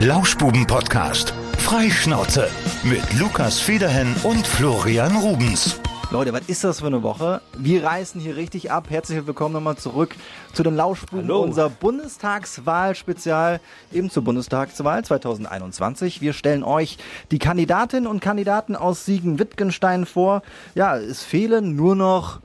Lauschbuben-Podcast. 0.00 1.34
Freischnauze. 1.58 2.48
Mit 2.84 3.02
Lukas 3.18 3.58
Federhen 3.58 4.14
und 4.22 4.46
Florian 4.46 5.16
Rubens. 5.16 5.80
Leute, 6.12 6.32
was 6.32 6.42
ist 6.42 6.62
das 6.62 6.78
für 6.78 6.86
eine 6.86 7.02
Woche? 7.02 7.40
Wir 7.58 7.82
reißen 7.82 8.20
hier 8.20 8.36
richtig 8.36 8.70
ab. 8.70 8.90
Herzlich 8.90 9.26
willkommen 9.26 9.54
nochmal 9.54 9.76
zurück 9.76 10.14
zu 10.52 10.62
den 10.62 10.76
Lauschbuben, 10.76 11.24
Hallo. 11.24 11.40
unser 11.40 11.68
Bundestagswahl-Spezial, 11.68 13.58
eben 13.92 14.08
zur 14.08 14.22
Bundestagswahl 14.22 15.04
2021. 15.04 16.20
Wir 16.20 16.32
stellen 16.32 16.62
euch 16.62 16.96
die 17.32 17.40
Kandidatinnen 17.40 18.06
und 18.06 18.20
Kandidaten 18.20 18.76
aus 18.76 19.04
Siegen-Wittgenstein 19.04 20.06
vor. 20.06 20.42
Ja, 20.76 20.96
es 20.96 21.24
fehlen 21.24 21.74
nur 21.74 21.96
noch 21.96 22.38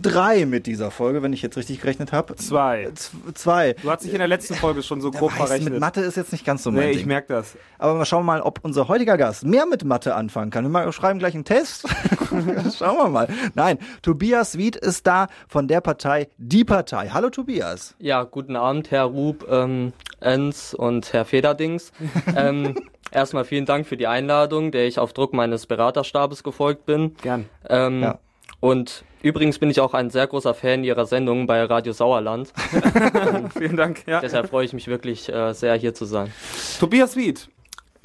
drei 0.00 0.46
mit 0.46 0.66
dieser 0.66 0.90
Folge, 0.90 1.22
wenn 1.22 1.32
ich 1.32 1.42
jetzt 1.42 1.56
richtig 1.56 1.80
gerechnet 1.80 2.12
habe. 2.12 2.36
Zwei. 2.36 2.88
Z 2.94 3.12
zwei. 3.34 3.72
Du 3.74 3.90
hast 3.90 4.04
dich 4.04 4.12
in 4.12 4.18
der 4.18 4.28
letzten 4.28 4.54
Folge 4.54 4.82
schon 4.82 5.00
so 5.00 5.10
grob 5.10 5.32
Weiß, 5.32 5.48
verrechnet. 5.48 5.72
mit 5.72 5.80
Mathe 5.80 6.00
ist 6.00 6.16
jetzt 6.16 6.32
nicht 6.32 6.44
ganz 6.44 6.62
so 6.62 6.70
mein 6.70 6.80
nee, 6.84 6.90
Ding. 6.90 7.00
ich 7.00 7.06
merke 7.06 7.32
das. 7.32 7.56
Aber 7.78 7.98
wir 7.98 8.04
schauen 8.04 8.24
mal, 8.24 8.40
ob 8.42 8.60
unser 8.62 8.88
heutiger 8.88 9.16
Gast 9.16 9.44
mehr 9.44 9.66
mit 9.66 9.84
Mathe 9.84 10.14
anfangen 10.14 10.50
kann. 10.50 10.68
Wir 10.70 10.92
schreiben 10.92 11.18
gleich 11.18 11.34
einen 11.34 11.44
Test. 11.44 11.86
schauen 12.78 12.96
wir 12.96 13.08
mal. 13.08 13.28
Nein, 13.54 13.78
Tobias 14.02 14.56
Wied 14.58 14.76
ist 14.76 15.06
da 15.06 15.28
von 15.48 15.68
der 15.68 15.80
Partei 15.80 16.28
Die 16.38 16.64
Partei. 16.64 17.08
Hallo 17.10 17.30
Tobias. 17.30 17.94
Ja, 17.98 18.22
guten 18.24 18.56
Abend, 18.56 18.90
Herr 18.90 19.04
Rub, 19.04 19.46
ähm, 19.50 19.92
Enz 20.20 20.74
und 20.74 21.12
Herr 21.12 21.24
Federdings. 21.24 21.92
ähm, 22.36 22.74
erstmal 23.10 23.44
vielen 23.44 23.66
Dank 23.66 23.86
für 23.86 23.96
die 23.96 24.06
Einladung, 24.06 24.70
der 24.70 24.86
ich 24.86 24.98
auf 24.98 25.12
Druck 25.12 25.32
meines 25.32 25.66
Beraterstabes 25.66 26.42
gefolgt 26.42 26.86
bin. 26.86 27.14
Gern. 27.22 27.46
Ähm, 27.68 28.02
Ja. 28.02 28.18
Und 28.64 29.04
übrigens 29.20 29.58
bin 29.58 29.68
ich 29.68 29.78
auch 29.78 29.92
ein 29.92 30.08
sehr 30.08 30.26
großer 30.26 30.54
Fan 30.54 30.84
Ihrer 30.84 31.04
Sendung 31.04 31.46
bei 31.46 31.62
Radio 31.64 31.92
Sauerland. 31.92 32.50
Vielen 33.58 33.76
Dank. 33.76 34.06
Ja. 34.06 34.20
Deshalb 34.22 34.48
freue 34.48 34.64
ich 34.64 34.72
mich 34.72 34.88
wirklich 34.88 35.30
äh, 35.30 35.52
sehr, 35.52 35.74
hier 35.74 35.92
zu 35.92 36.06
sein. 36.06 36.32
Tobias 36.80 37.14
Wied, 37.14 37.50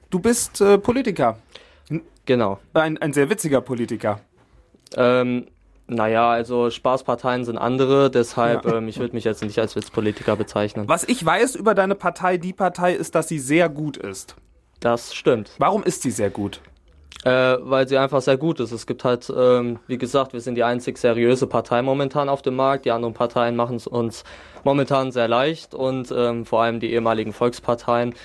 du 0.09 0.19
bist 0.19 0.59
äh, 0.59 0.77
Politiker. 0.77 1.37
Genau. 2.25 2.59
Ein, 2.73 2.97
ein 2.97 3.13
sehr 3.13 3.29
witziger 3.29 3.61
Politiker. 3.61 4.19
Ähm, 4.97 5.47
naja, 5.87 6.29
also 6.29 6.69
Spaßparteien 6.69 7.45
sind 7.45 7.57
andere, 7.57 8.11
deshalb, 8.11 8.65
Ja. 8.65 8.75
ähm, 8.75 8.89
ich 8.89 8.99
würde 8.99 9.15
mich 9.15 9.23
jetzt 9.23 9.41
nicht 9.41 9.59
als 9.59 9.77
Witzpolitiker 9.77 10.35
bezeichnen. 10.35 10.89
Was 10.89 11.05
ich 11.05 11.25
weiß 11.25 11.55
über 11.55 11.73
deine 11.73 11.95
Partei, 11.95 12.35
die 12.35 12.51
Partei, 12.51 12.95
ist, 12.95 13.15
dass 13.15 13.29
sie 13.29 13.39
sehr 13.39 13.69
gut 13.69 13.95
ist. 13.95 14.35
Das 14.81 15.15
stimmt. 15.15 15.51
Warum 15.57 15.83
ist 15.83 16.01
sie 16.01 16.11
sehr 16.11 16.29
gut? 16.29 16.59
Äh, 17.25 17.57
weil 17.59 17.85
sie 17.85 17.97
einfach 17.97 18.21
sehr 18.21 18.37
gut 18.37 18.61
ist. 18.61 18.71
Es 18.71 18.87
gibt 18.87 19.03
halt, 19.03 19.31
ähm, 19.35 19.79
wie 19.87 19.97
gesagt, 19.97 20.31
wir 20.31 20.39
sind 20.39 20.55
die 20.55 20.63
einzig 20.63 20.97
seriöse 20.97 21.47
Partei 21.47 21.81
momentan 21.81 22.29
auf 22.29 22.41
dem 22.41 22.55
Markt. 22.55 22.85
Die 22.85 22.91
anderen 22.91 23.13
Parteien 23.13 23.57
machen 23.57 23.75
es 23.75 23.87
uns 23.87 24.23
momentan 24.63 25.11
sehr 25.11 25.27
leicht 25.27 25.75
und 25.75 26.13
ähm, 26.15 26.45
vor 26.45 26.61
allem 26.63 26.79
die 26.79 26.93
ehemaligen 26.93 27.33
Volksparteien. 27.33 28.15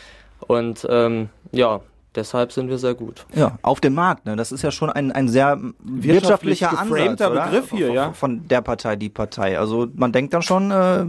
Und 0.46 0.86
ähm, 0.88 1.28
ja, 1.50 1.80
deshalb 2.14 2.52
sind 2.52 2.68
wir 2.68 2.78
sehr 2.78 2.94
gut. 2.94 3.26
Ja, 3.34 3.58
auf 3.62 3.80
dem 3.80 3.94
Markt. 3.94 4.26
Ne? 4.26 4.36
Das 4.36 4.52
ist 4.52 4.62
ja 4.62 4.70
schon 4.70 4.90
ein, 4.90 5.10
ein 5.10 5.28
sehr 5.28 5.58
Wirtschaftlich 5.80 6.60
wirtschaftlicher 6.60 6.78
Ansatz, 6.78 7.30
oder? 7.30 7.44
Begriff 7.46 7.70
hier, 7.72 7.92
ja. 7.92 8.12
Von 8.12 8.46
der 8.46 8.60
Partei 8.60 8.94
Die 8.94 9.08
Partei. 9.08 9.58
Also 9.58 9.88
man 9.94 10.12
denkt 10.12 10.34
dann 10.34 10.42
schon 10.42 10.70
äh, 10.70 11.04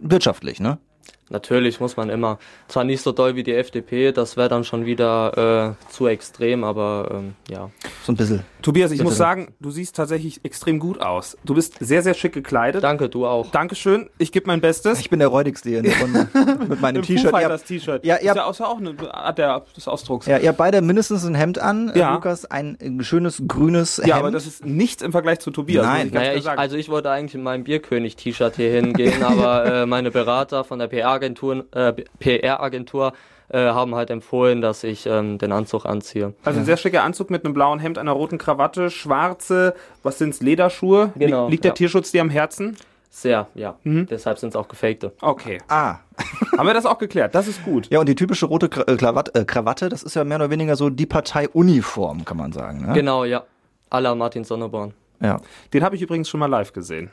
wirtschaftlich, 0.00 0.60
ne? 0.60 0.76
Natürlich 1.30 1.80
muss 1.80 1.96
man 1.96 2.10
immer, 2.10 2.38
zwar 2.68 2.84
nicht 2.84 3.00
so 3.02 3.10
doll 3.12 3.34
wie 3.34 3.42
die 3.42 3.54
FDP, 3.54 4.12
das 4.12 4.36
wäre 4.36 4.48
dann 4.48 4.62
schon 4.64 4.84
wieder 4.84 5.76
äh, 5.88 5.92
zu 5.92 6.06
extrem, 6.06 6.64
aber 6.64 7.08
ähm, 7.12 7.34
ja. 7.50 7.70
So 8.04 8.12
ein 8.12 8.16
bisschen. 8.16 8.44
Tobias, 8.60 8.90
ich 8.92 8.98
Bitte. 8.98 9.08
muss 9.10 9.16
sagen, 9.18 9.54
du 9.60 9.70
siehst 9.70 9.96
tatsächlich 9.96 10.40
extrem 10.44 10.78
gut 10.78 11.00
aus. 11.00 11.36
Du 11.44 11.54
bist 11.54 11.76
sehr, 11.80 12.02
sehr 12.02 12.14
schick 12.14 12.32
gekleidet. 12.32 12.82
Danke, 12.82 13.08
du 13.08 13.26
auch. 13.26 13.50
Dankeschön. 13.50 14.08
Ich 14.18 14.32
gebe 14.32 14.46
mein 14.46 14.60
Bestes. 14.60 15.00
Ich 15.00 15.10
bin 15.10 15.18
der 15.18 15.28
räudigste 15.28 15.68
hier 15.70 15.78
in 15.78 15.84
der 15.84 15.98
Runde. 16.00 16.28
Mit 16.68 16.80
meinem 16.80 17.02
T-Shirt. 17.02 17.24
Ihr, 17.24 17.30
Fighters 17.30 17.64
T-Shirt. 17.64 18.04
Ja, 18.04 18.16
ist 18.16 18.24
ihr- 18.24 18.34
ja 18.34 18.44
auch, 18.46 18.78
eine 18.78 18.94
Art 19.14 19.38
der, 19.38 19.64
des 19.76 19.86
Ausdrucks. 19.88 20.26
ja, 20.26 20.38
ihr 20.38 20.48
habt 20.48 20.58
beide 20.58 20.80
mindestens 20.80 21.24
ein 21.26 21.34
Hemd 21.34 21.58
an. 21.58 21.90
Äh, 21.90 21.98
Ja. 21.98 22.14
Lukas, 22.14 22.44
ein 22.46 22.76
schönes 23.02 23.42
grünes 23.48 23.98
Ja, 23.98 24.04
Hemd. 24.04 24.16
aber 24.16 24.30
das 24.30 24.46
ist 24.46 24.64
nichts 24.64 25.02
im 25.02 25.12
Vergleich 25.12 25.40
zu 25.40 25.50
Tobias. 25.50 25.84
Nein. 25.84 26.06
ich 26.08 26.12
ganz 26.12 26.26
Naja, 26.26 26.38
ich, 26.38 26.48
also 26.48 26.76
ich 26.76 26.88
wollte 26.88 27.10
eigentlich 27.10 27.34
in 27.34 27.42
meinem 27.42 27.64
Bierkönig-T-Shirt 27.64 28.56
hier 28.56 28.70
hingehen, 28.70 29.22
aber 29.22 29.66
äh, 29.82 29.86
meine 29.86 30.10
Berater 30.10 30.64
von 30.64 30.78
der 30.78 30.88
PR-Agentur 31.18 31.64
äh, 31.72 31.92
PR-Agentur 32.18 33.12
äh, 33.48 33.58
haben 33.58 33.94
halt 33.94 34.10
empfohlen, 34.10 34.60
dass 34.60 34.84
ich 34.84 35.06
ähm, 35.06 35.38
den 35.38 35.52
Anzug 35.52 35.84
anziehe. 35.84 36.34
Also 36.44 36.60
ein 36.60 36.66
sehr 36.66 36.76
schicker 36.76 37.02
Anzug 37.02 37.30
mit 37.30 37.44
einem 37.44 37.54
blauen 37.54 37.78
Hemd, 37.78 37.98
einer 37.98 38.12
roten 38.12 38.38
Krawatte, 38.38 38.90
schwarze, 38.90 39.74
was 40.02 40.18
sind's, 40.18 40.40
Lederschuhe? 40.40 41.12
Genau, 41.16 41.48
Liegt 41.48 41.64
der 41.64 41.70
ja. 41.70 41.74
Tierschutz 41.74 42.10
dir 42.10 42.22
am 42.22 42.30
Herzen? 42.30 42.76
Sehr, 43.10 43.46
ja. 43.54 43.76
Mhm. 43.84 44.06
Deshalb 44.06 44.38
sind 44.38 44.48
es 44.48 44.56
auch 44.56 44.66
gefakte. 44.66 45.12
Okay. 45.20 45.58
ah. 45.68 45.98
Haben 46.58 46.66
wir 46.66 46.74
das 46.74 46.86
auch 46.86 46.98
geklärt? 46.98 47.34
Das 47.34 47.46
ist 47.46 47.64
gut. 47.64 47.88
Ja, 47.90 48.00
und 48.00 48.08
die 48.08 48.14
typische 48.14 48.46
rote 48.46 48.66
äh, 48.66 48.96
Krawatte, 48.96 49.34
äh, 49.40 49.44
Krawatte, 49.44 49.88
das 49.88 50.02
ist 50.02 50.16
ja 50.16 50.24
mehr 50.24 50.38
oder 50.38 50.50
weniger 50.50 50.74
so 50.74 50.90
die 50.90 51.06
Parteiuniform, 51.06 52.24
kann 52.24 52.36
man 52.36 52.52
sagen. 52.52 52.86
Ne? 52.86 52.92
Genau, 52.92 53.24
ja. 53.24 53.44
La 53.92 54.14
Martin 54.14 54.42
Sonneborn. 54.42 54.94
Ja. 55.20 55.40
Den 55.72 55.84
habe 55.84 55.94
ich 55.94 56.02
übrigens 56.02 56.28
schon 56.28 56.40
mal 56.40 56.46
live 56.46 56.72
gesehen. 56.72 57.10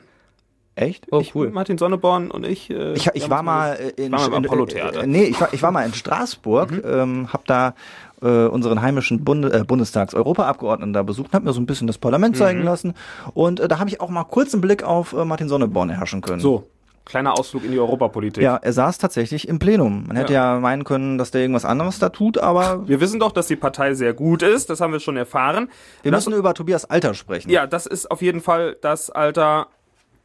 Echt? 0.74 1.06
Oh, 1.10 1.20
ich, 1.20 1.34
cool. 1.34 1.50
Martin 1.50 1.76
Sonneborn 1.76 2.30
und 2.30 2.46
ich. 2.46 2.70
Äh, 2.70 2.94
Ich, 2.94 3.06
ich 3.12 3.28
war 3.28 3.42
mal 3.42 3.74
in, 3.96 4.10
war 4.12 4.20
mal 4.20 4.30
beim 4.30 4.38
in- 4.44 4.48
Apollo-Theater. 4.48 5.02
Äh, 5.02 5.06
nee, 5.06 5.24
ich 5.24 5.38
war, 5.40 5.52
ich 5.52 5.62
war 5.62 5.70
mal 5.70 5.84
in 5.84 5.92
Straßburg, 5.92 6.82
ähm, 6.84 7.28
hab 7.32 7.44
da 7.46 7.74
äh, 8.22 8.46
unseren 8.46 8.80
heimischen 8.80 9.22
Bunde, 9.24 9.52
äh, 9.52 9.64
Bundestags-Europaabgeordneten 9.64 10.92
da 10.92 11.02
besucht, 11.02 11.32
hab 11.34 11.42
mir 11.42 11.52
so 11.52 11.60
ein 11.60 11.66
bisschen 11.66 11.86
das 11.86 11.98
Parlament 11.98 12.36
zeigen 12.36 12.62
lassen 12.62 12.94
und 13.34 13.60
äh, 13.60 13.68
da 13.68 13.78
habe 13.80 13.90
ich 13.90 14.00
auch 14.00 14.08
mal 14.10 14.24
kurz 14.24 14.54
einen 14.54 14.60
Blick 14.62 14.82
auf 14.82 15.12
äh, 15.12 15.24
Martin 15.24 15.48
Sonneborn 15.48 15.90
erhaschen 15.90 16.20
können. 16.22 16.40
So, 16.40 16.66
kleiner 17.04 17.38
Ausflug 17.38 17.64
in 17.64 17.72
die 17.72 17.78
Europapolitik. 17.78 18.42
Ja, 18.42 18.56
er 18.56 18.72
saß 18.72 18.96
tatsächlich 18.98 19.48
im 19.48 19.58
Plenum. 19.58 20.04
Man 20.06 20.16
hätte 20.16 20.32
ja, 20.32 20.58
meinen 20.60 20.84
können, 20.84 21.18
dass 21.18 21.32
der 21.32 21.42
irgendwas 21.42 21.64
anderes 21.66 21.98
da 21.98 22.08
tut, 22.08 22.38
aber 22.38 22.82
Wir 22.88 23.00
wissen 23.00 23.20
doch, 23.20 23.32
dass 23.32 23.46
die 23.48 23.56
Partei 23.56 23.92
sehr 23.94 24.14
gut 24.14 24.42
ist. 24.42 24.70
Das 24.70 24.80
haben 24.80 24.92
wir 24.92 25.00
schon 25.00 25.16
erfahren. 25.16 25.68
wir 26.02 26.12
Lass- 26.12 26.26
müssen 26.26 26.38
über 26.38 26.54
Tobias 26.54 26.84
Alter 26.86 27.12
sprechen. 27.14 27.50
Ja, 27.50 27.66
das 27.66 27.86
ist 27.86 28.10
auf 28.10 28.22
jeden 28.22 28.40
Fall 28.40 28.76
das 28.80 29.10
Alter. 29.10 29.66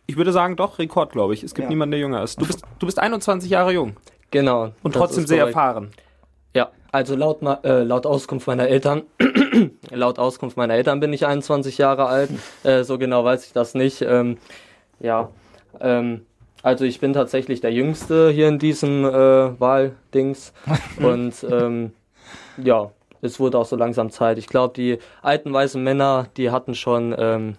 Ich 0.08 0.16
würde 0.18 0.32
sagen, 0.32 0.56
doch, 0.56 0.80
Rekord, 0.80 1.12
glaube 1.12 1.34
ich. 1.34 1.44
Es 1.44 1.54
gibt 1.54 1.66
Ja. 1.66 1.70
niemanden, 1.70 1.92
der 1.92 2.00
jünger 2.00 2.24
ist. 2.24 2.42
Du 2.42 2.46
bist, 2.48 2.62
du 2.80 2.86
bist 2.86 2.98
21 3.00 3.50
Jahre 3.50 3.74
jung 3.74 3.96
Genau. 4.32 4.72
und 4.84 4.94
trotzdem 4.96 5.28
sehr 5.28 5.40
korrekt. 5.40 5.56
erfahren. 5.56 5.92
Ja, 6.56 6.72
also 6.92 7.16
laut, 7.16 7.42
äh, 7.64 7.84
laut 7.84 8.06
Auskunft 8.06 8.48
meiner 8.48 8.68
Eltern, 8.68 9.04
laut 9.92 10.18
Auskunft 10.18 10.56
meiner 10.58 10.74
Eltern 10.76 11.00
bin 11.02 11.12
ich 11.14 11.26
21 11.26 11.78
Jahre 11.78 12.06
alt. 12.08 12.30
Äh, 12.64 12.84
so 12.84 12.98
genau 12.98 13.24
weiß 13.26 13.46
ich 13.46 13.54
das 13.54 13.76
nicht. 13.76 14.02
Ähm, 14.02 14.38
ja, 15.00 15.30
ähm, 15.80 16.26
also 16.64 16.86
ich 16.86 17.00
bin 17.00 17.14
tatsächlich 17.14 17.62
der 17.62 17.72
Jüngste 17.74 18.30
hier 18.32 18.48
in 18.48 18.60
diesem 18.60 19.06
äh, 19.06 19.60
Wahldings. 19.60 20.54
Und 21.02 21.46
ähm, 21.50 21.92
ja, 22.58 22.92
es 23.22 23.40
wurde 23.40 23.58
auch 23.60 23.66
so 23.66 23.76
langsam 23.76 24.10
Zeit. 24.10 24.38
Ich 24.38 24.48
glaube, 24.48 24.74
die 24.74 25.00
alten 25.22 25.54
weißen 25.54 25.84
Männer, 25.84 26.28
die 26.38 26.50
hatten 26.52 26.76
schon 26.76 27.14
ähm, 27.18 27.56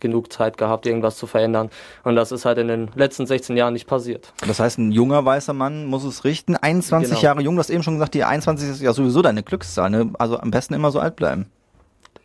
genug 0.00 0.32
Zeit 0.32 0.56
gehabt, 0.58 0.86
irgendwas 0.86 1.16
zu 1.16 1.26
verändern. 1.26 1.70
Und 2.04 2.16
das 2.16 2.32
ist 2.32 2.44
halt 2.44 2.58
in 2.58 2.68
den 2.68 2.90
letzten 2.94 3.26
16 3.26 3.56
Jahren 3.56 3.72
nicht 3.72 3.86
passiert. 3.86 4.32
Das 4.46 4.60
heißt, 4.60 4.78
ein 4.78 4.92
junger 4.92 5.24
weißer 5.24 5.52
Mann 5.52 5.86
muss 5.86 6.04
es 6.04 6.24
richten. 6.24 6.56
21 6.56 7.10
Genau. 7.10 7.20
Jahre 7.22 7.42
jung, 7.42 7.54
du 7.56 7.60
hast 7.60 7.70
eben 7.70 7.82
schon 7.82 7.94
gesagt, 7.94 8.14
die 8.14 8.24
21 8.24 8.68
ist 8.68 8.80
ja 8.82 8.92
sowieso 8.92 9.22
deine 9.22 9.42
Glückszahl. 9.42 9.90
Ne? 9.90 10.10
Also 10.18 10.38
am 10.38 10.50
besten 10.50 10.74
immer 10.74 10.90
so 10.90 11.00
alt 11.00 11.16
bleiben. 11.16 11.46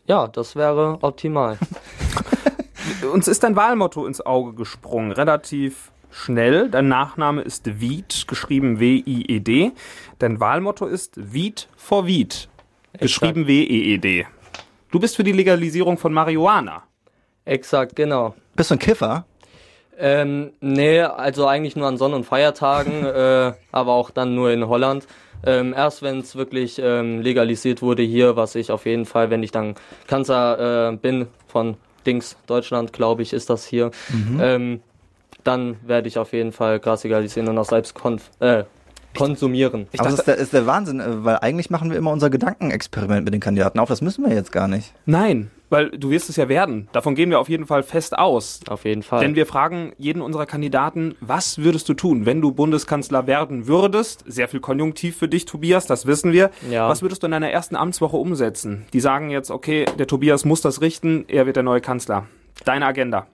Ja, 0.05 0.27
das 0.27 0.55
wäre 0.55 0.97
optimal. 1.01 1.57
Uns 3.13 3.27
ist 3.27 3.43
dein 3.43 3.55
Wahlmotto 3.55 4.05
ins 4.05 4.21
Auge 4.21 4.53
gesprungen, 4.53 5.11
relativ 5.11 5.91
schnell. 6.11 6.69
Dein 6.69 6.87
Nachname 6.89 7.41
ist 7.41 7.79
Wied, 7.79 8.25
geschrieben 8.27 8.79
W-I-E-D. 8.79 9.71
Dein 10.19 10.39
Wahlmotto 10.39 10.85
ist 10.85 11.13
Wied 11.33 11.67
vor 11.75 12.05
Wied, 12.05 12.49
geschrieben 12.99 13.47
W-E-E-D. 13.47 14.27
Du 14.91 14.99
bist 14.99 15.15
für 15.15 15.23
die 15.23 15.31
Legalisierung 15.31 15.97
von 15.97 16.13
Marihuana. 16.13 16.83
Exakt, 17.45 17.95
genau. 17.95 18.35
Bist 18.55 18.71
du 18.71 18.75
ein 18.75 18.79
Kiffer? 18.79 19.25
Ähm, 19.97 20.51
nee, 20.59 21.01
also 21.01 21.47
eigentlich 21.47 21.75
nur 21.75 21.87
an 21.87 21.97
Sonn- 21.97 22.13
und 22.13 22.25
Feiertagen, 22.25 23.05
äh, 23.05 23.53
aber 23.71 23.93
auch 23.93 24.09
dann 24.09 24.35
nur 24.35 24.51
in 24.51 24.67
Holland. 24.67 25.07
Ähm, 25.45 25.73
erst 25.73 26.01
wenn 26.01 26.19
es 26.19 26.35
wirklich 26.35 26.79
ähm, 26.81 27.19
legalisiert 27.21 27.81
wurde 27.81 28.01
hier, 28.01 28.37
was 28.37 28.55
ich 28.55 28.71
auf 28.71 28.85
jeden 28.85 29.05
Fall, 29.05 29.29
wenn 29.29 29.43
ich 29.43 29.51
dann 29.51 29.75
Kanzler 30.07 30.91
äh, 30.91 30.95
bin 30.95 31.27
von 31.47 31.75
Dings 32.05 32.37
Deutschland, 32.47 32.93
glaube 32.93 33.23
ich, 33.23 33.33
ist 33.33 33.49
das 33.49 33.65
hier, 33.65 33.91
ähm, 34.41 34.81
dann 35.43 35.77
werde 35.85 36.07
ich 36.07 36.17
auf 36.17 36.31
jeden 36.31 36.53
Fall 36.53 36.79
Gras 36.79 37.03
legalisieren 37.03 37.49
und 37.49 37.57
auch 37.57 37.65
selbst 37.65 37.93
konf 37.93 38.29
äh, 38.39 38.63
konsumieren. 39.13 39.87
Aber 39.97 40.09
das 40.09 40.19
ist 40.19 40.27
der, 40.27 40.35
ist 40.35 40.53
der 40.53 40.65
Wahnsinn, 40.65 40.99
äh, 40.99 41.23
weil 41.23 41.37
eigentlich 41.37 41.69
machen 41.69 41.89
wir 41.89 41.97
immer 41.97 42.11
unser 42.11 42.29
Gedankenexperiment 42.29 43.25
mit 43.25 43.33
den 43.33 43.41
Kandidaten 43.41 43.79
auf. 43.79 43.89
Das 43.89 44.01
müssen 44.01 44.25
wir 44.25 44.33
jetzt 44.33 44.51
gar 44.51 44.67
nicht. 44.67 44.93
Nein, 45.05 45.51
weil 45.73 45.89
du 45.89 46.11
wirst 46.11 46.29
es 46.29 46.35
ja 46.35 46.49
werden. 46.49 46.87
Davon 46.91 47.15
gehen 47.15 47.31
wir 47.31 47.39
auf 47.39 47.49
jeden 47.49 47.65
Fall 47.65 47.81
fest 47.81 48.15
aus. 48.15 48.59
Auf 48.67 48.85
jeden 48.85 49.01
Fall. 49.01 49.21
Denn 49.21 49.35
wir 49.35 49.47
fragen 49.47 49.93
jeden 49.97 50.21
unserer 50.21 50.45
Kandidaten, 50.45 51.15
was 51.19 51.57
würdest 51.57 51.89
du 51.89 51.95
tun, 51.95 52.27
wenn 52.27 52.41
du 52.41 52.51
Bundeskanzler 52.51 53.25
werden 53.25 53.67
würdest? 53.67 54.23
Sehr 54.27 54.47
viel 54.47 54.59
Konjunktiv 54.59 55.17
für 55.17 55.27
dich, 55.27 55.45
Tobias, 55.45 55.87
das 55.87 56.05
wissen 56.05 56.31
wir. 56.31 56.51
Ja. 56.69 56.87
Was 56.87 57.01
würdest 57.01 57.23
du 57.23 57.27
in 57.27 57.31
deiner 57.31 57.49
ersten 57.49 57.75
Amtswoche 57.75 58.17
umsetzen? 58.17 58.85
Die 58.93 58.99
sagen 58.99 59.31
jetzt, 59.31 59.49
okay, 59.49 59.85
der 59.97 60.05
Tobias 60.05 60.45
muss 60.45 60.61
das 60.61 60.81
richten, 60.81 61.25
er 61.27 61.47
wird 61.47 61.55
der 61.55 61.63
neue 61.63 61.81
Kanzler. 61.81 62.27
Deine 62.65 62.85
Agenda. 62.85 63.25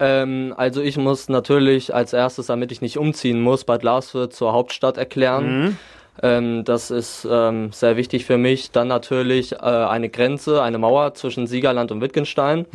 Ähm, 0.00 0.54
also 0.56 0.80
ich 0.80 0.96
muss 0.96 1.28
natürlich 1.28 1.94
als 1.94 2.12
erstes, 2.12 2.46
damit 2.46 2.72
ich 2.72 2.80
nicht 2.80 2.98
umziehen 2.98 3.40
muss, 3.40 3.64
Bad 3.64 3.82
Larsfeld 3.82 4.32
zur 4.32 4.52
Hauptstadt 4.52 4.96
erklären. 4.96 5.76
Ähm, 6.22 6.64
das 6.64 6.90
ist 6.90 7.26
ähm, 7.30 7.70
sehr 7.72 7.96
wichtig 7.96 8.24
für 8.26 8.36
mich. 8.36 8.72
Dann 8.72 8.88
natürlich 8.88 9.52
äh, 9.52 9.56
eine 9.58 10.08
Grenze, 10.08 10.62
eine 10.62 10.76
Mauer 10.78 11.14
zwischen 11.14 11.46
Siegerland 11.46 11.92
und 11.92 12.00
Wittgenstein. 12.00 12.66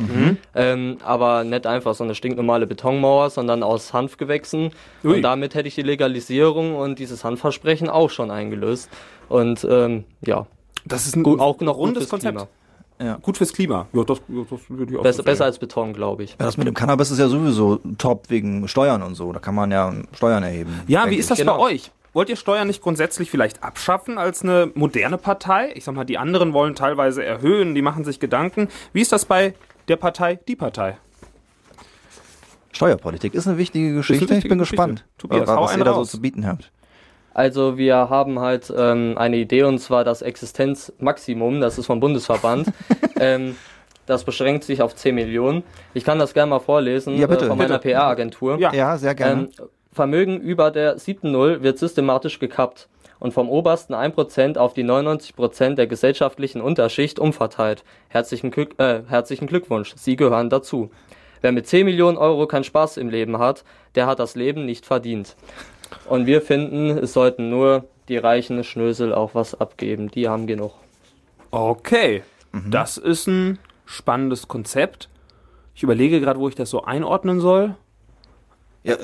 Ähm, 0.54 0.96
aber 1.04 1.44
nicht 1.44 1.66
einfach 1.66 1.94
so 1.94 2.02
eine 2.02 2.14
stinknormale 2.14 2.66
Betonmauer, 2.66 3.30
sondern 3.30 3.62
aus 3.62 3.92
Hanfgewächsen. 3.92 4.70
Ui. 5.04 5.16
Und 5.16 5.22
damit 5.22 5.54
hätte 5.54 5.68
ich 5.68 5.74
die 5.74 5.82
Legalisierung 5.82 6.74
und 6.76 6.98
dieses 6.98 7.24
Hanfversprechen 7.24 7.88
auch 7.88 8.10
schon 8.10 8.30
eingelöst. 8.30 8.88
Und 9.28 9.66
ähm, 9.68 10.04
ja, 10.24 10.46
Das 10.84 11.06
ist 11.06 11.16
ein 11.16 11.22
gut, 11.22 11.38
auch 11.40 11.60
noch 11.60 11.76
rundes 11.76 12.08
Konzept. 12.08 12.36
Klima. 12.38 12.48
Gut 13.22 13.36
fürs 13.36 13.52
Klima. 13.52 13.86
Ja, 13.92 14.04
das, 14.04 14.18
ja, 14.28 14.42
das 14.48 14.60
würde 14.68 14.92
ich 14.92 14.98
auch 14.98 15.02
Besser, 15.02 15.22
besser 15.22 15.44
als 15.44 15.58
Beton, 15.58 15.92
glaube 15.92 16.24
ich. 16.24 16.30
Ja, 16.30 16.46
das 16.46 16.56
mit 16.56 16.66
dem 16.66 16.74
Cannabis 16.74 17.10
ist 17.10 17.18
ja 17.18 17.28
sowieso 17.28 17.76
top 17.98 18.30
wegen 18.30 18.66
Steuern 18.68 19.02
und 19.02 19.14
so. 19.14 19.32
Da 19.32 19.38
kann 19.38 19.54
man 19.54 19.70
ja 19.70 19.92
Steuern 20.14 20.42
erheben. 20.42 20.80
Ja, 20.86 21.08
wie 21.10 21.16
ist 21.16 21.30
das 21.30 21.38
Genau. 21.38 21.58
bei 21.58 21.62
euch? 21.64 21.90
Wollt 22.14 22.30
ihr 22.30 22.36
Steuern 22.36 22.66
nicht 22.66 22.80
grundsätzlich 22.82 23.30
vielleicht 23.30 23.62
abschaffen 23.62 24.16
als 24.16 24.42
eine 24.42 24.70
moderne 24.74 25.18
Partei? 25.18 25.72
Ich 25.74 25.84
sag 25.84 25.94
mal, 25.94 26.04
die 26.04 26.16
anderen 26.16 26.54
wollen 26.54 26.74
teilweise 26.74 27.22
erhöhen, 27.22 27.74
die 27.74 27.82
machen 27.82 28.04
sich 28.04 28.18
Gedanken. 28.20 28.68
Wie 28.94 29.02
ist 29.02 29.12
das 29.12 29.26
bei 29.26 29.52
der 29.88 29.96
Partei, 29.96 30.36
die 30.48 30.56
Partei? 30.56 30.96
Steuerpolitik 32.72 33.34
ist 33.34 33.46
eine 33.46 33.58
wichtige 33.58 33.94
Geschichte. 33.94 34.22
wichtige 34.22 34.38
ich 34.38 34.48
bin 34.48 34.58
Geschichte. 34.58 34.76
gespannt, 34.76 35.04
Tobias, 35.18 35.46
was 35.46 35.56
was 35.58 35.76
ihr 35.76 35.84
da 35.84 35.94
so 35.94 36.04
zu 36.04 36.20
bieten 36.20 36.46
habt. 36.46 36.70
Also 37.36 37.76
wir 37.76 38.08
haben 38.08 38.40
halt 38.40 38.72
ähm, 38.74 39.12
eine 39.18 39.36
Idee 39.36 39.64
und 39.64 39.78
zwar 39.78 40.04
das 40.04 40.22
Existenzmaximum, 40.22 41.60
das 41.60 41.76
ist 41.76 41.84
vom 41.84 42.00
Bundesverband. 42.00 42.68
ähm, 43.20 43.56
das 44.06 44.24
beschränkt 44.24 44.64
sich 44.64 44.80
auf 44.80 44.94
10 44.94 45.14
Millionen. 45.14 45.62
Ich 45.92 46.02
kann 46.02 46.18
das 46.18 46.32
gerne 46.32 46.48
mal 46.48 46.60
vorlesen 46.60 47.18
Ja, 47.18 47.26
bitte, 47.26 47.44
äh, 47.44 47.48
von 47.48 47.58
meiner. 47.58 47.78
PR-Agentur. 47.78 48.58
Ja. 48.58 48.72
Ja, 48.72 48.96
sehr 48.96 49.14
gerne. 49.14 49.42
Ähm, 49.42 49.68
Vermögen 49.92 50.40
über 50.40 50.70
der 50.70 50.98
siebten 50.98 51.30
Null 51.30 51.62
wird 51.62 51.78
systematisch 51.78 52.38
gekappt 52.38 52.88
und 53.18 53.34
vom 53.34 53.50
obersten 53.50 53.92
1% 53.92 54.56
auf 54.56 54.72
die 54.72 54.84
99% 54.84 55.74
der 55.74 55.86
gesellschaftlichen 55.86 56.62
Unterschicht 56.62 57.18
umverteilt. 57.18 57.84
Herzlichen, 58.08 58.50
Glück, 58.50 58.80
äh, 58.80 59.02
herzlichen 59.08 59.46
Glückwunsch, 59.46 59.92
Sie 59.94 60.16
gehören 60.16 60.48
dazu. 60.48 60.88
Wer 61.42 61.52
mit 61.52 61.66
10 61.66 61.84
Millionen 61.84 62.16
Euro 62.16 62.46
keinen 62.46 62.64
Spaß 62.64 62.96
im 62.96 63.10
Leben 63.10 63.38
hat, 63.38 63.62
der 63.94 64.06
hat 64.06 64.20
das 64.20 64.36
Leben 64.36 64.64
nicht 64.64 64.86
verdient. 64.86 65.36
Und 66.08 66.26
wir 66.26 66.42
finden, 66.42 66.90
es 66.98 67.12
sollten 67.12 67.50
nur 67.50 67.84
die 68.08 68.16
reichen 68.16 68.62
Schnösel 68.64 69.12
auch 69.14 69.34
was 69.34 69.54
abgeben. 69.60 70.10
Die 70.10 70.28
haben 70.28 70.46
genug. 70.46 70.72
Okay, 71.50 72.22
Mhm. 72.52 72.70
das 72.70 72.96
ist 72.96 73.26
ein 73.26 73.58
spannendes 73.84 74.48
Konzept. 74.48 75.08
Ich 75.74 75.82
überlege 75.82 76.20
gerade, 76.20 76.38
wo 76.40 76.48
ich 76.48 76.54
das 76.54 76.70
so 76.70 76.84
einordnen 76.84 77.40
soll. 77.40 77.74
ja, 78.84 78.94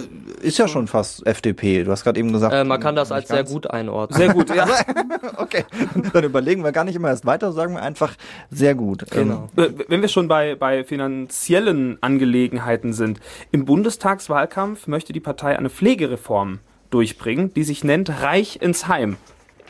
ist 0.40 0.58
ja 0.58 0.68
schon 0.68 0.86
fast 0.86 1.26
FDP. 1.26 1.82
Du 1.84 1.90
hast 1.90 2.04
gerade 2.04 2.18
eben 2.20 2.32
gesagt. 2.32 2.54
Äh, 2.54 2.62
man 2.64 2.78
kann 2.80 2.94
das 2.94 3.10
als 3.12 3.26
sehr 3.28 3.38
ganz. 3.38 3.50
gut 3.50 3.68
einordnen. 3.68 4.16
Sehr 4.16 4.32
gut, 4.32 4.48
ja. 4.54 4.66
Okay, 5.36 5.64
dann 6.12 6.22
überlegen 6.24 6.62
wir 6.62 6.70
gar 6.72 6.84
nicht 6.84 6.94
immer 6.94 7.08
erst 7.08 7.26
weiter, 7.26 7.52
sagen 7.52 7.74
wir 7.74 7.82
einfach 7.82 8.14
sehr 8.50 8.74
gut. 8.76 9.04
Genau. 9.10 9.48
Äh, 9.56 9.70
Wenn 9.88 10.00
wir 10.00 10.08
schon 10.08 10.28
bei, 10.28 10.54
bei 10.54 10.84
finanziellen 10.84 11.98
Angelegenheiten 12.00 12.92
sind, 12.92 13.18
im 13.50 13.64
Bundestagswahlkampf 13.64 14.86
möchte 14.86 15.12
die 15.12 15.20
Partei 15.20 15.58
eine 15.58 15.68
Pflegereform 15.68 16.60
durchbringen, 16.92 17.52
die 17.54 17.64
sich 17.64 17.84
nennt 17.84 18.22
Reich 18.22 18.58
ins 18.60 18.86
Heim. 18.88 19.16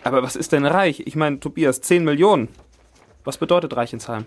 Aber 0.04 0.22
was 0.22 0.36
ist 0.36 0.52
denn 0.52 0.66
reich? 0.66 1.02
Ich 1.06 1.16
meine, 1.16 1.40
Tobias, 1.40 1.80
10 1.80 2.04
Millionen. 2.04 2.48
Was 3.24 3.38
bedeutet 3.38 3.76
Reich 3.76 3.92
ins 3.92 4.08
Heim? 4.08 4.26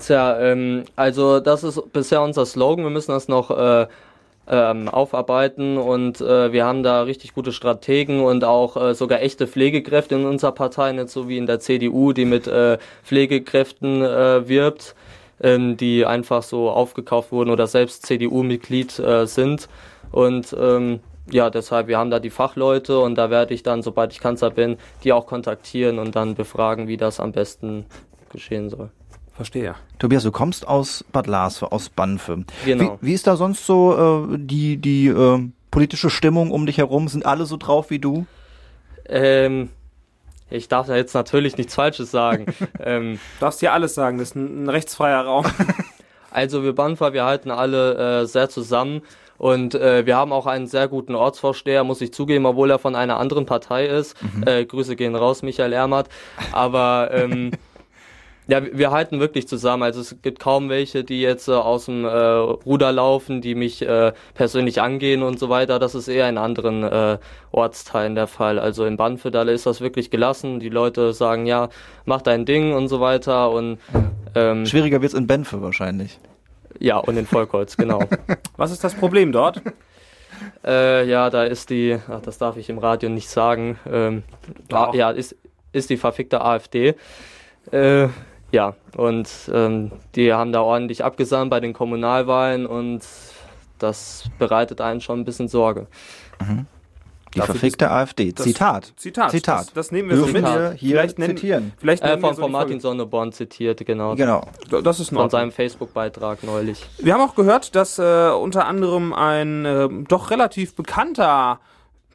Tja, 0.00 0.40
ähm, 0.40 0.84
also 0.96 1.40
das 1.40 1.62
ist 1.62 1.92
bisher 1.92 2.22
unser 2.22 2.46
Slogan. 2.46 2.84
Wir 2.84 2.90
müssen 2.90 3.12
das 3.12 3.28
noch 3.28 3.50
äh, 3.50 3.86
ähm, 4.48 4.88
aufarbeiten 4.88 5.78
und 5.78 6.20
äh, 6.20 6.52
wir 6.52 6.64
haben 6.64 6.82
da 6.82 7.02
richtig 7.02 7.32
gute 7.32 7.52
Strategen 7.52 8.20
und 8.20 8.42
auch 8.42 8.76
äh, 8.76 8.94
sogar 8.94 9.22
echte 9.22 9.46
Pflegekräfte 9.46 10.16
in 10.16 10.24
unserer 10.24 10.52
Partei, 10.52 10.92
nicht 10.92 11.10
so 11.10 11.28
wie 11.28 11.38
in 11.38 11.46
der 11.46 11.60
CDU, 11.60 12.12
die 12.12 12.24
mit 12.24 12.48
äh, 12.48 12.78
Pflegekräften 13.04 14.02
äh, 14.02 14.48
wirbt, 14.48 14.96
ähm, 15.40 15.76
die 15.76 16.04
einfach 16.04 16.42
so 16.42 16.70
aufgekauft 16.70 17.30
wurden 17.30 17.50
oder 17.50 17.68
selbst 17.68 18.04
CDU-Mitglied 18.06 18.98
äh, 18.98 19.26
sind. 19.26 19.68
Und 20.10 20.56
ähm, 20.58 21.00
ja, 21.30 21.50
deshalb, 21.50 21.86
wir 21.86 21.98
haben 21.98 22.10
da 22.10 22.18
die 22.18 22.30
Fachleute 22.30 22.98
und 22.98 23.14
da 23.14 23.30
werde 23.30 23.54
ich 23.54 23.62
dann, 23.62 23.82
sobald 23.82 24.12
ich 24.12 24.20
Kanzler 24.20 24.50
bin, 24.50 24.76
die 25.04 25.12
auch 25.12 25.26
kontaktieren 25.26 25.98
und 25.98 26.16
dann 26.16 26.34
befragen, 26.34 26.88
wie 26.88 26.96
das 26.96 27.20
am 27.20 27.32
besten 27.32 27.86
geschehen 28.30 28.70
soll. 28.70 28.90
Verstehe. 29.32 29.74
Tobias, 29.98 30.24
du 30.24 30.32
kommst 30.32 30.66
aus 30.66 31.04
Bad 31.12 31.26
Lars, 31.26 31.62
aus 31.62 31.88
Banfe. 31.88 32.44
Genau. 32.64 32.98
Wie, 33.00 33.08
wie 33.08 33.12
ist 33.14 33.26
da 33.26 33.36
sonst 33.36 33.66
so 33.66 34.28
äh, 34.32 34.36
die, 34.38 34.76
die 34.76 35.06
äh, 35.06 35.48
politische 35.70 36.10
Stimmung 36.10 36.50
um 36.50 36.66
dich 36.66 36.78
herum? 36.78 37.08
Sind 37.08 37.24
alle 37.24 37.46
so 37.46 37.56
drauf 37.56 37.90
wie 37.90 37.98
du? 37.98 38.26
Ähm, 39.08 39.70
ich 40.50 40.68
darf 40.68 40.86
da 40.86 40.96
jetzt 40.96 41.14
natürlich 41.14 41.56
nichts 41.56 41.74
Falsches 41.74 42.10
sagen. 42.10 42.46
ähm, 42.80 43.18
Du 43.38 43.46
darfst 43.46 43.62
dir 43.62 43.72
alles 43.72 43.94
sagen, 43.94 44.18
das 44.18 44.30
ist 44.30 44.36
ein, 44.36 44.64
ein 44.64 44.68
rechtsfreier 44.68 45.24
Raum. 45.24 45.46
also 46.30 46.62
wir 46.62 46.74
Banfer, 46.74 47.14
wir 47.14 47.24
halten 47.24 47.50
alle 47.50 48.22
äh, 48.22 48.26
sehr 48.26 48.50
zusammen 48.50 49.00
und 49.42 49.74
äh, 49.74 50.06
wir 50.06 50.16
haben 50.16 50.32
auch 50.32 50.46
einen 50.46 50.68
sehr 50.68 50.86
guten 50.86 51.16
Ortsvorsteher, 51.16 51.82
muss 51.82 52.00
ich 52.00 52.12
zugeben, 52.14 52.46
obwohl 52.46 52.70
er 52.70 52.78
von 52.78 52.94
einer 52.94 53.18
anderen 53.18 53.44
Partei 53.44 53.86
ist. 53.86 54.14
Äh, 54.46 54.64
Grüße 54.64 54.94
gehen 54.94 55.16
raus, 55.16 55.42
Michael 55.42 55.72
Ermert. 55.72 56.08
Aber 56.52 57.10
ähm, 57.12 57.50
ja, 58.46 58.62
wir- 58.64 58.78
wir 58.78 58.90
halten 58.92 59.18
wirklich 59.18 59.48
zusammen. 59.48 59.82
Also 59.82 60.00
es 60.00 60.14
gibt 60.22 60.38
kaum 60.38 60.68
welche, 60.68 61.02
die 61.02 61.20
jetzt 61.22 61.48
äh, 61.48 61.52
aus 61.54 61.86
dem 61.86 62.04
äh, 62.04 62.08
Ruder 62.08 62.92
laufen, 62.92 63.40
die 63.40 63.56
mich 63.56 63.82
äh, 63.82 64.12
persönlich 64.34 64.80
angehen 64.80 65.24
und 65.24 65.40
so 65.40 65.48
weiter. 65.48 65.80
Das 65.80 65.96
ist 65.96 66.06
eher 66.06 66.28
in 66.28 66.38
anderen 66.38 66.84
äh, 66.84 67.18
Ortsteilen 67.50 68.14
der 68.14 68.28
Fall. 68.28 68.60
Also 68.60 68.84
in 68.84 68.96
Banfedale 68.96 69.50
ist 69.50 69.66
das 69.66 69.80
wirklich 69.80 70.10
gelassen. 70.12 70.60
Die 70.60 70.68
Leute 70.68 71.12
sagen, 71.12 71.46
ja, 71.46 71.68
mach 72.04 72.22
dein 72.22 72.44
Ding 72.46 72.74
und 72.74 72.86
so 72.86 73.00
weiter. 73.00 73.50
Und 73.50 73.78
ähm, 74.36 74.66
Schwieriger 74.66 75.02
wird's 75.02 75.14
in 75.14 75.26
Benfe 75.26 75.60
wahrscheinlich. 75.62 76.20
Ja, 76.82 76.98
und 76.98 77.16
in 77.16 77.26
Volkholz, 77.26 77.76
genau. 77.76 78.00
Was 78.56 78.72
ist 78.72 78.82
das 78.82 78.94
Problem 78.94 79.32
dort? 79.32 79.62
Äh, 80.64 81.08
ja, 81.08 81.30
da 81.30 81.44
ist 81.44 81.70
die, 81.70 81.98
ach, 82.08 82.20
das 82.20 82.38
darf 82.38 82.56
ich 82.56 82.68
im 82.68 82.78
Radio 82.78 83.08
nicht 83.08 83.28
sagen, 83.28 83.78
ähm, 83.86 84.24
ah, 84.72 84.90
ja, 84.92 85.10
ist, 85.10 85.36
ist 85.72 85.90
die 85.90 85.96
verfickte 85.96 86.40
AfD. 86.40 86.94
Äh, 87.70 88.08
ja, 88.50 88.74
und 88.96 89.28
ähm, 89.52 89.92
die 90.14 90.32
haben 90.32 90.52
da 90.52 90.60
ordentlich 90.60 91.04
abgesandt 91.04 91.50
bei 91.50 91.60
den 91.60 91.72
Kommunalwahlen 91.72 92.66
und 92.66 93.02
das 93.78 94.24
bereitet 94.38 94.80
einen 94.80 95.00
schon 95.00 95.20
ein 95.20 95.24
bisschen 95.24 95.48
Sorge. 95.48 95.86
Die 97.34 97.38
Dafür 97.38 97.54
verfickte 97.54 97.90
AfD. 97.90 98.34
Zitat. 98.34 98.92
Zitat. 98.96 99.30
Zitat. 99.30 99.66
Das, 99.68 99.72
das 99.72 99.92
nehmen 99.92 100.10
wir 100.10 100.16
so 100.18 100.24
Dürfen 100.26 100.42
mit. 100.42 100.52
wir 100.52 100.72
hier 100.72 100.90
Vielleicht 100.96 101.18
nennen- 101.18 101.36
zitieren. 101.36 101.72
Vielleicht 101.78 102.02
Äh, 102.02 102.08
nennen 102.08 102.22
wir 102.22 102.28
von, 102.28 102.36
so 102.36 102.42
von 102.42 102.52
Martin 102.52 102.78
Sonneborn 102.80 103.32
zitiert, 103.32 103.84
genau. 103.86 104.14
Genau. 104.16 104.42
Das 104.82 105.00
ist 105.00 105.10
Von 105.10 105.30
seinem 105.30 105.50
Facebook-Beitrag 105.50 106.42
neulich. 106.42 106.84
Wir 106.98 107.14
haben 107.14 107.22
auch 107.22 107.34
gehört, 107.34 107.74
dass 107.74 107.98
äh, 107.98 108.30
unter 108.30 108.66
anderem 108.66 109.12
ein 109.14 109.64
äh, 109.64 109.88
doch 110.08 110.30
relativ 110.30 110.74
bekannter 110.74 111.58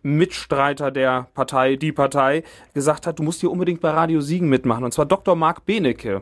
Mitstreiter 0.03 0.91
der 0.91 1.27
Partei, 1.33 1.75
die 1.75 1.91
Partei, 1.91 2.43
gesagt 2.73 3.07
hat, 3.07 3.19
du 3.19 3.23
musst 3.23 3.41
hier 3.41 3.51
unbedingt 3.51 3.81
bei 3.81 3.89
Radio 3.89 4.21
Siegen 4.21 4.47
mitmachen. 4.49 4.83
Und 4.83 4.93
zwar 4.93 5.05
Dr. 5.05 5.35
Marc 5.35 5.65
Benecke. 5.65 6.21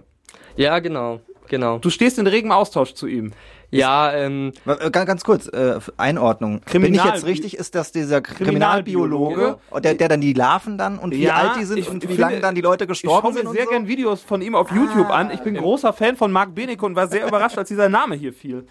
Ja, 0.55 0.79
genau, 0.79 1.19
genau. 1.49 1.77
Du 1.79 1.89
stehst 1.89 2.17
in 2.17 2.27
regem 2.27 2.51
Austausch 2.51 2.93
zu 2.93 3.07
ihm. 3.07 3.33
Ja, 3.71 4.13
ähm, 4.13 4.51
Äh, 4.65 4.89
Ganz, 4.91 5.05
ganz 5.07 5.23
kurz, 5.23 5.47
äh, 5.47 5.79
Einordnung. 5.97 6.59
Bin 6.59 6.65
ich 6.65 6.71
Kriminal- 6.71 7.07
jetzt 7.15 7.25
richtig? 7.25 7.57
Ist 7.57 7.75
das 7.75 7.91
dieser 7.91 8.21
Kriminalbiologe? 8.21 9.35
Kriminalbiologe, 9.35 9.81
der, 9.81 9.93
der 9.95 10.07
dann 10.09 10.21
die 10.21 10.33
Larven 10.33 10.77
dann 10.77 10.97
und 10.99 11.11
wie 11.11 11.23
Ja, 11.23 11.35
alt 11.35 11.51
die 11.59 11.65
sind 11.65 11.77
ich 11.77 11.89
und 11.89 12.03
wie 12.03 12.07
finde- 12.07 12.21
lange 12.21 12.39
dann 12.39 12.55
die 12.55 12.61
Leute 12.61 12.85
Ich 12.85 12.99
schaue 12.99 13.21
gestorben 13.21 13.33
mir 13.33 13.41
sind? 13.41 13.51
sehr 13.53 13.63
so? 13.65 13.69
gern 13.71 13.87
Videos 13.87 14.21
von 14.21 14.41
ihm 14.41 14.55
auf 14.55 14.71
YouTube 14.71 15.09
an. 15.09 15.31
Ich 15.31 15.41
bin 15.41 15.55
großer 15.55 15.93
Fan 15.93 16.15
von 16.15 16.31
Marc 16.31 16.53
Benecke 16.55 16.85
und 16.85 16.95
war 16.95 17.07
sehr 17.07 17.27
überrascht, 17.27 17.57
als 17.57 17.67
dieser 17.69 17.89
Name 17.89 18.15
hier 18.15 18.33
fiel. 18.33 18.65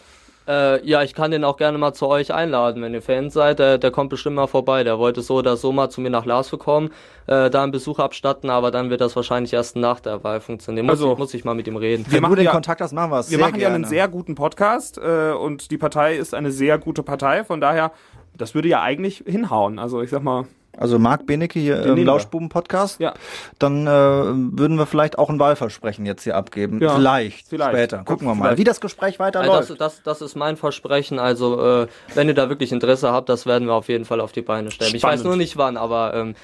Äh, 0.47 0.87
ja, 0.87 1.03
ich 1.03 1.15
kann 1.15 1.31
den 1.31 1.43
auch 1.43 1.57
gerne 1.57 1.79
mal 1.79 1.95
zu 1.95 2.07
euch 2.07 2.33
einladen, 2.35 2.83
wenn 2.83 2.93
ihr 2.93 3.01
Fans 3.01 3.33
seid. 3.33 3.59
Der, 3.59 3.79
der 3.79 3.91
kommt 3.91 4.11
bestimmt 4.11 4.37
mal 4.37 4.47
vorbei. 4.47 4.85
Der 4.85 4.99
wollte 4.99 5.23
so 5.23 5.37
oder 5.37 5.57
so 5.57 5.73
mal 5.73 5.89
zu 5.89 6.01
mir 6.03 6.11
nach 6.11 6.27
Lars 6.27 6.51
kommen, 6.51 6.91
äh, 7.27 7.49
da 7.49 7.63
einen 7.63 7.73
Besuch 7.73 7.99
abstatten, 7.99 8.51
aber 8.51 8.71
dann 8.71 8.91
wird 8.91 9.01
das 9.01 9.17
wahrscheinlich 9.17 9.53
erst 9.55 9.77
nach 9.77 10.01
der 10.01 10.23
Wahl 10.23 10.41
funktionieren. 10.41 10.85
Muss, 10.87 10.97
Also- 11.01 11.13
ich, 11.13 11.19
muss 11.19 11.35
ich 11.35 11.45
mal 11.47 11.55
mit 11.55 11.67
ihm 11.67 11.77
reden. 11.77 12.05
Wir 12.07 12.15
Wenn 12.15 12.23
machen 12.23 12.33
du 12.33 12.37
den 12.37 12.45
ja- 12.47 12.51
Kontakt 12.53 12.81
hast, 12.83 12.93
machen 12.93 13.11
wir 13.11 13.21
es 13.21 13.31
Wir 13.31 13.39
sehr 13.39 13.47
machen 13.47 13.59
ja 13.61 13.69
einen 13.69 13.77
gerne. 13.85 13.89
sehr 13.89 14.09
guten 14.09 14.35
Podcast 14.35 14.99
äh, 14.99 15.33
und 15.33 15.71
die 15.71 15.79
Partei 15.79 16.17
ist 16.17 16.35
eine 16.35 16.51
sehr 16.51 16.77
gute 16.79 17.03
Partei. 17.03 17.43
Von 17.45 17.63
daher, 17.63 17.93
das 18.37 18.55
würde 18.55 18.69
ja 18.69 18.83
eigentlich 18.83 19.25
hinhauen. 19.27 19.79
Also 19.79 20.03
ich 20.03 20.11
sag 20.11 20.23
mal, 20.23 20.45
Also 20.77 20.99
Marc 20.99 21.27
Benecke 21.27 21.59
hier 21.59 21.83
Den 21.83 21.97
im. 21.99 22.05
Lauschbuben-Podcast. 22.07 23.01
Ja. 23.01 23.15
Dann 23.59 23.87
äh, 23.87 23.91
würden 23.91 24.77
wir 24.79 24.87
vielleicht 24.87 25.19
auch 25.19 25.31
ein 25.31 25.39
Wahlversprechen 25.39 26.07
jetzt 26.07 26.25
hier 26.25 26.37
abgeben. 26.37 26.81
Ja. 26.81 26.95
Vielleicht, 26.95 27.49
Vielleicht. 27.49 27.73
später. 27.73 27.99
Gucken 28.05 28.27
wir 28.27 28.35
mal, 28.35 28.45
Vielleicht. 28.45 28.59
wie 28.59 28.65
das 28.65 28.81
Gespräch 28.81 29.21
Also 29.21 29.39
weiterläuft. 29.39 29.71
das, 29.71 29.79
das, 29.79 30.03
das 30.03 30.23
ist 30.23 30.35
mein 30.37 30.57
Versprechen. 30.57 31.19
Also, 31.19 31.83
äh, 31.83 31.87
wenn 32.15 32.29
ihr 32.29 32.35
da 32.35 32.49
wirklich 32.49 32.73
Interesse 32.73 33.13
habt, 33.13 33.29
das 33.29 33.47
werden 33.47 33.67
wir 33.69 33.75
auf 33.75 33.89
jeden 33.89 34.05
Fall 34.05 34.21
auf 34.21 34.33
die 34.33 34.43
Beine 34.43 34.71
stellen. 34.71 34.95
Ich 34.95 35.01
Spannend. 35.01 35.21
weiß 35.21 35.25
nur 35.25 35.37
nicht 35.37 35.57
wann, 35.57 35.77
aber 35.77 36.15
ähm, 36.15 36.35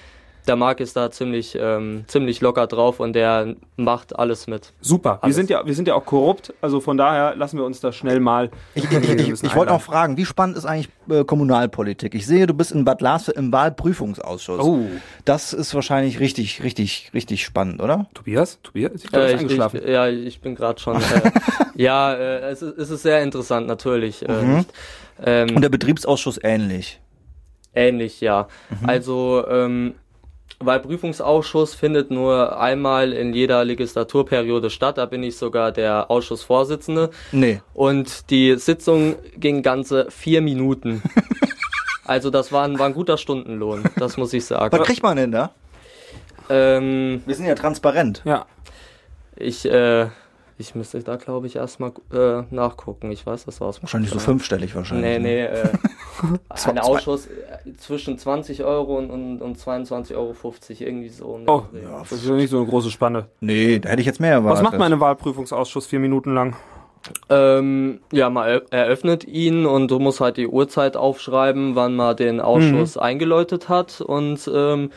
der 0.50 0.56
Marc 0.56 0.80
ist 0.80 0.96
da 0.96 1.12
ziemlich, 1.12 1.56
ähm, 1.56 2.02
ziemlich 2.08 2.40
locker 2.40 2.66
drauf 2.66 2.98
und 2.98 3.12
der 3.12 3.54
macht 3.76 4.18
alles 4.18 4.48
mit. 4.48 4.72
Super. 4.80 5.18
Wir 5.20 5.24
Alles. 5.24 5.36
sind, 5.36 5.48
ja, 5.48 5.64
wir 5.64 5.74
sind 5.76 5.86
ja 5.86 5.94
auch 5.94 6.04
korrupt, 6.04 6.52
also 6.60 6.80
von 6.80 6.96
daher 6.96 7.36
lassen 7.36 7.56
wir 7.56 7.64
uns 7.64 7.78
da 7.78 7.92
schnell 7.92 8.18
mal. 8.18 8.50
Ich, 8.74 8.82
ich, 8.90 8.90
ich, 9.28 9.44
ich 9.44 9.54
wollte 9.54 9.72
auch 9.72 9.80
fragen, 9.80 10.16
wie 10.16 10.24
spannend 10.24 10.56
ist 10.56 10.64
eigentlich 10.64 10.88
äh, 11.08 11.22
Kommunalpolitik? 11.22 12.16
Ich 12.16 12.26
sehe, 12.26 12.48
du 12.48 12.54
bist 12.54 12.72
in 12.72 12.84
Bad 12.84 13.00
Lars 13.00 13.28
im 13.28 13.52
Wahlprüfungsausschuss. 13.52 14.60
Oh. 14.60 14.86
Das 15.24 15.52
ist 15.52 15.72
wahrscheinlich 15.72 16.18
richtig, 16.18 16.64
richtig, 16.64 17.12
richtig 17.14 17.44
spannend, 17.44 17.80
oder? 17.80 18.06
Tobias? 18.14 18.58
Tobias? 18.64 18.90
Ich 18.96 19.04
glaube, 19.08 19.26
Äh, 19.30 19.36
eingeschlafen. 19.36 19.80
ich, 19.84 19.88
ja, 19.88 20.08
ich 20.08 20.40
bin 20.40 20.56
gerade 20.56 20.80
schon. 20.80 20.96
Äh, 21.00 21.30
ja, 21.84 22.12
äh, 22.12 22.50
es, 22.50 22.60
ist, 22.60 22.76
es 22.76 22.90
ist 22.90 23.02
sehr 23.02 23.22
interessant, 23.22 23.68
natürlich. 23.68 24.28
Äh, 24.28 24.32
Mhm. 24.42 24.64
ähm, 25.24 25.56
Und 25.56 25.62
der 25.62 25.68
Betriebsausschuss 25.68 26.40
ähnlich. 26.42 27.00
Ähnlich, 27.72 28.20
ja. 28.20 28.48
Mhm. 28.80 28.88
Also, 28.88 29.44
ähm, 29.48 29.94
Wahlprüfungsausschuss 30.62 31.74
findet 31.74 32.10
nur 32.10 32.60
einmal 32.60 33.12
in 33.12 33.32
jeder 33.32 33.64
Legislaturperiode 33.64 34.68
statt. 34.70 34.98
Da 34.98 35.06
bin 35.06 35.22
ich 35.22 35.36
sogar 35.36 35.72
der 35.72 36.10
Ausschussvorsitzende. 36.10 37.10
Nee. 37.32 37.62
Und 37.72 38.30
die 38.30 38.56
Sitzung 38.56 39.16
ging 39.36 39.62
ganze 39.62 40.10
vier 40.10 40.42
Minuten. 40.42 41.02
also, 42.04 42.30
das 42.30 42.52
war 42.52 42.64
ein, 42.64 42.78
war 42.78 42.86
ein 42.86 42.94
guter 42.94 43.16
Stundenlohn, 43.16 43.84
das 43.96 44.16
muss 44.16 44.32
ich 44.34 44.42
Was 44.42 44.48
sagen. 44.48 44.82
kriegt 44.82 45.02
man 45.02 45.16
denn 45.16 45.32
da? 45.32 45.52
Ähm, 46.50 47.22
Wir 47.26 47.34
sind 47.34 47.46
ja 47.46 47.54
transparent. 47.54 48.22
Ja. 48.24 48.44
ich, 49.36 49.64
äh, 49.64 50.08
ich 50.58 50.74
müsste 50.74 51.02
da, 51.02 51.16
glaube 51.16 51.46
ich, 51.46 51.56
erstmal 51.56 51.92
äh, 52.12 52.42
nachgucken. 52.50 53.10
Ich 53.12 53.24
weiß 53.24 53.46
das 53.46 53.62
aus. 53.62 53.82
Wahrscheinlich 53.82 54.10
so 54.10 54.18
fünfstellig 54.18 54.74
wahrscheinlich. 54.74 55.06
Nee, 55.06 55.18
ne? 55.18 55.22
nee, 55.22 55.44
äh, 55.44 55.68
ein 56.66 56.78
Ausschuss 56.78 57.26
äh, 57.26 57.74
zwischen 57.78 58.18
20 58.18 58.64
Euro 58.64 58.98
und, 58.98 59.10
und, 59.10 59.42
und 59.42 59.58
22,50 59.58 60.14
Euro, 60.16 60.34
irgendwie 60.78 61.08
so. 61.08 61.40
Oh, 61.46 61.62
Dreh. 61.72 61.80
das 62.00 62.12
ist 62.12 62.26
ja 62.26 62.34
nicht 62.34 62.50
so 62.50 62.58
eine 62.58 62.66
große 62.66 62.90
Spanne. 62.90 63.26
Nee, 63.40 63.78
da 63.78 63.90
hätte 63.90 64.00
ich 64.00 64.06
jetzt 64.06 64.20
mehr 64.20 64.32
erwartet. 64.32 64.58
Was 64.58 64.62
macht 64.62 64.78
man 64.78 64.88
in 64.88 64.92
einem 64.94 65.00
Wahlprüfungsausschuss 65.00 65.86
vier 65.86 66.00
Minuten 66.00 66.34
lang? 66.34 66.56
Ähm, 67.28 68.00
ja, 68.12 68.28
man 68.28 68.46
er- 68.46 68.72
eröffnet 68.72 69.24
ihn 69.24 69.64
und 69.66 69.90
du 69.90 69.98
musst 69.98 70.20
halt 70.20 70.36
die 70.36 70.46
Uhrzeit 70.46 70.96
aufschreiben, 70.96 71.74
wann 71.74 71.96
man 71.96 72.14
den 72.16 72.40
Ausschuss 72.40 72.96
eingeläutet 72.98 73.68
hat 73.68 74.00
und 74.00 74.50
ähm, 74.52 74.90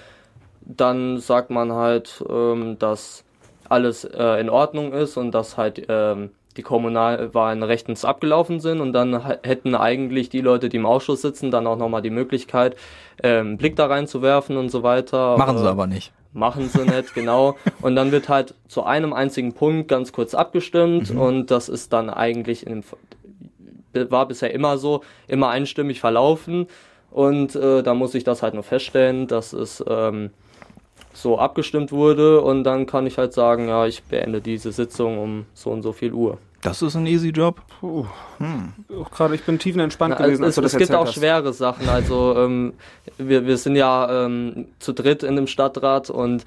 dann 0.62 1.20
sagt 1.20 1.50
man 1.50 1.72
halt, 1.72 2.24
ähm, 2.30 2.78
dass 2.80 3.24
alles 3.70 4.04
äh, 4.04 4.40
in 4.42 4.50
Ordnung 4.50 4.92
ist 4.94 5.18
und 5.18 5.32
dass 5.32 5.58
halt 5.58 5.86
ähm, 5.88 6.32
die 6.58 6.62
Kommunalwahlen 6.62 7.64
rechtens 7.64 8.06
abgelaufen 8.06 8.60
sind 8.60 8.82
und 8.82 8.94
dann 8.94 9.24
hätten 9.44 9.76
eigentlich 9.76 10.30
die 10.30 10.42
Leute, 10.42 10.70
die 10.70 10.78
im 10.78 10.86
Ausschuss 10.86 11.22
sitzen, 11.22 11.52
dann 11.52 11.68
auch 11.68 11.78
nochmal 11.78 12.02
die 12.02 12.10
Möglichkeit, 12.10 12.76
ähm, 13.22 13.48
einen 13.48 13.58
Blick 13.58 13.76
da 13.76 13.88
reinzuwerfen 13.88 14.58
und 14.58 14.70
so 14.70 14.84
weiter. 14.84 15.38
Machen 15.38 15.58
sie 15.58 15.66
Äh, 15.66 15.70
aber 15.70 15.88
nicht. 15.88 16.12
machen 16.34 16.70
sie 16.70 16.84
nicht, 16.84 17.14
genau. 17.16 17.56
Und 17.82 17.96
dann 17.96 18.12
wird 18.12 18.30
halt 18.30 18.56
zu 18.68 18.84
einem 18.84 19.14
einzigen 19.14 19.54
Punkt 19.54 19.88
ganz 19.88 20.12
kurz 20.14 20.34
abgestimmt 20.36 21.10
und 21.12 21.52
das 21.52 21.70
ist 21.70 21.94
dann 21.94 22.10
eigentlich 22.10 22.66
in 22.68 22.84
dem, 23.94 24.12
war 24.12 24.28
bisher 24.28 24.54
immer 24.54 24.78
so, 24.78 25.02
immer 25.28 25.50
einstimmig 25.50 26.00
verlaufen 26.00 26.68
und 27.12 27.56
äh, 27.56 27.84
da 27.84 27.94
muss 27.94 28.16
ich 28.16 28.24
das 28.24 28.42
halt 28.42 28.56
nur 28.56 28.64
feststellen, 28.64 29.28
dass 29.28 29.54
es 29.54 29.84
ähm, 29.88 30.32
so 31.14 31.38
abgestimmt 31.40 31.92
wurde 31.92 32.42
und 32.42 32.64
dann 32.64 32.86
kann 32.86 33.06
ich 33.08 33.18
halt 33.18 33.34
sagen, 33.34 33.68
ja, 33.70 33.86
ich 33.86 34.04
beende 34.04 34.42
diese 34.42 34.72
Sitzung 34.72 35.18
um 35.20 35.46
so 35.54 35.70
und 35.70 35.82
so 35.84 35.92
viel 35.94 36.14
Uhr. 36.14 36.38
Das 36.62 36.82
ist 36.82 36.96
ein 36.96 37.06
easy 37.06 37.30
Job. 37.30 37.62
Puh. 37.82 38.06
Auch 39.02 39.12
gerade, 39.12 39.36
ich 39.36 39.44
bin 39.44 39.60
tiefenentspannt 39.60 40.16
Na, 40.18 40.26
gewesen, 40.26 40.44
als 40.44 40.52
es, 40.52 40.56
du 40.56 40.62
das 40.62 40.74
es 40.74 40.80
gibt 40.80 40.94
auch 40.94 41.06
hast. 41.08 41.14
schwere 41.16 41.52
Sachen, 41.54 41.90
also 41.90 42.36
ähm, 42.38 42.74
wir, 43.18 43.46
wir 43.46 43.58
sind 43.58 43.76
ja 43.76 44.26
ähm, 44.26 44.68
zu 44.80 44.94
dritt 44.94 45.24
in 45.24 45.36
dem 45.36 45.48
Stadtrat 45.48 46.10
und 46.10 46.46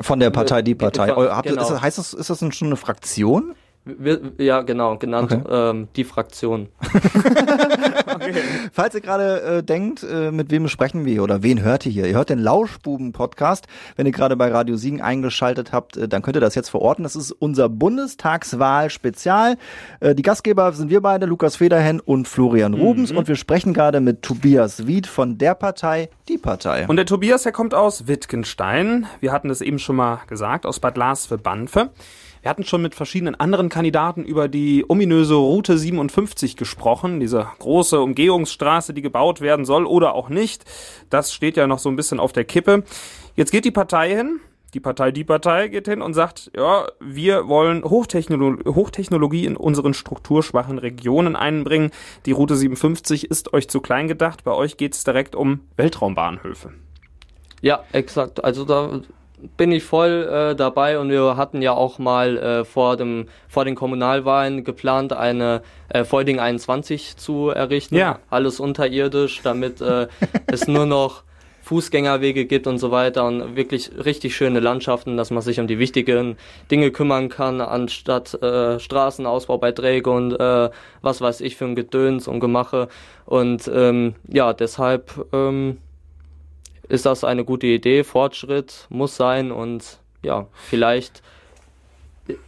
Von 0.00 0.18
der 0.20 0.30
Partei, 0.30 0.62
die 0.62 0.74
Partei. 0.74 1.08
Von- 1.14 1.24
Eu- 1.24 1.30
habt 1.30 1.48
genau. 1.48 1.62
ist 1.62 1.68
das, 1.70 1.80
heißt 1.80 1.98
das, 1.98 2.12
ist 2.12 2.28
das 2.30 2.38
denn 2.40 2.50
schon 2.52 2.68
eine 2.68 2.76
Fraktion? 2.76 3.54
wir, 3.84 4.20
ja 4.38 4.60
genau, 4.62 4.96
genannt 4.98 5.32
Okay. 5.32 5.42
ähm, 5.70 5.88
die 5.96 6.04
Fraktion. 6.04 6.68
Falls 8.72 8.94
ihr 8.94 9.00
gerade 9.00 9.42
äh, 9.42 9.62
denkt, 9.62 10.02
äh, 10.02 10.30
mit 10.30 10.50
wem 10.50 10.68
sprechen 10.68 11.04
wir 11.04 11.12
hier 11.12 11.22
oder 11.22 11.42
wen 11.42 11.62
hört 11.62 11.86
ihr 11.86 11.92
hier? 11.92 12.06
Ihr 12.06 12.14
hört 12.14 12.30
den 12.30 12.38
Lauschbuben-Podcast. 12.38 13.66
Wenn 13.96 14.06
ihr 14.06 14.12
gerade 14.12 14.36
bei 14.36 14.50
Radio 14.50 14.76
Siegen 14.76 15.00
eingeschaltet 15.00 15.72
habt, 15.72 15.96
äh, 15.96 16.08
dann 16.08 16.22
könnt 16.22 16.36
ihr 16.36 16.40
das 16.40 16.54
jetzt 16.54 16.70
verorten. 16.70 17.02
Das 17.02 17.16
ist 17.16 17.32
unser 17.32 17.68
Bundestagswahl-Spezial. 17.68 19.56
Äh, 20.00 20.14
die 20.14 20.22
Gastgeber 20.22 20.72
sind 20.72 20.90
wir 20.90 21.00
beide, 21.00 21.26
Lukas 21.26 21.56
Federhen 21.56 22.00
und 22.00 22.28
Florian 22.28 22.74
Rubens. 22.74 23.12
Und 23.12 23.28
wir 23.28 23.36
sprechen 23.36 23.74
gerade 23.74 24.00
mit 24.00 24.22
Tobias 24.22 24.86
Wied 24.86 25.06
von 25.06 25.38
der 25.38 25.54
Partei, 25.54 26.10
die 26.28 26.38
Partei. 26.38 26.86
Und 26.86 26.96
der 26.96 27.06
Tobias, 27.06 27.42
der 27.42 27.52
kommt 27.52 27.74
aus 27.74 28.06
Wittgenstein. 28.06 29.06
Wir 29.20 29.32
hatten 29.32 29.48
das 29.48 29.60
eben 29.60 29.78
schon 29.78 29.96
mal 29.96 30.20
gesagt, 30.26 30.66
aus 30.66 30.80
Bad 30.80 30.96
Lars 30.96 31.26
für 31.26 31.38
Banfe. 31.38 31.90
Wir 32.42 32.48
hatten 32.50 32.64
schon 32.64 32.80
mit 32.80 32.94
verschiedenen 32.94 33.34
anderen 33.34 33.68
Kandidaten 33.68 34.24
über 34.24 34.48
die 34.48 34.86
ominöse 34.88 35.34
Route 35.34 35.76
57 35.76 36.56
gesprochen, 36.56 37.20
diese 37.20 37.46
große 37.58 38.00
Umgehungsstraße, 38.00 38.94
die 38.94 39.02
gebaut 39.02 39.42
werden 39.42 39.66
soll 39.66 39.84
oder 39.84 40.14
auch 40.14 40.30
nicht. 40.30 40.64
Das 41.10 41.34
steht 41.34 41.58
ja 41.58 41.66
noch 41.66 41.78
so 41.78 41.90
ein 41.90 41.96
bisschen 41.96 42.18
auf 42.18 42.32
der 42.32 42.44
Kippe. 42.44 42.84
Jetzt 43.36 43.52
geht 43.52 43.66
die 43.66 43.70
Partei 43.70 44.14
hin, 44.14 44.40
die 44.72 44.80
Partei, 44.80 45.10
die 45.10 45.24
Partei 45.24 45.68
geht 45.68 45.86
hin 45.86 46.00
und 46.00 46.14
sagt, 46.14 46.50
ja, 46.56 46.86
wir 46.98 47.48
wollen 47.48 47.84
Hochtechnolo 47.84 48.58
Hochtechnologie 48.74 49.44
in 49.44 49.56
unseren 49.56 49.92
strukturschwachen 49.92 50.78
Regionen 50.78 51.36
einbringen. 51.36 51.90
Die 52.24 52.32
Route 52.32 52.56
57 52.56 53.30
ist 53.30 53.52
euch 53.52 53.68
zu 53.68 53.80
klein 53.80 54.08
gedacht. 54.08 54.44
Bei 54.44 54.52
euch 54.52 54.78
geht 54.78 54.94
es 54.94 55.04
direkt 55.04 55.34
um 55.34 55.60
Weltraumbahnhöfe. 55.76 56.72
Ja, 57.60 57.84
exakt. 57.92 58.42
Also 58.42 58.64
da 58.64 59.02
bin 59.56 59.72
ich 59.72 59.84
voll 59.84 60.28
äh, 60.30 60.56
dabei 60.56 60.98
und 60.98 61.10
wir 61.10 61.36
hatten 61.36 61.62
ja 61.62 61.72
auch 61.72 61.98
mal 61.98 62.36
äh, 62.36 62.64
vor 62.64 62.96
dem 62.96 63.26
vor 63.48 63.64
den 63.64 63.74
Kommunalwahlen 63.74 64.64
geplant, 64.64 65.12
eine 65.12 65.62
äh, 65.88 66.04
Feuding 66.04 66.40
21 66.40 67.16
zu 67.16 67.50
errichten. 67.50 67.96
Ja. 67.96 68.18
Alles 68.30 68.60
unterirdisch, 68.60 69.40
damit 69.42 69.80
äh, 69.80 70.08
es 70.46 70.68
nur 70.68 70.86
noch 70.86 71.24
Fußgängerwege 71.62 72.46
gibt 72.46 72.66
und 72.66 72.78
so 72.78 72.90
weiter 72.90 73.24
und 73.24 73.54
wirklich 73.54 73.92
richtig 74.04 74.34
schöne 74.34 74.58
Landschaften, 74.58 75.16
dass 75.16 75.30
man 75.30 75.40
sich 75.40 75.60
um 75.60 75.68
die 75.68 75.78
wichtigen 75.78 76.36
Dinge 76.68 76.90
kümmern 76.90 77.28
kann, 77.28 77.60
anstatt 77.60 78.34
äh, 78.42 78.80
Straßenausbau 78.80 79.58
bei 79.58 79.70
Träge 79.70 80.10
und 80.10 80.32
äh, 80.32 80.70
was 81.00 81.20
weiß 81.20 81.40
ich 81.42 81.54
für 81.54 81.66
ein 81.66 81.76
Gedöns 81.76 82.26
und 82.26 82.40
Gemache. 82.40 82.88
Und 83.24 83.70
ähm, 83.72 84.14
ja, 84.26 84.52
deshalb 84.52 85.26
ähm, 85.32 85.78
ist 86.90 87.06
das 87.06 87.24
eine 87.24 87.44
gute 87.44 87.66
Idee. 87.66 88.04
Fortschritt 88.04 88.86
muss 88.90 89.16
sein 89.16 89.50
und 89.52 89.98
ja, 90.22 90.46
vielleicht 90.52 91.22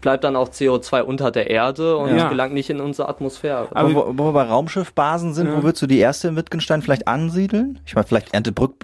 bleibt 0.00 0.22
dann 0.22 0.36
auch 0.36 0.50
CO2 0.50 1.02
unter 1.02 1.30
der 1.32 1.50
Erde 1.50 1.96
und 1.96 2.16
Ja. 2.16 2.28
gelangt 2.28 2.54
nicht 2.54 2.70
in 2.70 2.80
unsere 2.80 3.08
Atmosphäre. 3.08 3.68
Aber- 3.72 3.94
wo, 3.94 4.04
wo 4.16 4.24
wir 4.26 4.32
bei 4.32 4.42
Raumschiffbasen 4.44 5.34
sind, 5.34 5.50
wo 5.56 5.62
würdest 5.64 5.82
du 5.82 5.86
die 5.88 5.98
erste 5.98 6.28
in 6.28 6.36
Wittgenstein 6.36 6.82
vielleicht 6.82 7.08
ansiedeln? 7.08 7.80
Ich 7.86 7.94
meine, 7.96 8.06
vielleicht 8.06 8.32
Erntebrück 8.32 8.74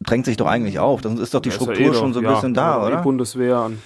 drängt 0.00 0.24
sich 0.26 0.36
doch 0.38 0.46
eigentlich 0.46 0.78
auf. 0.80 1.02
Das 1.02 1.12
ist 1.20 1.34
doch 1.34 1.40
die 1.40 1.50
Das 1.50 1.56
ist 1.60 1.66
ja 1.66 1.72
Struktur 1.74 1.94
eh 1.94 1.98
schon 1.98 2.12
so 2.12 2.18
ein 2.20 2.24
ja, 2.24 2.32
bisschen 2.34 2.54
da, 2.54 2.80
Die 2.80 2.86
oder? 2.86 3.02
Bundeswehr 3.02 3.60
und 3.62 3.78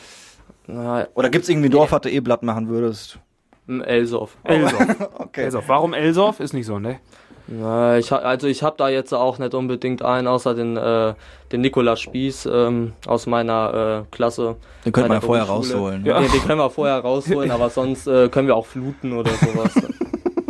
Na, 0.67 1.07
Oder 1.15 1.29
gibt's 1.29 1.51
irgendwie 1.51 1.69
ein 1.69 1.73
Dorf, 1.73 1.93
was 1.93 2.01
du 2.03 2.11
eh 2.11 2.21
blatt 2.21 2.43
machen 2.43 2.69
würdest? 2.69 3.19
im 3.67 3.83
Elsof. 3.83 4.37
Elsoff. 4.45 5.09
Okay. 5.19 5.45
Elsoff. 5.45 5.65
Warum 5.69 5.93
Elsoff? 5.95 6.39
Ist 6.41 6.53
nicht 6.55 6.67
so, 6.67 6.79
ne? 6.79 7.01
Na, 7.47 7.99
ich, 7.99 8.11
ha- 8.11 8.19
also 8.19 8.47
ich 8.47 8.63
habe 8.63 8.77
da 8.79 8.89
jetzt 8.89 9.13
auch 9.13 9.39
nicht 9.39 9.55
unbedingt 9.55 10.03
einen, 10.03 10.27
außer 10.27 10.55
den, 10.55 10.77
äh, 10.77 11.15
den 11.53 11.61
Nikolaus 11.61 12.01
Spieß 12.01 12.49
ähm, 12.51 12.93
aus 13.07 13.27
meiner 13.27 14.05
äh, 14.11 14.15
Klasse. 14.15 14.57
Den 14.85 14.93
könnte 14.93 15.09
bei 15.09 15.15
man 15.17 15.23
ja 15.23 15.27
vorher 15.27 15.45
rausholen. 15.45 16.05
Ja. 16.07 16.21
Den, 16.21 16.33
den 16.33 16.41
können 16.43 16.59
wir 16.59 16.71
vorher 16.71 16.99
rausholen, 17.01 17.51
aber 17.51 17.69
sonst 17.71 18.07
äh, 18.07 18.29
können 18.31 18.49
wir 18.49 18.57
auch 18.57 18.67
fluten 18.67 19.13
oder 19.13 19.31
sowas. 19.33 19.75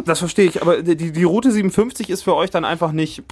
Das 0.06 0.18
verstehe 0.18 0.44
ich, 0.44 0.60
aber 0.60 0.82
die, 0.82 1.12
die 1.12 1.24
Route 1.24 1.50
57 1.50 2.10
ist 2.10 2.24
für 2.24 2.34
euch 2.34 2.50
dann 2.50 2.66
einfach 2.66 2.92
nicht 2.92 3.22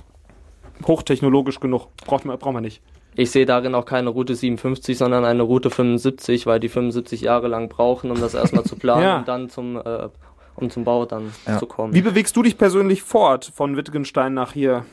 hochtechnologisch 0.87 1.61
genug. 1.61 1.89
Braucht 2.07 2.25
man, 2.25 2.39
braucht 2.39 2.55
man 2.55 2.63
nicht. 2.63 2.81
Ich 3.15 3.31
sehe 3.31 3.45
darin 3.45 3.75
auch 3.75 3.85
keine 3.85 4.09
Route 4.09 4.35
57, 4.35 4.97
sondern 4.97 5.27
eine 5.27 5.43
Route 5.43 5.69
75, 5.69 6.47
weil 6.47 6.61
die 6.61 6.71
75 6.71 7.21
Jahre 7.21 7.49
lang 7.49 7.69
brauchen, 7.69 8.11
um 8.11 8.19
das 8.19 8.33
erstmal 8.33 8.65
zu 8.65 8.77
planen 8.77 9.03
Ja. 9.05 9.19
und 9.19 9.29
dann 9.29 9.51
zum, 9.51 9.77
äh, 9.77 10.09
um 10.57 10.71
zum 10.71 10.85
Bau 10.85 11.05
dann 11.07 11.33
Ja. 11.47 11.59
zu 11.59 11.67
kommen. 11.67 11.95
Wie 11.95 12.03
bewegst 12.03 12.37
du 12.37 12.43
dich 12.43 12.57
persönlich 12.59 13.03
fort 13.03 13.51
von 13.55 13.77
Wittgenstein 13.77 14.35
nach 14.35 14.53
hier? 14.53 14.85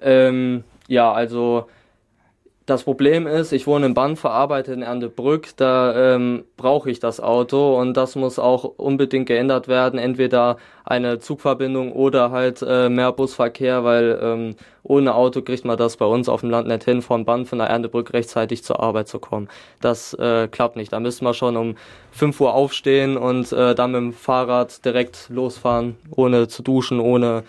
Ähm, 0.00 0.64
ja, 0.86 1.12
also 1.12 1.68
das 2.66 2.84
Problem 2.84 3.26
ist, 3.26 3.52
ich 3.52 3.66
wohne 3.66 3.86
in 3.86 3.94
Banff, 3.94 4.24
arbeite 4.24 4.72
in 4.72 4.80
Erndebrück, 4.80 5.54
da 5.56 6.14
ähm, 6.14 6.44
brauche 6.56 6.90
ich 6.90 6.98
das 6.98 7.20
Auto 7.20 7.78
und 7.78 7.94
das 7.94 8.16
muss 8.16 8.38
auch 8.38 8.64
unbedingt 8.64 9.26
geändert 9.26 9.68
werden. 9.68 9.98
Entweder 9.98 10.56
eine 10.82 11.18
Zugverbindung 11.18 11.92
oder 11.92 12.30
halt 12.30 12.64
äh, 12.66 12.88
mehr 12.88 13.12
Busverkehr, 13.12 13.84
weil 13.84 14.18
ähm, 14.22 14.56
ohne 14.82 15.14
Auto 15.14 15.42
kriegt 15.42 15.66
man 15.66 15.76
das 15.76 15.98
bei 15.98 16.06
uns 16.06 16.26
auf 16.28 16.40
dem 16.40 16.48
Land 16.48 16.66
nicht 16.66 16.84
hin, 16.84 17.02
von 17.02 17.26
Banff 17.26 17.52
nach 17.52 17.68
Erndebrück 17.68 18.14
rechtzeitig 18.14 18.64
zur 18.64 18.80
Arbeit 18.80 19.08
zu 19.08 19.18
kommen. 19.18 19.48
Das 19.82 20.14
äh, 20.14 20.48
klappt 20.48 20.76
nicht. 20.76 20.92
Da 20.92 21.00
müssen 21.00 21.26
wir 21.26 21.34
schon 21.34 21.58
um 21.58 21.76
5 22.12 22.40
Uhr 22.40 22.54
aufstehen 22.54 23.18
und 23.18 23.52
äh, 23.52 23.74
dann 23.74 23.92
mit 23.92 24.00
dem 24.00 24.12
Fahrrad 24.14 24.82
direkt 24.86 25.28
losfahren, 25.28 25.96
ohne 26.16 26.48
zu 26.48 26.62
duschen, 26.62 26.98
ohne 26.98 27.44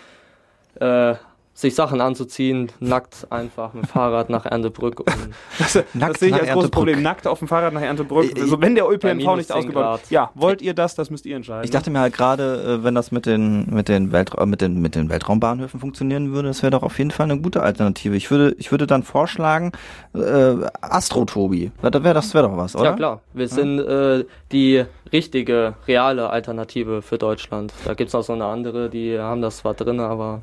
äh, 0.79 1.15
sich 1.55 1.73
Sachen 1.73 2.01
anzuziehen, 2.01 2.69
nackt 2.81 3.27
einfach 3.31 3.73
mit 3.73 3.85
dem 3.85 3.87
Fahrrad 3.87 4.29
nach 4.29 4.45
Erntebrück. 4.45 4.99
Und 4.99 5.07
Das, 5.57 5.73
das 5.73 5.85
Nackt 5.93 6.19
sehe 6.19 6.29
ich 6.29 6.35
als 6.35 6.51
großes. 6.51 6.69
Problem. 6.69 7.01
Nackt 7.01 7.25
auf 7.27 7.39
dem 7.39 7.47
Fahrrad 7.47 7.73
nach 7.73 7.81
Erntebrück. 7.81 8.37
Also 8.37 8.59
wenn 8.59 8.75
der 8.75 8.89
ÖPNV 8.89 9.35
nicht 9.37 9.47
10 9.47 9.55
ausgebaut 9.55 10.01
ist. 10.03 10.11
Ja, 10.11 10.31
wollt 10.35 10.61
ihr 10.61 10.73
das? 10.73 10.95
Das 10.95 11.09
müsst 11.09 11.25
ihr 11.25 11.37
entscheiden. 11.37 11.63
Ich 11.63 11.71
dachte 11.71 11.89
mir 11.89 12.01
halt 12.01 12.13
gerade, 12.13 12.79
äh, 12.81 12.83
wenn 12.83 12.93
das 12.93 13.13
mit 13.13 13.25
den 13.25 13.73
mit 13.73 13.87
den, 13.87 14.11
Weltra 14.11 14.43
äh, 14.43 14.45
mit 14.45 14.59
den 14.59 14.81
mit 14.81 14.95
den 14.95 15.09
Weltraumbahnhöfen 15.09 15.79
funktionieren 15.79 16.33
würde, 16.33 16.49
das 16.49 16.61
wäre 16.61 16.71
doch 16.71 16.83
auf 16.83 16.97
jeden 16.97 17.11
Fall 17.11 17.31
eine 17.31 17.39
gute 17.39 17.63
Alternative. 17.63 18.17
Ich 18.17 18.29
würde 18.29 18.53
ich 18.59 18.71
würde 18.71 18.85
dann 18.85 19.03
vorschlagen 19.03 19.71
äh, 20.13 20.55
Astro 20.81 21.23
Tobi. 21.23 21.71
Das 21.81 22.03
wäre 22.03 22.13
das 22.13 22.33
wäre 22.33 22.49
doch 22.49 22.57
was, 22.57 22.75
oder? 22.75 22.83
ja 22.83 22.93
klar, 22.93 23.21
wir 23.33 23.47
sind 23.47 23.79
äh, 23.79 24.25
die 24.51 24.83
richtige, 25.13 25.75
reale 25.87 26.29
Alternative 26.29 27.01
für 27.01 27.17
Deutschland. 27.17 27.71
Da 27.85 27.93
gibt's 27.93 28.13
noch 28.13 28.23
so 28.23 28.33
eine 28.33 28.45
andere, 28.45 28.89
die 28.89 29.17
haben 29.17 29.41
das 29.41 29.57
zwar 29.57 29.73
drin, 29.73 30.01
aber 30.01 30.41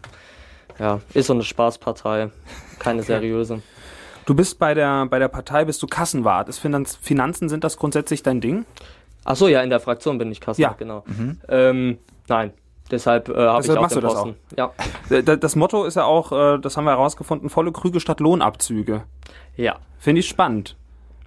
ja, 0.79 1.01
ist 1.15 1.27
so 1.27 1.33
eine 1.33 1.43
Spaßpartei, 1.43 2.31
keine 2.79 3.03
seriöse. 3.03 3.63
du 4.27 4.35
bist 4.35 4.59
bei 4.59 4.75
der, 4.75 5.07
bei 5.07 5.19
der 5.19 5.29
Partei, 5.29 5.65
bist 5.65 5.83
du 5.83 5.87
Kassenwart. 5.87 6.49
Ist 6.49 6.59
Finanz, 6.59 6.97
Finanzen, 7.01 7.49
sind 7.49 7.65
das 7.65 7.77
grundsätzlich 7.77 8.23
dein 8.23 8.41
Ding? 8.41 8.65
Ach 9.25 9.37
so, 9.37 9.47
ja, 9.49 9.63
in 9.63 9.71
der 9.71 9.81
Fraktion 9.81 10.19
bin 10.19 10.31
ich 10.33 10.41
Kassel, 10.41 10.63
Ja. 10.63 10.75
genau. 10.79 11.05
Ähm, 11.49 11.99
nein, 12.29 12.53
deshalb 12.91 13.29
äh, 13.29 13.35
habe 13.35 13.65
ich 13.65 13.71
auch 13.71 13.81
machst 13.81 13.95
den 13.97 14.01
du 14.03 14.07
das 14.09 14.15
Posten. 14.15 14.37
Ja, 14.57 14.73
Äh, 15.11 15.23
da- 15.23 15.37
Das 15.37 15.55
Motto 15.57 15.85
ist 15.85 15.95
ja 15.97 16.05
auch, 16.05 16.33
äh, 16.33 16.59
das 16.59 16.77
haben 16.77 16.85
wir 16.85 16.91
herausgefunden, 16.93 17.49
volle 17.51 17.71
Krüge 17.73 18.01
statt 18.01 18.21
Lohnabzüge. 18.21 19.03
ja. 19.57 19.77
Finde 19.99 20.19
ich 20.21 20.29
spannend. 20.29 20.77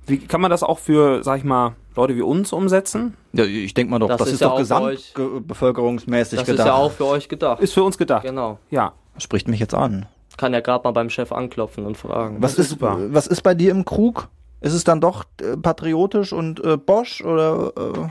Wie 0.05 0.17
kann 0.19 0.41
man 0.41 0.51
das 0.51 0.61
auch 0.61 0.79
für, 0.79 1.23
sag 1.23 1.37
ich 1.37 1.43
mal, 1.45 1.75
Leute 1.95 2.15
wie 2.17 2.21
uns 2.21 2.51
umsetzen? 2.51 3.15
Ja, 3.31 3.45
ich 3.45 3.73
denke 3.73 3.89
mal 3.91 3.99
doch, 3.99 4.09
das, 4.09 4.17
Das 4.17 4.27
ist, 4.27 4.33
ist 4.35 4.39
ja 4.41 4.47
doch 4.49 4.59
auch 4.59 4.67
bei 4.67 4.81
euch- 4.81 5.13
gesamtbevölkerungsmäßig 5.13 6.39
Das 6.39 6.45
gedacht. 6.45 6.59
ist 6.59 6.65
ja 6.67 6.73
auch 6.75 6.91
für 6.91 7.05
euch 7.05 7.29
gedacht. 7.29 7.61
Ist 7.61 7.73
für 7.73 7.83
uns 7.83 7.97
gedacht. 7.97 8.23
genau. 8.23 8.59
Ja. 8.69 8.91
Spricht 9.17 9.47
mich 9.47 9.59
jetzt 9.59 9.73
an. 9.73 10.05
Kann 10.37 10.53
ja 10.53 10.59
gerade 10.59 10.83
mal 10.83 10.91
beim 10.91 11.09
Chef 11.09 11.31
anklopfen 11.31 11.85
und 11.85 11.95
fragen. 11.97 12.37
Was 12.41 12.55
ist 12.59 12.69
super. 12.71 12.97
was 13.09 13.27
ist 13.27 13.41
bei 13.41 13.53
dir 13.53 13.71
im 13.71 13.85
Krug? 13.85 14.27
Ist 14.61 14.73
es 14.73 14.83
dann 14.83 14.99
doch 14.99 15.25
äh, 15.41 15.55
patriotisch 15.55 16.33
und 16.33 16.63
äh, 16.63 16.75
Bosch 16.77 17.23
oder 17.23 17.71
äh, 17.77 18.07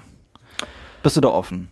bist 1.03 1.17
du 1.17 1.21
da 1.21 1.29
offen? 1.29 1.69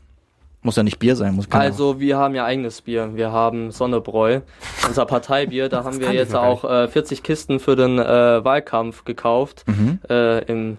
Muss 0.65 0.77
ja 0.77 0.83
nicht 0.85 0.99
Bier 0.99 1.17
sein, 1.17 1.35
muss 1.35 1.51
Also 1.51 1.99
wir 1.99 2.19
haben 2.19 2.35
ja 2.35 2.45
eigenes 2.45 2.83
Bier. 2.83 3.17
Wir 3.17 3.33
haben 3.33 3.71
Sonnebräu, 3.73 4.41
unser 4.87 5.07
Parteibier. 5.07 5.69
Da 5.69 5.85
haben 5.85 5.99
wir 6.01 6.13
jetzt 6.13 6.35
auch 6.37 6.65
äh, 6.65 6.87
40 6.89 7.23
Kisten 7.23 7.59
für 7.59 7.75
den 7.75 7.99
äh, 7.99 8.45
Wahlkampf 8.45 9.05
gekauft 9.05 9.65
Mhm. 9.67 9.99
äh, 10.09 10.45
im 10.45 10.77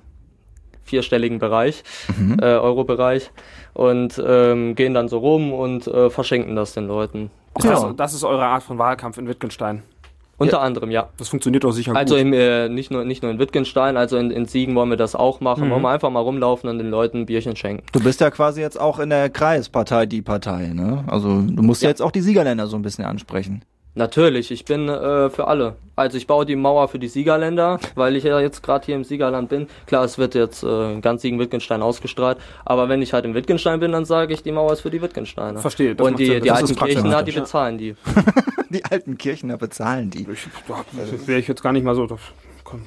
vierstelligen 0.84 1.40
Bereich, 1.40 1.84
Mhm. 2.18 2.38
äh, 2.42 2.46
Euro-Bereich 2.46 3.32
und 3.74 4.22
ähm, 4.25 4.75
gehen 4.75 4.94
dann 4.94 5.08
so 5.08 5.18
rum 5.20 5.54
und 5.54 5.88
äh, 5.88 6.10
verschenken 6.10 6.56
das 6.56 6.74
den 6.74 6.88
Leuten. 6.88 7.32
Ist 7.58 7.66
Ja. 7.66 7.72
das, 7.72 7.86
das 7.96 8.13
ist 8.13 8.24
eure 8.24 8.46
Art 8.46 8.63
von 8.63 8.78
Wahlkampf 8.78 9.18
in 9.18 9.28
Wittgenstein. 9.28 9.84
Unter 10.40 10.62
anderem, 10.62 10.90
ja. 10.92 11.08
Das 11.18 11.30
funktioniert 11.30 11.63
doch 11.63 11.72
sicher 11.72 11.96
Also 11.96 12.16
gut. 12.16 12.22
im, 12.22 12.34
äh, 12.34 12.68
nicht, 12.68 12.92
nur, 12.92 13.06
nicht 13.06 13.22
nur 13.24 13.32
in 13.32 13.40
Wittgenstein, 13.40 13.96
also 13.96 14.18
in, 14.18 14.30
in 14.32 14.46
Siegen 14.46 14.75
wollen 14.75 14.90
wir 14.90 14.98
das 14.98 15.16
auch 15.16 15.40
machen. 15.40 15.68
Mhm. 15.68 15.72
Wollen 15.72 15.82
wir 15.84 15.90
einfach 15.90 16.10
mal 16.10 16.20
rumlaufen 16.20 16.70
und 16.70 16.80
den 16.80 16.90
Leuten 16.90 17.20
ein 17.20 17.25
Bierchen 17.28 17.56
schenken. 17.56 17.84
Du 17.94 18.02
bist 18.04 18.20
ja 18.20 18.30
quasi 18.32 18.60
jetzt 18.60 18.78
auch 18.82 19.00
in 19.00 19.10
der 19.10 19.30
Kreispartei 19.30 20.06
die 20.06 20.22
Partei, 20.22 20.72
ne? 20.74 21.04
Also 21.08 21.28
du 21.42 21.62
musst 21.63 21.82
ja. 21.84 21.88
Ja. 21.88 21.92
jetzt 21.92 22.02
auch 22.02 22.12
die 22.12 22.22
Siegerländer 22.22 22.68
so 22.68 22.75
ein 22.75 22.82
bisschen 22.82 23.06
ansprechen. 23.06 23.63
Natürlich, 23.96 24.50
ich 24.50 24.66
bin 24.66 24.90
äh, 24.90 25.30
für 25.30 25.48
alle. 25.48 25.76
Also 25.96 26.18
ich 26.18 26.26
baue 26.26 26.48
die 26.48 26.56
Mauer 26.56 26.88
für 26.88 26.98
die 26.98 27.08
Siegerländer, 27.08 27.80
weil 27.94 28.16
ich 28.16 28.24
ja 28.24 28.40
jetzt 28.40 28.64
gerade 28.64 28.84
hier 28.86 28.96
im 28.96 29.04
Siegerland 29.04 29.50
bin. 29.50 29.68
Klar, 29.86 30.04
es 30.04 30.18
wird 30.18 30.34
jetzt 30.34 30.64
äh, 30.64 31.00
ganz 31.00 31.22
Siegen-Wittgenstein 31.22 31.84
ausgestrahlt, 31.84 32.40
aber 32.66 32.90
wenn 32.90 33.04
ich 33.04 33.14
halt 33.14 33.26
in 33.26 33.36
Wittgenstein 33.36 33.80
bin, 33.80 33.92
dann 33.92 34.06
sage 34.06 34.34
ich, 34.34 34.42
die 34.42 34.52
Mauer 34.52 34.74
ist 34.74 34.82
für 34.82 34.90
die 34.90 35.02
Wittgensteiner. 35.02 35.60
Verstehe, 35.60 35.94
das 35.96 36.08
Und 36.08 36.18
die, 36.18 36.40
die 36.40 36.48
Das 36.48 36.58
alten 36.58 36.72
ist 36.72 36.78
praktisch. 36.78 37.02
Kirchen, 37.02 37.26
die 37.26 37.32
bezahlen 37.32 37.78
die. 37.78 37.96
Die 38.70 38.84
alten 38.86 39.20
Kirchener 39.20 39.58
bezahlen 39.58 40.10
die. 40.10 40.26
Ich, 40.32 40.48
das 40.68 41.28
wäre 41.28 41.40
ich 41.40 41.48
jetzt 41.48 41.62
gar 41.62 41.74
nicht 41.74 41.84
mal 41.84 41.94
so. 41.94 42.08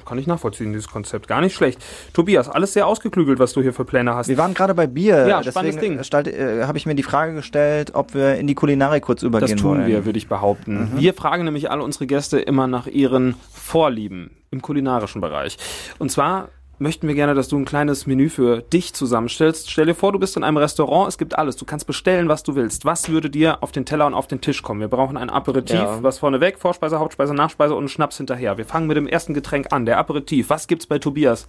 Kann, 0.05 0.17
ich 0.17 0.27
nachvollziehen, 0.27 0.73
dieses 0.73 0.87
Konzept. 0.87 1.27
Gar 1.27 1.41
nicht 1.41 1.55
schlecht. 1.55 1.83
Tobias, 2.13 2.49
alles 2.49 2.73
sehr 2.73 2.87
ausgeklügelt, 2.87 3.39
was 3.39 3.53
du 3.53 3.61
hier 3.61 3.73
für 3.73 3.85
Pläne 3.85 4.15
hast. 4.15 4.27
Wir 4.27 4.37
waren 4.37 4.53
gerade 4.53 4.73
bei 4.73 4.87
Bier, 4.87 5.27
Ja, 5.27 5.43
spannendes 5.43 5.75
deswegen 5.75 5.97
Ding. 6.01 6.33
äh, 6.33 6.63
habe 6.65 6.77
ich 6.77 6.85
mir 6.85 6.95
die 6.95 7.03
Frage 7.03 7.33
gestellt, 7.33 7.91
ob 7.95 8.13
wir 8.13 8.35
in 8.35 8.47
die 8.47 8.55
Kulinarik 8.55 9.03
kurz 9.03 9.23
übergehen 9.23 9.51
Das 9.51 9.61
tun 9.61 9.77
wollen. 9.79 9.87
wir, 9.87 10.05
würde 10.05 10.17
ich 10.17 10.27
behaupten. 10.27 10.91
Wir 10.95 11.13
fragen 11.13 11.45
nämlich 11.45 11.69
alle 11.71 11.83
unsere 11.83 12.07
Gäste 12.07 12.39
immer 12.39 12.67
nach 12.67 12.87
ihren 12.87 13.35
Vorlieben 13.51 14.31
im 14.51 14.61
kulinarischen 14.61 15.21
Bereich. 15.21 15.57
Und 15.99 16.09
zwar 16.11 16.49
möchten 16.79 17.07
wir 17.07 17.15
gerne, 17.15 17.33
dass 17.33 17.47
du 17.47 17.57
ein 17.57 17.65
kleines 17.65 18.05
Menü 18.07 18.29
für 18.29 18.61
dich 18.61 18.93
zusammenstellst. 18.93 19.69
Stell 19.71 19.85
dir 19.87 19.95
vor, 19.95 20.11
du 20.11 20.19
bist 20.19 20.37
in 20.37 20.43
einem 20.43 20.57
Restaurant, 20.57 21.07
es 21.09 21.17
gibt 21.17 21.37
alles. 21.37 21.55
Du 21.55 21.65
kannst 21.65 21.87
bestellen, 21.87 22.29
was 22.29 22.43
du 22.43 22.55
willst. 22.55 22.85
Was 22.85 23.09
würde 23.09 23.29
dir 23.29 23.63
auf 23.63 23.71
den 23.71 23.85
Teller 23.85 24.05
und 24.05 24.13
auf 24.13 24.27
den 24.27 24.41
Tisch 24.41 24.61
kommen? 24.61 24.79
Wir 24.81 24.87
brauchen 24.87 25.17
ein 25.17 25.29
Aperitif, 25.29 25.75
Ja. 25.75 26.03
was 26.03 26.19
vorneweg, 26.19 26.59
Vorspeise, 26.59 26.99
Hauptspeise, 26.99 27.33
Nachspeise 27.33 27.73
und 27.73 27.79
einen 27.79 27.89
Schnaps 27.89 28.17
hinterher. 28.17 28.57
Wir 28.57 28.65
fangen 28.65 28.87
mit 28.87 28.97
dem 28.97 29.07
ersten 29.07 29.33
Getränk 29.33 29.67
an, 29.71 29.85
der 29.85 29.97
Aperitif. 29.97 30.49
Was 30.49 30.67
gibt's 30.67 30.85
bei 30.85 30.99
Tobias 30.99 31.47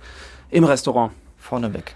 im 0.50 0.64
Restaurant? 0.64 1.12
Vorneweg. 1.36 1.94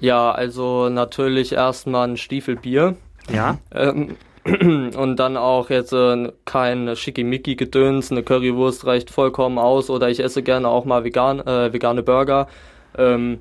Ja, 0.00 0.30
also 0.30 0.88
natürlich 0.88 1.52
erstmal 1.52 2.08
ein 2.08 2.16
Stiefelbier. 2.16 2.94
Ja? 3.32 3.58
Ähm, 3.72 4.16
und 4.96 5.16
dann 5.16 5.36
auch 5.36 5.70
jetzt 5.70 5.92
äh, 5.92 6.32
kein 6.44 6.94
Schickimicki-Gedöns, 6.96 8.10
eine 8.10 8.22
Currywurst 8.22 8.86
reicht 8.86 9.10
vollkommen 9.10 9.58
aus 9.58 9.90
oder 9.90 10.08
ich 10.08 10.20
esse 10.20 10.42
gerne 10.42 10.68
auch 10.68 10.84
mal 10.84 11.04
vegan, 11.04 11.40
äh, 11.40 11.72
vegane 11.72 12.02
Burger. 12.02 12.48
Ähm, 12.96 13.40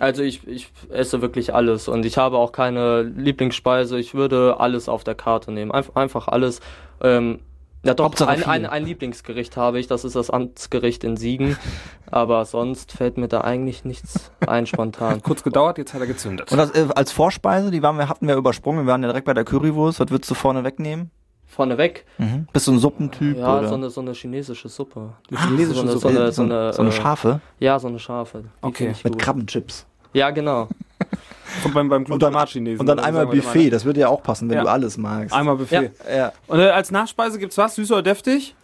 also 0.00 0.22
ich, 0.22 0.46
ich 0.48 0.72
esse 0.90 1.22
wirklich 1.22 1.54
alles 1.54 1.86
und 1.86 2.04
ich 2.04 2.18
habe 2.18 2.38
auch 2.38 2.52
keine 2.52 3.02
Lieblingsspeise. 3.02 3.98
Ich 3.98 4.14
würde 4.14 4.58
alles 4.58 4.88
auf 4.88 5.04
der 5.04 5.14
Karte 5.14 5.52
nehmen. 5.52 5.70
Einf 5.70 5.92
einfach 5.94 6.26
alles. 6.26 6.60
Ähm, 7.00 7.40
ja 7.84 7.94
doch, 7.94 8.04
Hauptsache 8.06 8.30
ein, 8.30 8.44
ein, 8.44 8.66
ein 8.66 8.84
Lieblingsgericht 8.84 9.56
habe 9.56 9.78
ich, 9.78 9.86
das 9.86 10.04
ist 10.04 10.16
das 10.16 10.30
Amtsgericht 10.30 11.04
in 11.04 11.16
Siegen. 11.16 11.56
Aber 12.10 12.44
sonst 12.44 12.92
fällt 12.92 13.16
mir 13.18 13.28
da 13.28 13.40
eigentlich 13.42 13.84
nichts 13.84 14.30
ein 14.46 14.66
spontan. 14.66 15.22
Kurz 15.22 15.42
gedauert, 15.42 15.78
jetzt 15.78 15.94
hat 15.94 16.00
er 16.00 16.06
gezündet. 16.06 16.50
Und 16.52 16.58
das, 16.58 16.70
äh, 16.70 16.86
als 16.94 17.12
Vorspeise, 17.12 17.70
die 17.70 17.82
waren 17.82 17.96
wir, 17.98 18.08
hatten 18.08 18.28
wir 18.28 18.36
übersprungen, 18.36 18.86
wir 18.86 18.92
waren 18.92 19.02
ja 19.02 19.08
direkt 19.08 19.26
bei 19.26 19.34
der 19.34 19.44
Currywurst. 19.44 20.00
Was 20.00 20.10
würdest 20.10 20.30
du 20.30 20.34
vorne 20.34 20.64
wegnehmen? 20.64 21.10
Vorneweg, 21.46 22.04
Mhm. 22.18 22.48
Bist 22.52 22.66
du 22.66 22.72
ein 22.72 22.78
Suppentyp? 22.80 23.36
ja, 23.38 23.58
oder? 23.58 23.68
so 23.68 23.74
eine, 23.76 23.88
so 23.90 24.00
eine 24.00 24.12
chinesische 24.12 24.68
Suppe. 24.68 25.12
Eine 25.30 25.40
chinesische 25.40 25.74
so 25.76 25.82
eine, 25.82 25.92
Suppe. 25.92 26.00
so 26.00 26.08
eine, 26.08 26.32
so 26.32 26.42
eine, 26.42 26.72
so 26.72 26.82
eine 26.82 26.90
äh, 26.90 26.92
Schafe 26.92 27.40
Ja, 27.60 27.78
so 27.78 27.86
eine 27.86 27.98
Schafe. 28.00 28.40
Die 28.40 28.48
Okay. 28.62 28.88
mit 29.04 29.12
gut. 29.12 29.18
Krabbenchips. 29.22 29.86
Ja, 30.14 30.30
genau. 30.30 30.68
Und 31.64 31.72
beim, 31.74 31.88
beim 31.88 32.02
Und 32.02 32.08
dann, 32.22 32.32
Glutamat-Chinesen. 32.32 32.80
und 32.80 32.86
dann 32.86 32.98
oder 32.98 33.02
so 33.02 33.08
einmal 33.08 33.26
Buffet, 33.26 33.70
das 33.70 33.84
würde 33.84 34.00
ja 34.00 34.08
auch 34.08 34.22
passen, 34.22 34.48
wenn 34.50 34.56
Ja. 34.56 34.62
du 34.64 34.70
alles 34.70 34.96
magst. 34.96 35.32
ne? 35.32 35.38
Einmal 35.38 35.56
Buffet. 35.56 35.92
Ja. 36.12 36.32
Und 36.48 36.58
äh, 36.60 36.68
als 36.70 36.90
Nachspeise 36.90 37.38
gibt's 37.38 37.56
was? 37.58 37.74
Süß 37.76 37.92
oder 37.92 38.02
deftig? 38.02 38.54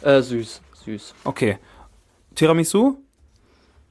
Äh, 0.00 0.22
süß, 0.22 0.62
süß. 0.84 1.14
Okay. 1.24 1.58
Tiramisu? 2.34 2.96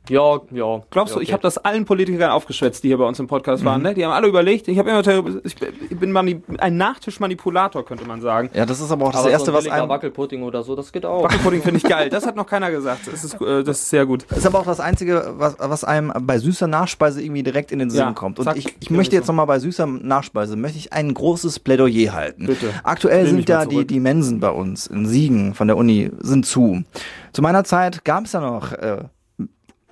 Ja, 0.10 0.42
ja. 0.52 0.82
Glaubst 0.90 1.14
ja, 1.14 1.18
du, 1.18 1.22
ich 1.22 1.30
okay. 1.30 1.34
habe 1.34 1.44
das 1.44 1.58
allen 1.58 1.86
Politikern 1.86 2.32
aufgeschwätzt, 2.32 2.84
die 2.84 2.90
hier 2.90 2.98
bei 2.98 3.06
uns 3.06 3.20
im 3.20 3.28
Podcast 3.28 3.64
waren, 3.64 3.82
ne? 3.82 3.94
Die 3.94 4.04
haben 4.04 4.12
alle 4.12 4.28
überlegt, 4.28 4.68
ich 4.68 4.78
habe 4.78 4.90
immer 4.90 5.00
ich 5.44 5.56
bin- 5.56 6.28
ich 6.28 6.60
ein 6.60 6.78
Nachtischmanipulator, 6.78 7.86
könnte 7.86 8.06
man 8.06 8.20
sagen. 8.20 8.50
ja, 8.54 8.66
das 8.66 8.82
ist 8.82 8.92
aber 8.92 9.06
auch 9.08 9.12
das 9.12 9.22
Aber 9.22 9.32
Erste, 9.32 9.52
so 9.52 9.58
ein 9.58 9.64
was 9.66 9.72
einem... 9.72 9.90
Wackelpudding 9.90 10.44
oder 10.44 10.64
so, 10.64 10.76
das 10.76 10.92
geht 10.92 11.06
auch. 11.06 11.24
Wackelpudding 11.24 11.62
finde 11.62 11.78
ich 11.78 11.84
geil. 11.84 12.10
Das 12.14 12.28
hat 12.28 12.36
noch 12.36 12.46
keiner 12.46 12.70
gesagt. 12.70 13.08
Das 13.12 13.24
ist, 13.24 13.42
äh, 13.42 13.64
das 13.64 13.80
ist 13.80 13.90
sehr 13.90 14.06
gut. 14.06 14.26
Das 14.30 14.40
ist 14.40 14.46
aber 14.46 14.60
auch 14.60 14.66
das 14.66 14.80
Einzige, 14.80 15.34
was, 15.38 15.56
was 15.58 15.84
einem 15.84 16.12
bei 16.22 16.38
süßer 16.38 16.68
Nachspeise 16.68 17.22
irgendwie 17.22 17.44
direkt 17.44 17.72
in 17.72 17.80
den 17.80 17.90
Sinn 17.90 18.02
Ja, 18.02 18.12
kommt. 18.12 18.40
Und 18.40 18.46
zack, 18.46 18.58
ich, 18.58 18.76
ich 18.80 18.90
möchte 18.90 19.16
jetzt 19.16 19.28
nochmal 19.28 19.48
bei 19.48 19.60
süßer 19.60 19.88
Nachspeise, 19.88 20.56
möchte 20.56 20.78
ich 20.78 20.94
ein 20.94 21.14
großes 21.14 21.60
Plädoyer 21.60 22.14
halten. 22.14 22.46
Bitte. 22.46 22.70
Aktuell 22.84 23.24
Nimm 23.24 23.38
sind 23.38 23.50
ja 23.50 23.66
die, 23.66 23.88
die 23.88 24.00
Mensen 24.00 24.40
bei 24.40 24.50
uns 24.50 24.88
in 24.88 25.06
Siegen 25.06 25.54
von 25.54 25.68
der 25.68 25.78
Uni 25.78 26.12
sind 26.20 26.46
zu. 26.46 26.84
Zu 27.32 27.42
meiner 27.42 27.64
Zeit 27.64 28.04
gab 28.06 28.26
es 28.26 28.34
ja 28.34 28.42
noch 28.42 28.74
äh, 28.74 28.98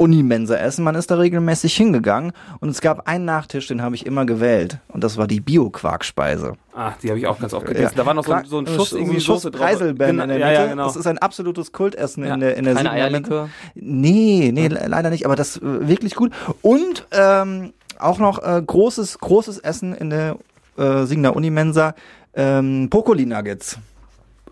Unimensa-Essen. 0.01 0.83
Man 0.83 0.95
ist 0.95 1.11
da 1.11 1.15
regelmäßig 1.15 1.75
hingegangen 1.75 2.31
und 2.59 2.69
es 2.69 2.81
gab 2.81 3.07
einen 3.07 3.25
Nachtisch, 3.25 3.67
den 3.67 3.81
habe 3.83 3.93
ich 3.95 4.05
immer 4.05 4.25
gewählt. 4.25 4.79
Und 4.87 5.03
das 5.03 5.17
war 5.17 5.27
die 5.27 5.39
Bio-Quarkspeise. 5.39 6.53
Ah, 6.73 6.93
die 7.03 7.09
habe 7.09 7.19
ich 7.19 7.27
auch 7.27 7.39
ganz 7.39 7.53
oft 7.53 7.65
gegessen. 7.67 7.93
Ja. 7.95 8.03
Da 8.03 8.05
war 8.05 8.13
noch 8.13 8.25
so, 8.25 8.33
ein- 8.33 8.45
so 8.45 8.57
ein 8.59 8.65
Schuss 8.67 8.93
irgendwie 8.93 9.19
Schuss 9.19 9.43
Soße 9.43 9.51
drauf. 9.51 9.69
Genau, 9.79 10.23
in 10.23 10.29
der 10.29 10.37
ja, 10.39 10.47
Mitte. 10.47 10.61
ja, 10.61 10.67
genau. 10.67 10.85
Das 10.85 10.95
ist 10.95 11.05
ein 11.07 11.17
absolutes 11.19 11.71
Kultessen 11.71 12.23
in 12.23 12.39
der 12.39 12.57
in 12.57 12.65
der 12.65 12.75
Keine 12.75 12.91
Eierlikör? 12.91 13.49
Nee, 13.75 14.51
nee, 14.53 14.67
le- 14.67 14.85
leider 14.87 15.09
nicht, 15.11 15.25
aber 15.25 15.35
das 15.35 15.57
äh, 15.57 15.61
wirklich 15.87 16.15
gut. 16.15 16.31
Und 16.61 17.05
ähm, 17.11 17.73
auch 17.99 18.17
noch 18.17 18.41
äh, 18.41 18.61
großes, 18.65 19.19
großes 19.19 19.59
Essen 19.59 19.93
in 19.93 20.09
der 20.09 20.37
äh, 20.77 21.03
Siegener 21.05 21.35
Unimensa. 21.35 21.93
Ähm, 22.33 22.89
Brokkoli 22.89 23.25
Nuggets 23.25 23.77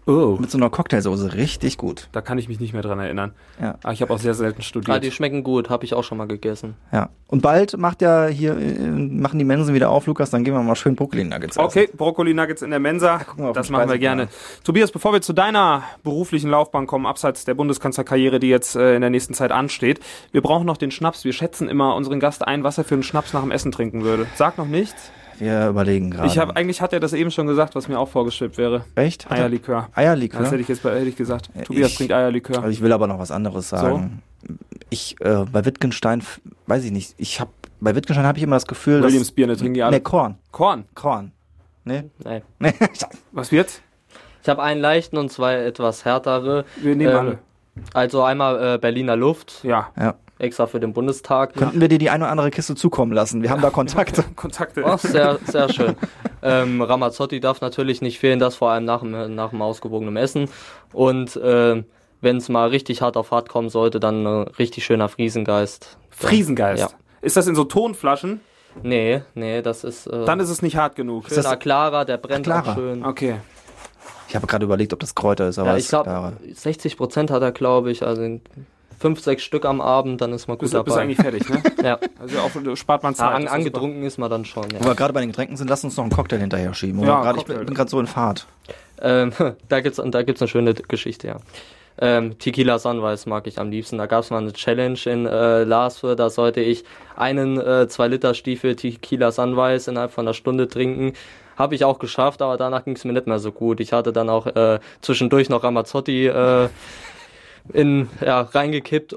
oh, 0.10 0.38
mit 0.40 0.50
so 0.52 0.58
einer 0.58 0.70
Cocktailsoße, 0.70 1.34
richtig 1.36 1.78
gut. 1.78 2.08
da 2.12 2.22
kann 2.22 2.38
ich 2.38 2.48
mich 2.50 2.60
nicht 2.60 2.74
mehr 2.74 2.82
dran 2.82 3.00
erinnern. 3.00 3.32
Ja. 3.62 3.76
Aber 3.84 3.94
ich 3.94 4.02
habe 4.02 4.14
auch 4.14 4.20
sehr 4.20 4.34
selten 4.34 4.60
Ah, 4.62 4.64
studiert. 4.64 5.04
die 5.04 5.12
schmecken 5.12 5.44
gut, 5.44 5.70
habe 5.70 5.86
ich 5.86 5.94
auch 5.94 6.04
schon 6.04 6.18
mal 6.18 6.28
gegessen. 6.28 6.76
Ja. 6.92 7.10
Und 7.28 7.42
bald 7.42 7.78
macht 7.78 8.02
ja 8.02 8.26
hier 8.28 8.58
äh, 8.58 8.88
machen 8.90 9.38
die 9.40 9.46
Mensen 9.46 9.74
wieder 9.74 9.90
auf, 9.90 10.08
Lukas, 10.08 10.30
dann 10.32 10.44
gehen 10.44 10.54
wir 10.54 10.62
mal 10.64 10.76
schön 10.76 10.96
Brokkoli 10.96 11.24
Nuggets 11.24 11.56
essen. 11.58 11.66
Okay, 11.66 11.90
Brokkoli 11.96 12.34
Nuggets 12.34 12.62
in 12.62 12.72
der 12.72 12.80
Mensa. 12.80 13.20
gucken 13.20 13.46
wir 13.46 13.50
auf 13.52 13.56
Das 13.56 13.70
machen 13.70 13.90
wir 13.90 13.98
gerne. 14.00 14.28
Tobias, 14.64 14.92
bevor 14.92 15.14
wir 15.14 15.22
zu 15.22 15.34
deiner 15.34 15.84
beruflichen 16.04 16.50
Laufbahn 16.50 16.88
kommen, 16.88 17.06
abseits 17.06 17.46
der 17.46 17.54
Bundeskanzlerkarriere, 17.54 18.40
die 18.40 18.50
jetzt 18.50 18.76
äh, 18.76 18.96
in 18.96 19.02
der 19.02 19.10
nächsten 19.12 19.34
Zeit 19.34 19.52
ansteht, 19.52 20.00
wir 20.32 20.42
brauchen 20.42 20.66
noch 20.66 20.78
den 20.78 20.92
Schnaps. 20.92 21.24
Wir 21.24 21.34
schätzen 21.34 21.70
immer 21.70 21.96
unseren 21.96 22.20
Gast 22.20 22.48
ein, 22.48 22.64
was 22.64 22.78
er 22.78 22.84
für 22.84 22.96
einen 22.96 23.04
Schnaps 23.04 23.34
nach 23.34 23.42
dem 23.42 23.52
Essen 23.52 23.72
trinken 23.72 24.04
würde. 24.04 24.26
Sag 24.36 24.58
noch 24.58 24.66
nichts. 24.68 25.12
Wir 25.40 25.68
überlegen 25.70 26.12
gerade. 26.12 26.28
Ich 26.28 26.38
habe 26.38 26.56
eigentlich 26.56 26.82
hat 26.82 26.94
er 26.94 27.00
das 27.00 27.14
eben 27.14 27.32
schon 27.32 27.48
gesagt, 27.48 27.76
was 27.76 27.88
mir 27.88 27.98
auch 28.00 28.08
vorgeschwebt 28.10 28.58
wäre. 28.58 28.86
Echt? 28.96 29.26
Hat 29.26 29.32
er- 29.38 29.44
Eierlikör. 29.44 29.90
Eierlikör? 29.96 30.42
Das 30.42 30.52
hätte 30.52 30.62
ich 30.62 30.68
jetzt 30.68 30.84
bei, 30.84 30.96
hätte 30.96 31.06
ich 31.10 31.16
gesagt. 31.16 31.50
Tobias 31.66 31.92
ich- 31.92 31.98
trinkt 31.98 32.14
Eierlikör. 32.14 32.58
Also 32.58 32.70
ich 32.70 32.82
will 32.82 32.92
aber 32.92 33.08
noch 33.08 33.20
was 33.20 33.32
anderes 33.32 33.70
sagen. 33.70 34.22
Ich 34.90 35.16
äh, 35.22 35.46
bei 35.52 35.66
Wittgenstein, 35.66 36.24
weiß 36.68 36.84
ich 36.86 36.92
nicht. 36.92 37.14
Ich 37.18 37.40
habe 37.40 37.52
bei 37.80 37.96
Wittgenstein 37.96 38.26
habe 38.26 38.38
ich 38.38 38.44
immer 38.44 38.56
das 38.56 38.66
Gefühl, 38.66 39.02
Williams 39.04 39.28
dass 39.28 39.32
Bier, 39.36 39.48
ne, 39.48 39.56
trinken 39.56 39.74
die 39.74 39.84
alle. 39.84 39.96
nee, 39.98 40.02
Korn, 40.02 40.38
Korn. 40.52 40.86
Korn. 40.96 41.32
Nee, 41.86 42.04
Nee. 42.24 42.42
nee. 42.60 42.74
Was 43.32 43.52
wird's? 43.52 43.82
Ich 44.42 44.50
habe 44.50 44.62
einen 44.64 44.82
leichten 44.82 45.18
und 45.18 45.32
zwei 45.32 45.56
etwas 45.56 46.06
härtere. 46.06 46.66
Wir 46.82 46.96
nehmen 46.96 47.12
Ähm, 47.12 47.18
alle. 47.18 47.40
Also 47.94 48.24
einmal 48.24 48.76
äh, 48.76 48.78
Berliner 48.78 49.16
Luft, 49.16 49.64
Ja. 49.64 49.90
ja. 49.98 50.16
Extra 50.40 50.66
für 50.68 50.80
den 50.80 50.94
Bundestag. 50.94 51.54
Könnten 51.54 51.80
wir 51.82 51.88
dir 51.90 51.98
die 52.00 52.10
eine 52.10 52.24
oder 52.24 52.32
andere 52.32 52.50
Kiste 52.50 52.74
zukommen 52.76 53.12
lassen? 53.12 53.44
Wir 53.44 53.50
haben 53.52 53.62
da 53.62 53.70
Kontakte. 53.70 54.24
Kontakte. 54.36 54.84
Oh, 54.86 54.98
sehr, 54.98 55.38
sehr 55.46 55.70
schön. 55.70 55.96
ähm, 56.42 56.82
Ramazzotti 56.82 57.40
darf 57.40 57.62
natürlich 57.62 58.02
nicht 58.02 58.18
fehlen, 58.20 58.40
das 58.40 58.56
vor 58.56 58.72
allem 58.72 58.86
nach 58.86 59.02
dem, 59.02 59.36
nach 59.36 59.52
dem 59.52 59.62
ausgewogenen 59.62 60.18
Essen. 60.18 60.50
Und 60.94 61.40
ähm, 61.44 61.86
wenn 62.22 62.38
es 62.38 62.50
mal 62.50 62.70
richtig 62.70 63.02
hart 63.02 63.16
auf 63.18 63.32
hart 63.32 63.50
kommen 63.50 63.70
sollte, 63.70 64.00
dann 64.00 64.26
ein 64.26 64.44
richtig 64.58 64.86
schöner 64.86 65.10
Friesengeist. 65.10 65.98
Friesengeist. 66.10 66.82
Ja. 66.82 66.90
Ist 67.22 67.38
das 67.38 67.48
in 67.48 67.56
so 67.56 67.64
Tonflaschen? 67.66 68.40
Nee, 68.84 69.22
nee, 69.36 69.62
das 69.62 69.84
ist 69.84 70.08
äh, 70.08 70.26
Dann 70.26 70.40
ist 70.40 70.50
es 70.50 70.62
nicht 70.62 70.78
hart 70.78 70.96
genug. 70.96 71.28
das- 71.28 71.36
schöner 71.36 71.58
Clara, 71.58 72.06
der 72.06 72.18
brennt 72.18 72.46
Clara. 72.46 72.72
auch 72.72 72.76
schön. 72.76 73.04
Okay. 73.06 73.36
Ich 74.30 74.36
habe 74.36 74.46
gerade 74.48 74.64
überlegt, 74.64 74.94
ob 74.94 75.00
das 75.00 75.16
Kräuter 75.16 75.48
ist, 75.50 75.58
aber 75.58 75.70
Ja, 75.72 75.78
ich 75.78 75.86
ist 75.86 75.90
glaube, 75.90 76.04
Clara. 76.06 76.34
60 76.54 76.98
Prozent 76.98 77.32
hat 77.32 77.42
er, 77.42 77.52
glaube 77.52 77.90
ich. 77.92 78.06
Also 78.06 78.40
fünf, 79.00 79.22
sechs 79.22 79.44
Stück 79.44 79.66
am 79.66 79.82
Abend, 79.82 80.22
dann 80.22 80.34
ist 80.34 80.48
man 80.48 80.58
gut 80.58 80.62
Bist, 80.62 80.74
du- 80.74 80.84
bist 80.84 80.96
du 80.96 81.00
dabei. 81.00 81.04
eigentlich 81.04 81.18
fertig, 81.18 81.50
ne? 81.50 81.62
ja. 81.84 82.00
Also 82.20 82.40
auch 82.40 82.76
spart 82.76 83.04
man 83.04 83.14
Ja, 83.14 83.18
Zeit. 83.18 83.28
an, 83.34 83.42
das 83.44 83.52
ist 83.52 83.56
angetrunken 83.58 84.04
ist 84.04 84.18
man 84.18 84.30
dann 84.30 84.46
schon. 84.46 84.66
Wo 84.72 84.76
Ja. 84.78 84.86
wir 84.86 84.96
gerade 84.96 85.14
bei 85.14 85.22
den 85.22 85.30
Getränken 85.30 85.58
sind, 85.58 85.70
lass 85.70 85.84
uns 85.84 85.96
noch 85.98 86.04
einen 86.04 86.12
Cocktail 86.12 86.40
hinterher 86.40 86.74
schieben. 86.74 87.02
Ja, 87.02 87.22
Gerade- 87.22 87.40
ich 87.40 87.46
Cocktail. 87.46 87.58
bin, 87.60 87.66
bin 87.68 87.76
gerade 87.76 87.90
so 87.90 88.00
in 88.00 88.08
Fahrt. 88.08 88.46
Ähm, 89.02 89.32
da 89.70 89.80
gibt's 89.82 90.02
da 90.04 90.22
gibt's 90.24 90.42
eine 90.42 90.50
schöne 90.50 90.74
Geschichte, 90.74 91.28
ja. 91.28 91.38
Ähm, 92.02 92.40
Tequila 92.40 92.80
Sunrise 92.80 93.28
mag 93.28 93.46
ich 93.48 93.60
am 93.60 93.72
liebsten. 93.72 93.98
Da 93.98 94.06
gab's 94.06 94.30
mal 94.30 94.38
eine 94.38 94.54
Challenge 94.54 94.98
in 95.06 95.26
äh, 95.26 95.64
Larsford, 95.66 96.18
da 96.18 96.30
sollte 96.30 96.62
ich 96.62 96.86
einen 97.18 97.60
äh, 97.60 97.88
2 97.90 98.08
Liter 98.08 98.34
Stiefel 98.34 98.76
Tequila 98.78 99.32
Sunrise 99.34 99.92
innerhalb 99.92 100.12
von 100.12 100.26
einer 100.26 100.34
Stunde 100.34 100.70
trinken. 100.70 101.14
Habe 101.58 101.76
ich 101.76 101.84
auch 101.84 102.00
geschafft, 102.00 102.42
aber 102.42 102.56
danach 102.56 102.86
ging's 102.86 103.04
mir 103.04 103.12
nicht 103.12 103.28
mehr 103.28 103.40
so 103.40 103.52
gut. 103.52 103.82
Ich 103.82 103.92
hatte 103.92 104.14
dann 104.14 104.30
auch 104.30 104.46
äh, 104.48 104.80
zwischendurch 105.02 105.50
noch 105.50 105.62
Ramazzotti 105.64 106.28
äh, 106.28 106.70
in 107.74 108.10
ja, 108.22 108.42
reingekippt, 108.42 109.14
äh, 109.14 109.16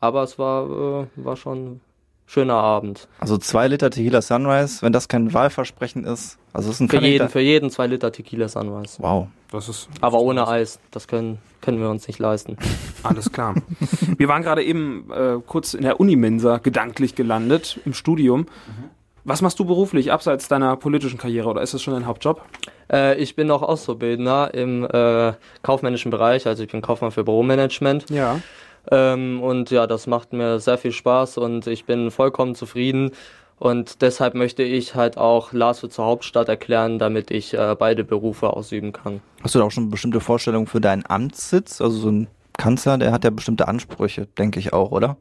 aber 0.00 0.22
es 0.22 0.38
war 0.38 1.02
äh, 1.02 1.06
war 1.16 1.36
schon 1.36 1.64
ein 1.64 1.80
schöner 2.26 2.54
Abend. 2.54 3.08
Also 3.18 3.36
zwei 3.38 3.68
Liter 3.68 3.90
Tequila 3.90 4.22
Sunrise, 4.22 4.82
wenn 4.82 4.92
das 4.92 5.08
kein 5.08 5.32
Wahlversprechen 5.34 6.04
ist. 6.04 6.38
Also 6.52 6.70
es 6.70 6.76
ist 6.76 6.80
ein 6.80 6.88
Für 6.88 7.00
jeden, 7.00 7.28
für 7.28 7.40
jeden 7.40 7.70
2 7.70 7.86
Liter 7.86 8.12
Tequila 8.12 8.48
Sunrise. 8.48 8.96
Wow. 9.00 9.28
Das 9.50 9.68
ist 9.68 9.88
Aber 10.00 10.20
ohne 10.20 10.48
Eis, 10.48 10.78
das 10.90 11.08
können 11.08 11.38
können 11.62 11.80
wir 11.80 11.88
uns 11.88 12.06
nicht 12.08 12.18
leisten. 12.18 12.56
alles 13.02 13.32
klar. 13.32 13.54
Wir 14.18 14.28
waren 14.28 14.42
gerade 14.42 14.62
eben 14.62 15.10
äh, 15.12 15.38
kurz 15.46 15.74
in 15.74 15.82
der 15.82 16.00
Unimensa 16.00 16.58
gedanklich 16.58 17.14
gelandet 17.14 17.80
im 17.84 17.94
Studium. 17.94 18.46
Was 19.24 19.40
machst 19.40 19.58
du 19.60 19.64
beruflich 19.64 20.10
abseits 20.12 20.48
deiner 20.48 20.76
politischen 20.76 21.18
Karriere 21.18 21.48
oder 21.48 21.62
ist 21.62 21.72
das 21.72 21.82
schon 21.82 21.94
dein 21.94 22.06
Hauptjob? 22.06 22.42
Äh, 22.92 23.16
ich 23.16 23.34
bin 23.34 23.46
noch 23.46 23.62
Auszubildender 23.62 24.52
im 24.54 24.84
äh, 24.84 25.32
kaufmännischen 25.62 26.10
Bereich, 26.10 26.46
also 26.46 26.62
ich 26.62 26.70
bin 26.70 26.82
Kaufmann 26.82 27.10
für 27.10 27.24
Büromanagement. 27.24 28.10
Ja. 28.10 28.40
Ähm, 28.90 29.42
und 29.42 29.70
ja, 29.70 29.86
das 29.86 30.06
macht 30.06 30.32
mir 30.32 30.58
sehr 30.60 30.78
viel 30.78 30.92
Spaß 30.92 31.38
und 31.38 31.66
ich 31.66 31.84
bin 31.84 32.10
vollkommen 32.10 32.54
zufrieden. 32.54 33.12
Und 33.58 34.02
deshalb 34.02 34.34
möchte 34.34 34.64
ich 34.64 34.96
halt 34.96 35.16
auch 35.16 35.52
Lars 35.52 35.86
zur 35.88 36.04
Hauptstadt 36.04 36.48
erklären, 36.48 36.98
damit 36.98 37.30
ich 37.30 37.54
äh, 37.54 37.76
beide 37.78 38.02
Berufe 38.02 38.50
ausüben 38.50 38.92
kann. 38.92 39.20
Hast 39.40 39.54
du 39.54 39.60
da 39.60 39.64
auch 39.66 39.70
schon 39.70 39.88
bestimmte 39.88 40.18
Vorstellungen 40.18 40.66
für 40.66 40.80
deinen 40.80 41.04
Amtssitz? 41.06 41.80
Also 41.80 41.96
so 41.96 42.10
ein 42.10 42.26
Kanzler, 42.58 42.98
der 42.98 43.12
hat 43.12 43.22
ja 43.22 43.30
bestimmte 43.30 43.68
Ansprüche, 43.68 44.26
denke 44.36 44.58
ich 44.58 44.72
auch, 44.72 44.90
oder? 44.90 45.16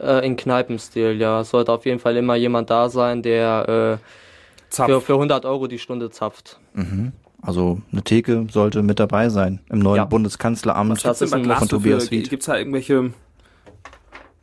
Äh, 0.00 0.26
in 0.26 0.36
Kneipenstil, 0.36 1.20
ja. 1.20 1.42
Es 1.42 1.50
sollte 1.50 1.72
auf 1.72 1.86
jeden 1.86 2.00
Fall 2.00 2.16
immer 2.16 2.34
jemand 2.34 2.70
da 2.70 2.88
sein, 2.88 3.22
der 3.22 3.98
äh, 4.00 4.04
Zapf. 4.70 4.88
für, 4.88 5.00
für 5.00 5.12
100 5.14 5.44
Euro 5.44 5.66
die 5.66 5.78
Stunde 5.78 6.10
zapft. 6.10 6.58
Also 7.42 7.78
eine 7.92 8.02
Theke 8.02 8.46
sollte 8.50 8.82
mit 8.82 8.98
dabei 9.00 9.28
sein 9.28 9.60
im 9.70 9.78
neuen 9.78 9.96
Ja. 9.96 10.04
Bundeskanzleramt 10.04 11.04
Das 11.04 11.22
ist 11.22 11.30
von 11.30 11.42
Glasgow 11.42 11.68
Tobias 11.68 12.10
Wied. 12.10 12.28
Gibt's 12.30 12.46
da 12.46 12.56
irgendwelche 12.58 13.12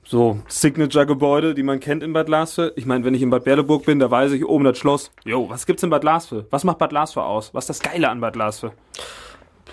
so 0.07 0.39
Signature-Gebäude, 0.47 1.55
die 1.55 1.63
man 1.63 1.79
kennt 1.79 2.03
in 2.03 2.13
Bad 2.13 2.29
Lasve? 2.29 2.71
Ich 2.75 2.85
meine, 2.85 3.03
wenn 3.05 3.13
ich 3.15 3.21
in 3.21 3.29
Bad 3.31 3.43
Berleburg 3.43 3.85
bin, 3.85 3.99
da 3.99 4.09
weiß 4.11 4.31
ich 4.33 4.45
oben 4.45 4.63
das 4.63 4.77
Schloss. 4.77 5.11
Jo, 5.25 5.49
was 5.49 5.65
gibt's 5.65 5.83
in 5.83 5.89
Bad 5.89 6.03
Lasve? 6.03 6.45
Was 6.51 6.63
macht 6.63 6.77
Bad 6.77 6.91
Lasve 6.91 7.23
aus? 7.23 7.53
Was 7.53 7.67
ist 7.69 7.81
das 7.83 7.91
Geile 7.91 8.09
an 8.09 8.21
Bad 8.21 8.35
Lasve? 8.35 8.71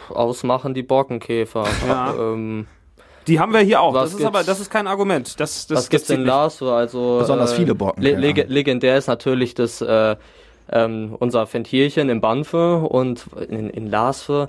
Ausmachen 0.08 0.74
die 0.74 0.82
Borkenkäfer. 0.82 1.64
Ja. 1.86 2.14
Ähm, 2.18 2.66
Die 3.26 3.38
haben 3.38 3.52
wir 3.52 3.60
hier 3.60 3.80
auch. 3.80 3.92
Das 3.94 4.10
ist 4.10 4.16
gibt's? 4.18 4.26
aber, 4.26 4.42
das 4.42 4.58
ist 4.58 4.70
kein 4.70 4.86
Argument. 4.86 5.38
Das, 5.38 5.66
das, 5.66 5.78
Was 5.78 5.88
gibt's 5.90 6.06
das 6.08 6.14
in 6.16 6.22
zieht 6.22 6.26
Lars? 6.28 6.62
Also 6.62 7.18
Besonders 7.20 7.52
äh, 7.52 7.56
viele 7.56 7.74
Borkenkäfer. 7.74 8.18
Le 8.18 8.32
leg 8.32 8.48
legendär 8.48 8.96
ist 8.96 9.06
natürlich 9.08 9.54
das 9.54 9.80
äh, 9.80 10.16
ähm, 10.72 11.14
unser 11.18 11.52
Ventilchen 11.52 12.08
in 12.08 12.20
Banfe 12.20 12.78
und 12.78 13.26
in, 13.48 13.70
in 13.70 13.86
Lasve. 13.88 14.48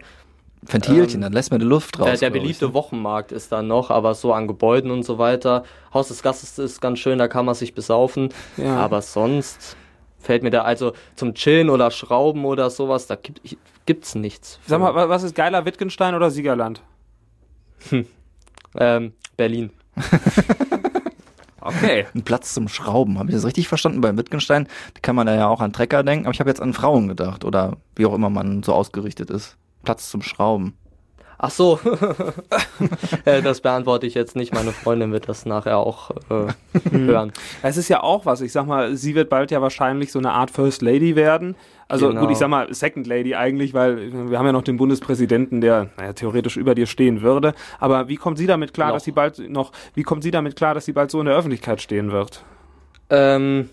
Ventilchen, 0.66 1.20
dann 1.22 1.34
lässt 1.34 1.52
man 1.52 1.60
die 1.60 1.66
Luft 1.66 2.00
raus. 2.00 2.06
Der, 2.06 2.14
der 2.18 2.30
glaub 2.30 2.36
ich, 2.38 2.42
beliebte 2.44 2.68
ne? 2.68 2.74
Wochenmarkt 2.74 3.34
ist 3.34 3.52
da 3.52 3.62
noch, 3.62 3.90
aber 3.92 4.14
so 4.16 4.32
an 4.34 4.48
Gebäuden 4.48 4.92
und 4.92 5.04
so 5.04 5.18
weiter. 5.18 5.64
Haus 5.94 6.08
des 6.08 6.24
Gastes 6.24 6.58
ist 6.58 6.80
ganz 6.80 7.00
schön, 7.00 7.18
da 7.18 7.28
kann 7.28 7.46
man 7.46 7.54
sich 7.56 7.74
besaufen. 7.74 8.30
Ja. 8.56 8.78
Aber 8.78 9.02
sonst 9.02 9.76
fällt 10.20 10.42
mir 10.42 10.52
da 10.52 10.62
also 10.62 10.94
zum 11.18 11.34
Chillen 11.34 11.70
oder 11.70 11.92
Schrauben 11.92 12.46
oder 12.46 12.70
sowas, 12.70 13.08
da 13.08 13.16
gibt, 13.16 13.42
gibt's 13.86 14.16
nichts. 14.16 14.58
Sag 14.66 14.80
mal, 14.80 14.96
wa- 14.96 15.10
was 15.10 15.24
ist 15.24 15.36
geiler, 15.36 15.66
Wittgenstein 15.66 16.16
oder 16.16 16.32
Siegerland? 16.32 16.82
ähm, 18.78 19.12
Berlin. 19.36 19.72
Okay. 21.64 22.06
Ein 22.14 22.24
Platz 22.24 22.54
zum 22.54 22.68
Schrauben. 22.68 23.20
Habe 23.20 23.30
ich 23.30 23.36
das 23.36 23.46
richtig 23.46 23.68
verstanden? 23.68 24.02
Beim 24.02 24.18
Wittgenstein 24.18 24.68
kann 25.02 25.16
man 25.16 25.28
da 25.28 25.36
ja 25.36 25.48
auch 25.48 25.62
an 25.62 25.74
Trecker 25.74 26.04
denken, 26.04 26.26
aber 26.26 26.34
ich 26.34 26.40
habe 26.40 26.50
jetzt 26.50 26.62
an 26.62 26.74
Frauen 26.74 27.08
gedacht 27.08 27.46
oder 27.46 27.78
wie 27.96 28.06
auch 28.06 28.14
immer 28.14 28.30
man 28.30 28.64
so 28.64 28.74
ausgerichtet 28.74 29.30
ist. 29.30 29.58
Platz 29.84 30.10
zum 30.10 30.22
Schrauben. 30.22 30.78
Ach 31.46 31.52
so, 31.52 31.78
Äh, 33.26 33.42
das 33.42 33.60
beantworte 33.60 34.06
ich 34.08 34.14
jetzt 34.14 34.36
nicht. 34.38 34.54
Meine 34.54 34.72
Freundin 34.72 35.12
wird 35.12 35.28
das 35.28 35.46
nachher 35.46 35.78
auch 35.78 36.12
äh, 36.30 36.54
hören. 36.92 37.34
Es 37.62 37.76
ist 37.76 37.90
ja 37.90 38.02
auch 38.02 38.26
was. 38.26 38.40
Ich 38.42 38.52
sag 38.54 38.66
mal, 38.66 38.96
sie 38.96 39.14
wird 39.14 39.30
bald 39.30 39.52
ja 39.52 39.62
wahrscheinlich 39.62 40.12
so 40.12 40.20
eine 40.20 40.32
Art 40.32 40.52
First 40.52 40.82
Lady 40.82 41.16
werden. 41.18 41.56
Also 41.90 42.08
Genau. 42.08 42.22
gut, 42.22 42.32
ich 42.32 42.38
sag 42.38 42.48
mal 42.48 42.74
Second 42.74 43.08
Lady 43.08 43.36
eigentlich, 43.36 43.74
weil 43.74 44.30
wir 44.32 44.40
haben 44.40 44.46
ja 44.46 44.52
noch 44.54 44.64
den 44.64 44.78
Bundespräsidenten, 44.78 45.60
der 45.60 45.90
naja, 45.98 46.14
theoretisch 46.14 46.56
über 46.56 46.76
dir 46.76 46.86
stehen 46.88 47.22
würde. 47.22 47.54
Aber 47.80 48.08
wie 48.08 48.16
kommt 48.16 48.38
sie 48.38 48.48
damit 48.48 48.74
klar, 48.74 48.88
Noch. 48.90 48.96
dass 48.96 49.04
sie 49.04 49.12
bald 49.12 49.38
noch, 49.50 49.72
wie 49.96 50.04
kommt 50.04 50.24
sie 50.24 50.32
damit 50.32 50.56
klar, 50.56 50.74
dass 50.74 50.86
sie 50.86 50.94
bald 50.94 51.12
so 51.12 51.20
in 51.20 51.26
der 51.26 51.36
Öffentlichkeit 51.36 51.82
stehen 51.82 52.12
wird? 52.14 52.42
Ähm, 53.10 53.70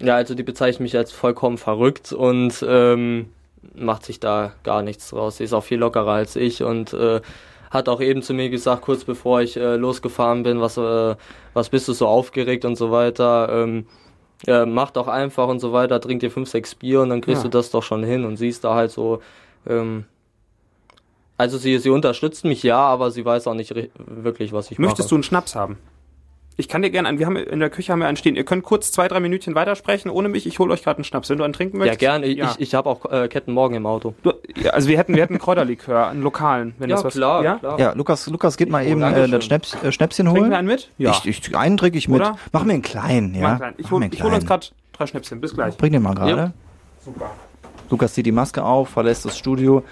ja, 0.00 0.16
also 0.16 0.34
die 0.34 0.42
bezeichnet 0.42 0.80
mich 0.80 0.96
als 0.96 1.12
vollkommen 1.12 1.58
verrückt 1.58 2.12
und 2.12 2.64
ähm, 2.66 3.26
macht 3.74 4.04
sich 4.04 4.20
da 4.20 4.52
gar 4.62 4.82
nichts 4.82 5.10
draus. 5.10 5.38
Sie 5.38 5.44
ist 5.44 5.52
auch 5.52 5.64
viel 5.64 5.78
lockerer 5.78 6.12
als 6.12 6.36
ich 6.36 6.62
und 6.62 6.92
äh, 6.92 7.20
hat 7.70 7.88
auch 7.88 8.00
eben 8.00 8.22
zu 8.22 8.32
mir 8.34 8.48
gesagt, 8.50 8.82
kurz 8.82 9.04
bevor 9.04 9.40
ich 9.42 9.56
äh, 9.56 9.76
losgefahren 9.76 10.42
bin, 10.44 10.60
was, 10.60 10.76
äh, 10.76 11.16
was 11.54 11.68
bist 11.68 11.88
du 11.88 11.92
so 11.92 12.06
aufgeregt 12.06 12.64
und 12.64 12.76
so 12.76 12.90
weiter. 12.90 13.48
Ähm, 13.50 13.86
ja, 14.46 14.66
mach 14.66 14.90
doch 14.90 15.08
einfach 15.08 15.48
und 15.48 15.60
so 15.60 15.72
weiter, 15.72 16.00
trink 16.00 16.20
dir 16.20 16.30
fünf, 16.30 16.48
sechs 16.48 16.74
Bier 16.74 17.00
und 17.00 17.08
dann 17.10 17.20
kriegst 17.22 17.42
Ja. 17.42 17.48
du 17.48 17.56
das 17.58 17.70
doch 17.70 17.82
schon 17.82 18.04
hin 18.04 18.24
und 18.24 18.36
sie 18.36 18.48
ist 18.48 18.64
da 18.64 18.74
halt 18.74 18.90
so, 18.90 19.20
ähm, 19.66 20.04
also 21.38 21.58
sie, 21.58 21.78
sie 21.78 21.90
unterstützt 21.90 22.44
mich 22.44 22.62
ja, 22.62 22.78
aber 22.78 23.10
sie 23.10 23.24
weiß 23.24 23.46
auch 23.46 23.54
nicht 23.54 23.74
wirklich, 23.96 24.52
was 24.52 24.70
ich 24.70 24.78
Möchtest 24.78 25.00
mache. 25.06 25.08
du 25.10 25.14
einen 25.16 25.22
Schnaps 25.22 25.54
haben? 25.54 25.78
Ich 26.58 26.68
kann 26.68 26.80
dir 26.80 26.88
gerne 26.90 27.08
einen, 27.08 27.18
wir 27.18 27.26
haben 27.26 27.36
in 27.36 27.60
der 27.60 27.68
Küche 27.68 27.92
haben 27.92 27.98
wir 27.98 28.06
einen 28.08 28.16
stehen. 28.16 28.34
Ihr 28.34 28.44
könnt 28.44 28.64
kurz 28.64 28.90
zwei, 28.90 29.08
drei 29.08 29.20
Minütchen 29.20 29.54
weitersprechen 29.54 30.10
ohne 30.10 30.30
mich. 30.30 30.46
Ich 30.46 30.58
hole 30.58 30.72
euch 30.72 30.82
gerade 30.82 30.96
einen 30.98 31.04
Schnaps. 31.04 31.28
Wenn 31.28 31.36
du 31.36 31.44
einen 31.44 31.52
trinken 31.52 31.76
Ja, 31.76 31.80
möchtest. 31.80 31.98
gern. 32.00 32.22
Ich, 32.22 32.38
Ja. 32.38 32.52
ich, 32.52 32.60
ich 32.68 32.74
habe 32.74 32.88
auch 32.88 33.04
äh, 33.12 33.28
Kettenmorgen 33.28 33.76
im 33.76 33.84
Auto. 33.84 34.14
Du, 34.22 34.32
ja, 34.56 34.70
also 34.70 34.88
wir 34.88 34.96
hätten, 34.96 35.14
wir 35.14 35.22
hätten 35.22 35.34
einen 35.34 35.40
Kräuterlikör, 35.42 36.08
einen 36.08 36.22
lokalen, 36.22 36.74
wenn 36.78 36.88
Ja, 36.88 36.96
das 36.96 37.04
was 37.04 37.12
klar, 37.14 37.44
ja? 37.44 37.56
klar. 37.56 37.78
Ja, 37.78 37.92
Lukas, 37.92 38.26
Lukas, 38.28 38.56
geht 38.56 38.70
mal 38.70 38.86
eben 38.86 39.02
äh, 39.02 39.28
das 39.28 39.44
Schnäps, 39.44 39.76
äh, 39.82 39.92
Schnäpschen 39.92 40.24
Trinken 40.26 40.40
holen. 40.40 40.50
wir 40.50 40.58
einen 40.58 40.68
mit? 40.68 40.90
Ich, 40.96 41.26
ich, 41.26 41.56
einen 41.56 41.76
trinke 41.76 41.98
ich 41.98 42.08
mit. 42.08 42.20
Oder? 42.20 42.38
Mach 42.52 42.64
mir 42.64 42.72
einen 42.72 42.82
kleinen, 42.82 43.34
ja. 43.34 43.42
Mal 43.42 43.56
klein. 43.56 43.74
Ich 43.76 43.90
hole 43.90 44.04
einen 44.04 44.12
ich 44.14 44.22
hol 44.22 44.32
uns 44.32 44.46
kleinen. 44.46 44.60
gerade 44.60 44.66
drei 44.94 45.06
Schnäpschen. 45.06 45.40
Bis 45.42 45.54
gleich. 45.54 45.76
Bring 45.76 45.92
den 45.92 46.02
mal 46.02 46.14
gerade. 46.14 46.52
Super. 47.04 47.30
Lukas 47.90 48.14
zieht 48.14 48.26
die 48.26 48.32
Maske 48.32 48.64
auf, 48.64 48.88
verlässt 48.88 49.24
das 49.26 49.38
Studio. 49.38 49.84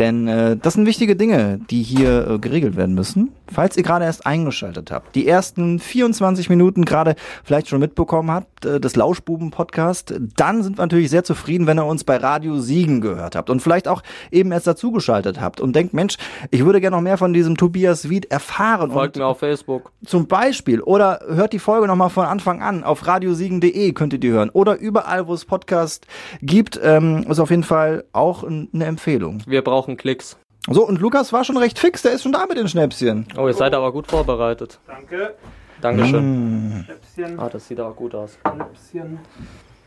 Denn 0.00 0.26
äh, 0.28 0.56
das 0.56 0.74
sind 0.74 0.86
wichtige 0.86 1.14
Dinge, 1.14 1.60
die 1.70 1.82
hier 1.82 2.26
äh, 2.26 2.38
geregelt 2.38 2.74
werden 2.74 2.94
müssen. 2.94 3.32
Falls 3.52 3.76
ihr 3.76 3.82
gerade 3.82 4.06
erst 4.06 4.24
eingeschaltet 4.24 4.90
habt, 4.90 5.14
die 5.14 5.28
ersten 5.28 5.78
24 5.78 6.48
Minuten 6.48 6.86
gerade 6.86 7.16
vielleicht 7.44 7.68
schon 7.68 7.80
mitbekommen 7.80 8.30
habt, 8.30 8.64
äh, 8.64 8.80
des 8.80 8.96
Lauschbuben-Podcast, 8.96 10.14
dann 10.38 10.62
sind 10.62 10.78
wir 10.78 10.84
natürlich 10.84 11.10
sehr 11.10 11.22
zufrieden, 11.22 11.66
wenn 11.66 11.78
ihr 11.78 11.84
uns 11.84 12.04
bei 12.04 12.16
Radio 12.16 12.58
Siegen 12.60 13.02
gehört 13.02 13.36
habt 13.36 13.50
und 13.50 13.60
vielleicht 13.60 13.88
auch 13.88 14.02
eben 14.30 14.52
erst 14.52 14.66
dazugeschaltet 14.66 15.38
habt 15.38 15.60
und 15.60 15.76
denkt, 15.76 15.92
Mensch, 15.92 16.16
ich 16.50 16.64
würde 16.64 16.80
gerne 16.80 16.96
noch 16.96 17.02
mehr 17.02 17.18
von 17.18 17.34
diesem 17.34 17.58
Tobias 17.58 18.08
Wied 18.08 18.30
erfahren. 18.30 18.92
Folgt 18.92 19.16
mir 19.16 19.26
auf 19.26 19.40
Facebook. 19.40 19.92
zum 20.06 20.28
Beispiel. 20.28 20.80
Oder 20.80 21.20
hört 21.28 21.52
die 21.52 21.58
Folge 21.58 21.86
nochmal 21.86 22.08
von 22.08 22.24
Anfang 22.24 22.62
an. 22.62 22.84
Auf 22.84 23.06
radiosiegen.de 23.06 23.92
könnt 23.92 24.14
ihr 24.14 24.18
die 24.18 24.30
hören. 24.30 24.48
Oder 24.48 24.78
überall, 24.78 25.26
wo 25.26 25.34
es 25.34 25.44
Podcast 25.44 26.06
gibt. 26.40 26.80
Ähm, 26.82 27.26
ist 27.28 27.38
auf 27.38 27.50
jeden 27.50 27.64
Fall 27.64 28.04
auch 28.14 28.44
eine 28.44 28.84
Empfehlung. 28.86 29.42
Wir 29.46 29.62
brauchen 29.62 29.89
Klicks. 29.96 30.36
So, 30.68 30.86
und 30.86 31.00
Lukas 31.00 31.32
war 31.32 31.44
schon 31.44 31.56
recht 31.56 31.78
fix. 31.78 32.02
Der 32.02 32.12
ist 32.12 32.22
schon 32.22 32.32
da 32.32 32.44
mit 32.46 32.58
den 32.58 32.68
Schnäpschen. 32.68 33.26
Oh, 33.36 33.46
ihr 33.46 33.54
seid 33.54 33.74
aber 33.74 33.92
gut 33.92 34.06
vorbereitet. 34.08 34.78
Danke. 34.86 35.34
Dankeschön. 35.80 36.84
Schnäpschen, 36.84 37.40
Ah, 37.40 37.48
das 37.48 37.66
sieht 37.66 37.80
aber 37.80 37.94
gut 37.94 38.14
aus. 38.14 38.38
Schnäpschen. 38.46 39.18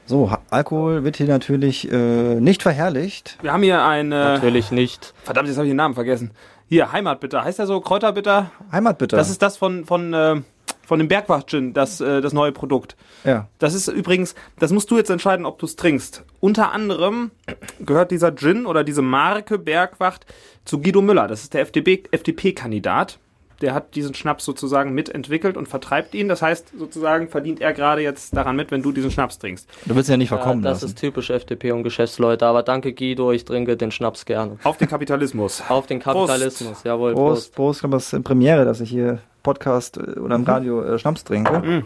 So, 0.05 0.29
Alkohol 0.49 1.03
wird 1.03 1.15
hier 1.17 1.27
natürlich 1.27 1.89
äh, 1.91 2.35
nicht 2.39 2.61
verherrlicht. 2.63 3.37
Wir 3.41 3.53
haben 3.53 3.63
hier 3.63 3.83
ein. 3.85 4.11
Äh, 4.11 4.15
Natürlich 4.15 4.71
nicht. 4.71 5.13
verdammt, 5.23 5.47
jetzt 5.47 5.57
habe 5.57 5.67
ich 5.67 5.71
den 5.71 5.77
Namen 5.77 5.93
vergessen. 5.93 6.31
Hier, 6.67 6.91
Heimatbitter. 6.91 7.43
Heißt 7.43 7.59
der 7.59 7.67
so? 7.67 7.79
Kräuterbitter? 7.79 8.51
Heimatbitter. 8.71 9.15
Das 9.15 9.29
ist 9.29 9.41
das 9.41 9.55
von, 9.57 9.85
von, 9.85 10.13
äh, 10.13 10.41
von 10.85 10.99
dem 10.99 11.07
Bergwacht-Gin, 11.07 11.73
das, 11.73 12.01
äh, 12.01 12.21
das 12.21 12.33
neue 12.33 12.51
Produkt. 12.51 12.95
ja. 13.23 13.47
Das 13.59 13.73
ist 13.73 13.87
übrigens, 13.87 14.35
das 14.59 14.71
musst 14.71 14.91
du 14.91 14.97
jetzt 14.97 15.09
entscheiden, 15.09 15.45
ob 15.45 15.57
du 15.59 15.65
es 15.65 15.75
trinkst. 15.75 16.23
Unter 16.41 16.71
anderem 16.73 17.31
gehört 17.79 18.11
dieser 18.11 18.35
Gin 18.35 18.65
oder 18.65 18.83
diese 18.83 19.01
Marke 19.01 19.57
Bergwacht 19.57 20.25
zu 20.65 20.79
Guido 20.81 21.01
Müller. 21.01 21.27
Das 21.27 21.43
ist 21.43 21.53
der 21.53 21.61
FDP 21.61 22.03
FDP-Kandidat. 22.11 23.19
Der 23.61 23.73
hat 23.73 23.95
diesen 23.95 24.13
Schnaps 24.13 24.43
sozusagen 24.43 24.93
mitentwickelt 24.93 25.55
und 25.55 25.69
vertreibt 25.69 26.13
ihn. 26.15 26.27
Das 26.27 26.41
heißt, 26.41 26.73
sozusagen 26.77 27.29
verdient 27.29 27.61
er 27.61 27.71
gerade 27.71 28.01
jetzt 28.01 28.35
daran 28.35 28.57
mit, 28.57 28.71
wenn 28.71 28.81
du 28.81 28.91
diesen 28.91 29.09
Schnaps 29.09 29.39
trinkst. 29.39 29.69
Du 29.85 29.95
willst 29.95 30.09
ihn 30.09 30.13
ja 30.13 30.17
nicht 30.17 30.31
Ja, 30.31 30.37
verkommen 30.37 30.61
das 30.63 30.81
lassen. 30.81 30.85
ist 30.87 30.97
typisch 30.99 31.29
FDP 31.29 31.71
und 31.71 31.83
Geschäftsleute. 31.83 32.45
Aber 32.45 32.63
danke 32.63 32.91
Guido, 32.93 33.31
ich 33.31 33.45
trinke 33.45 33.77
den 33.77 33.91
Schnaps 33.91 34.25
gerne. 34.25 34.57
Auf 34.63 34.77
den 34.77 34.89
Kapitalismus. 34.89 35.63
Auf 35.69 35.87
den 35.87 35.99
Kapitalismus, 35.99 36.83
jawohl, 36.83 37.13
Prost, 37.13 37.53
Prost. 37.53 37.55
Prost. 37.55 37.79
Glaube, 37.81 37.95
das 37.95 38.07
ist 38.07 38.13
eine 38.15 38.23
Premiere, 38.23 38.65
dass 38.65 38.81
ich 38.81 38.89
hier 38.89 39.19
Podcast 39.43 39.97
äh, 39.97 40.19
oder 40.19 40.35
im 40.35 40.43
Radio 40.43 40.81
äh, 40.83 40.97
Schnaps 40.99 41.23
trinke. 41.23 41.83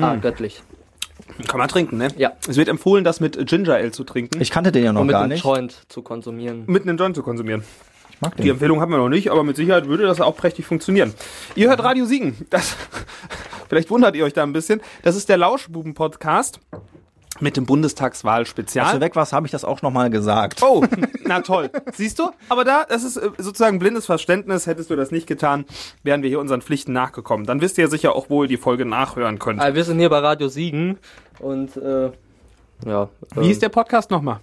Ah, 0.00 0.16
göttlich. 0.16 0.62
Kann 1.48 1.58
man 1.58 1.68
trinken, 1.68 1.96
ne? 1.96 2.08
Ja. 2.16 2.32
Es 2.48 2.56
wird 2.56 2.68
empfohlen, 2.68 3.04
das 3.04 3.20
mit 3.20 3.38
Ginger 3.48 3.74
Ale 3.74 3.92
zu 3.92 4.04
trinken. 4.04 4.40
Ich 4.40 4.50
kannte 4.50 4.72
den 4.72 4.84
ja 4.84 4.92
noch 4.92 5.00
Und 5.00 5.06
mit 5.08 5.14
gar 5.14 5.22
einem 5.22 5.32
nicht. 5.32 5.44
Joint 5.44 5.84
zu 5.88 6.02
konsumieren. 6.02 6.64
mit 6.66 6.82
einem 6.82 6.96
Joint 6.96 7.16
zu 7.16 7.22
konsumieren. 7.22 7.62
Ich 8.10 8.20
mag 8.20 8.36
Die 8.36 8.42
den. 8.42 8.52
Empfehlung 8.52 8.80
haben 8.80 8.90
wir 8.92 8.98
noch 8.98 9.08
nicht, 9.08 9.30
aber 9.30 9.42
mit 9.42 9.56
Sicherheit 9.56 9.86
würde 9.86 10.04
das 10.04 10.20
auch 10.20 10.36
prächtig 10.36 10.66
funktionieren. 10.66 11.14
Ihr 11.56 11.68
hört 11.68 11.82
Radio 11.82 12.04
Siegen. 12.04 12.36
Das, 12.50 12.76
vielleicht 13.68 13.90
wundert 13.90 14.14
ihr 14.16 14.24
euch 14.24 14.32
da 14.32 14.42
ein 14.44 14.52
bisschen. 14.52 14.80
Das 15.02 15.16
ist 15.16 15.28
der 15.28 15.36
Lauschbuben-Podcast 15.38 16.60
mit 17.40 17.56
dem 17.56 17.62
Als 17.64 17.68
Bundestagswahl-Spezial. 17.68 18.94
du 18.94 19.00
weg 19.00 19.16
warst, 19.16 19.32
habe 19.32 19.46
ich 19.46 19.52
das 19.52 19.64
auch 19.64 19.82
nochmal 19.82 20.10
gesagt. 20.10 20.62
Oh, 20.62 20.84
na 21.24 21.40
toll. 21.40 21.70
Siehst 21.92 22.18
du? 22.18 22.30
Aber 22.48 22.64
da, 22.64 22.84
das 22.88 23.04
ist 23.04 23.16
äh, 23.16 23.30
sozusagen 23.38 23.78
blindes 23.78 24.06
Verständnis. 24.06 24.66
Hättest 24.66 24.90
du 24.90 24.96
das 24.96 25.10
nicht 25.10 25.26
getan, 25.26 25.64
wären 26.02 26.22
wir 26.22 26.28
hier 26.28 26.40
unseren 26.40 26.62
Pflichten 26.62 26.92
nachgekommen. 26.92 27.46
Dann 27.46 27.60
wisst 27.60 27.78
ihr 27.78 27.88
sicher 27.88 28.14
auch, 28.14 28.30
wo 28.30 28.42
ihr 28.42 28.48
die 28.48 28.56
Folge 28.56 28.84
nachhören 28.84 29.38
könnt. 29.38 29.60
Ah, 29.60 29.74
wir 29.74 29.84
sind 29.84 29.98
hier 29.98 30.10
bei 30.10 30.18
Radio 30.18 30.48
Siegen 30.48 30.98
und 31.40 31.76
äh, 31.76 32.10
ja. 32.86 33.08
Wie 33.34 33.46
hieß 33.46 33.58
der 33.60 33.68
Podcast 33.68 34.10
nochmal? 34.10 34.40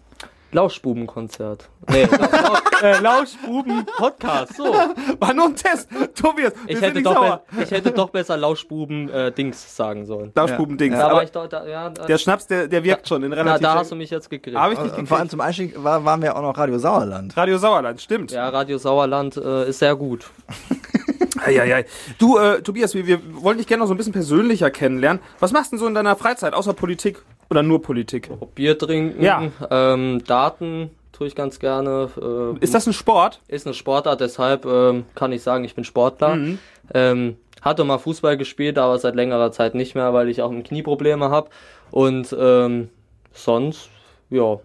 Lauschbubenkonzert. 0.51 1.69
Nee, 1.89 2.03
Lausch, 2.05 2.81
äh, 2.81 2.99
Lauschbuben-Podcast. 2.99 4.57
So. 4.57 4.63
War 5.19 5.33
nur 5.33 5.45
ein 5.45 5.55
Test. 5.55 5.89
Tobias, 6.15 6.53
wir 6.53 6.69
Ich 6.69 6.77
sind 6.77 6.83
hätte, 6.83 6.93
nicht 6.95 7.05
doch 7.05 7.41
ich 7.59 7.71
hätte 7.71 7.91
doch 7.91 8.09
besser 8.09 8.37
Lauschbuben-Dings 8.37 9.75
sagen 9.75 10.05
sollen. 10.05 10.31
Lauschbuben-Dings. 10.35 10.95
Ja. 10.95 11.09
Aber 11.09 11.23
ich 11.23 11.31
doch, 11.31 11.47
da, 11.47 11.65
ja, 11.65 11.89
der 11.89 12.17
Schnaps, 12.17 12.47
der, 12.47 12.67
der 12.67 12.83
wirkt 12.83 13.07
schon 13.07 13.23
in 13.23 13.29
na, 13.31 13.37
relativ... 13.37 13.61
da 13.61 13.75
hast 13.75 13.91
du 13.91 13.95
mich 13.95 14.09
jetzt 14.09 14.29
gekriegt. 14.29 14.57
Hab 14.57 14.71
ich 14.71 14.79
nicht 14.79 14.97
Und 14.97 15.07
vor 15.07 15.17
allem 15.17 15.27
gekriegt. 15.27 15.31
zum 15.31 15.41
Einstieg 15.41 15.83
war, 15.83 16.03
waren 16.05 16.21
wir 16.21 16.35
auch 16.35 16.41
noch 16.41 16.57
Radio 16.57 16.77
Sauerland. 16.77 17.35
Radio 17.37 17.57
Sauerland, 17.57 18.01
stimmt. 18.01 18.31
Ja, 18.31 18.49
Radio 18.49 18.77
Sauerland 18.77 19.37
äh, 19.37 19.69
ist 19.69 19.79
sehr 19.79 19.95
gut. 19.95 20.25
Eieiei. 21.45 21.85
Du, 22.19 22.37
äh, 22.37 22.61
Tobias, 22.61 22.93
wir, 22.93 23.07
wir 23.07 23.19
wollen 23.41 23.57
dich 23.57 23.67
gerne 23.67 23.81
noch 23.81 23.87
so 23.87 23.93
ein 23.93 23.97
bisschen 23.97 24.13
persönlicher 24.13 24.69
kennenlernen. 24.69 25.21
Was 25.39 25.51
machst 25.51 25.71
du 25.71 25.75
denn 25.75 25.79
so 25.79 25.87
in 25.87 25.95
deiner 25.95 26.15
Freizeit, 26.15 26.53
außer 26.53 26.73
Politik 26.73 27.23
oder 27.51 27.61
nur 27.63 27.81
Politik? 27.81 28.29
Bier 28.55 28.77
trinken, 28.77 29.21
Ja. 29.21 29.43
ähm, 29.69 30.23
Daten 30.25 30.89
tue 31.11 31.27
ich 31.27 31.35
ganz 31.35 31.59
gerne. 31.59 32.09
Äh, 32.19 32.63
Ist 32.63 32.73
das 32.73 32.87
ein 32.87 32.93
Sport? 32.93 33.41
ist 33.47 33.67
eine 33.67 33.73
Sportart, 33.75 34.21
deshalb 34.21 34.65
ähm, 34.65 35.05
kann 35.13 35.31
ich 35.31 35.43
sagen, 35.43 35.63
ich 35.63 35.75
bin 35.75 35.83
Sportler. 35.83 36.35
Mhm. 36.35 36.59
Ähm, 36.93 37.37
hatte 37.61 37.83
mal 37.83 37.99
Fußball 37.99 38.37
gespielt, 38.37 38.79
aber 38.79 38.97
seit 38.97 39.15
längerer 39.15 39.51
Zeit 39.51 39.75
nicht 39.75 39.93
mehr, 39.93 40.13
weil 40.13 40.29
ich 40.29 40.41
auch 40.41 40.51
Knieprobleme 40.51 41.29
habe. 41.29 41.49
Und 41.91 42.35
ähm, 42.39 42.89
sonst, 43.33 43.89
ja, 44.31 44.57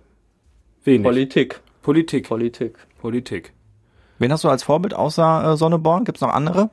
Wenig. 0.84 1.02
Politik. 1.02 1.60
Politik. 1.82 2.28
Politik. 2.28 2.78
Politik. 3.02 3.52
Wen 4.18 4.32
hast 4.32 4.44
du 4.44 4.48
als 4.48 4.62
Vorbild 4.62 4.94
außer 4.94 5.52
äh, 5.52 5.56
Sonneborn? 5.56 6.04
Gibt 6.04 6.18
es 6.18 6.22
noch 6.22 6.32
andere? 6.32 6.70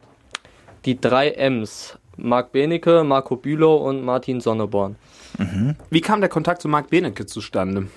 Die 0.85 0.99
drei 1.01 1.31
M's. 1.31 1.97
Marc 2.15 2.51
Benecke, 2.51 3.03
Marco 3.03 3.35
Bülow 3.35 3.75
und 3.77 4.05
Martin 4.05 4.39
Sonneborn. 4.39 4.95
Wie 5.89 6.01
kam 6.01 6.21
der 6.21 6.29
Kontakt 6.29 6.61
zu 6.61 6.67
Marc 6.67 6.89
Benecke 6.89 7.25
zustande? 7.25 7.87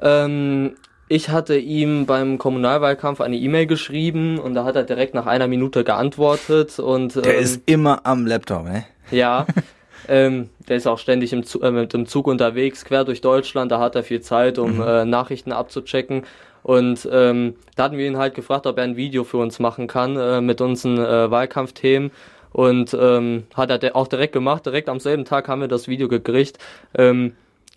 Ähm, 0.00 0.76
ich 1.08 1.30
hatte 1.30 1.56
ihm 1.56 2.06
beim 2.06 2.38
Kommunalwahlkampf 2.38 3.20
eine 3.20 3.36
E-Mail 3.36 3.66
geschrieben 3.66 4.38
und 4.38 4.54
da 4.54 4.64
hat 4.64 4.76
er 4.76 4.84
direkt 4.84 5.14
nach 5.14 5.26
einer 5.26 5.48
Minute 5.48 5.82
geantwortet 5.84 6.78
und 6.78 7.16
Der 7.16 7.36
ähm, 7.36 7.42
ist 7.42 7.62
immer 7.66 8.04
am 8.04 8.26
Laptop, 8.26 8.64
ne? 8.64 8.84
ja, 9.10 9.46
ähm, 10.08 10.50
der 10.68 10.76
ist 10.76 10.86
auch 10.86 10.98
ständig 10.98 11.32
im 11.32 11.44
Zug, 11.44 11.62
äh, 11.62 11.70
mit 11.70 11.94
dem 11.94 12.06
Zug 12.06 12.26
unterwegs, 12.26 12.84
quer 12.84 13.04
durch 13.04 13.20
Deutschland, 13.22 13.72
da 13.72 13.80
hat 13.80 13.94
er 13.94 14.02
viel 14.02 14.20
Zeit, 14.20 14.58
um 14.58 14.82
äh, 14.82 15.04
Nachrichten 15.04 15.52
abzuchecken. 15.52 16.24
Und 16.62 17.08
ähm, 17.10 17.54
da 17.76 17.84
hatten 17.84 17.96
wir 17.96 18.06
ihn 18.06 18.18
halt 18.18 18.34
gefragt, 18.34 18.66
ob 18.66 18.76
er 18.76 18.84
ein 18.84 18.96
Video 18.96 19.24
für 19.24 19.38
uns 19.38 19.58
machen 19.58 19.86
kann 19.86 20.16
äh, 20.16 20.42
mit 20.42 20.60
unseren 20.60 20.98
äh, 20.98 21.30
Wahlkampfthemen. 21.30 22.10
Und 22.52 22.96
ähm, 22.98 23.44
hat 23.54 23.70
er 23.70 23.96
auch 23.96 24.08
direkt 24.08 24.32
gemacht. 24.32 24.66
Direkt 24.66 24.88
am 24.88 25.00
selben 25.00 25.24
Tag 25.24 25.48
haben 25.48 25.60
wir 25.60 25.68
das 25.68 25.88
Video 25.88 26.08
gekriegt. 26.08 26.58
Ähm, 26.94 27.32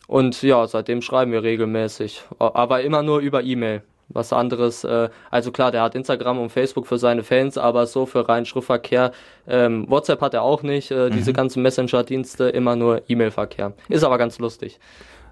und 0.08 0.42
ja, 0.42 0.68
seitdem 0.68 1.02
schreiben 1.02 1.32
wir 1.32 1.44
regelmäßig. 1.44 2.24
Aber 2.40 2.82
immer 2.82 3.04
nur 3.04 3.20
über 3.20 3.44
E-Mail. 3.44 3.82
Was 4.14 4.34
anderes, 4.34 4.84
äh, 4.84 5.10
also 5.30 5.52
klar, 5.52 5.72
der 5.72 5.84
hat 5.84 5.96
Instagram 5.96 6.40
und 6.40 6.50
Facebook 6.50 6.86
für 6.86 6.98
seine 6.98 7.24
Fans, 7.24 7.58
aber 7.58 7.86
so 7.86 8.06
für 8.06 8.28
reinen 8.28 8.46
Schriftverkehr, 8.46 9.14
ähm, 9.48 9.90
WhatsApp 9.90 10.20
hat 10.20 10.34
er 10.34 10.42
auch 10.44 10.64
nicht, 10.64 10.92
äh, 10.92 11.10
diese 11.10 11.32
ganzen 11.32 11.62
Messenger-Dienste, 11.64 12.50
immer 12.50 12.76
nur 12.76 13.04
E-Mail-Verkehr. 13.08 13.72
Ist 13.88 14.04
aber 14.04 14.18
ganz 14.18 14.38
lustig. 14.40 14.80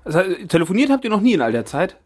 Das 0.05 0.15
heißt, 0.15 0.47
telefoniert 0.47 0.91
habt 0.91 1.03
ihr 1.03 1.09
noch 1.09 1.19
nie 1.19 1.33
in 1.33 1.41
all 1.41 1.51
der 1.51 1.65
Zeit? 1.65 1.97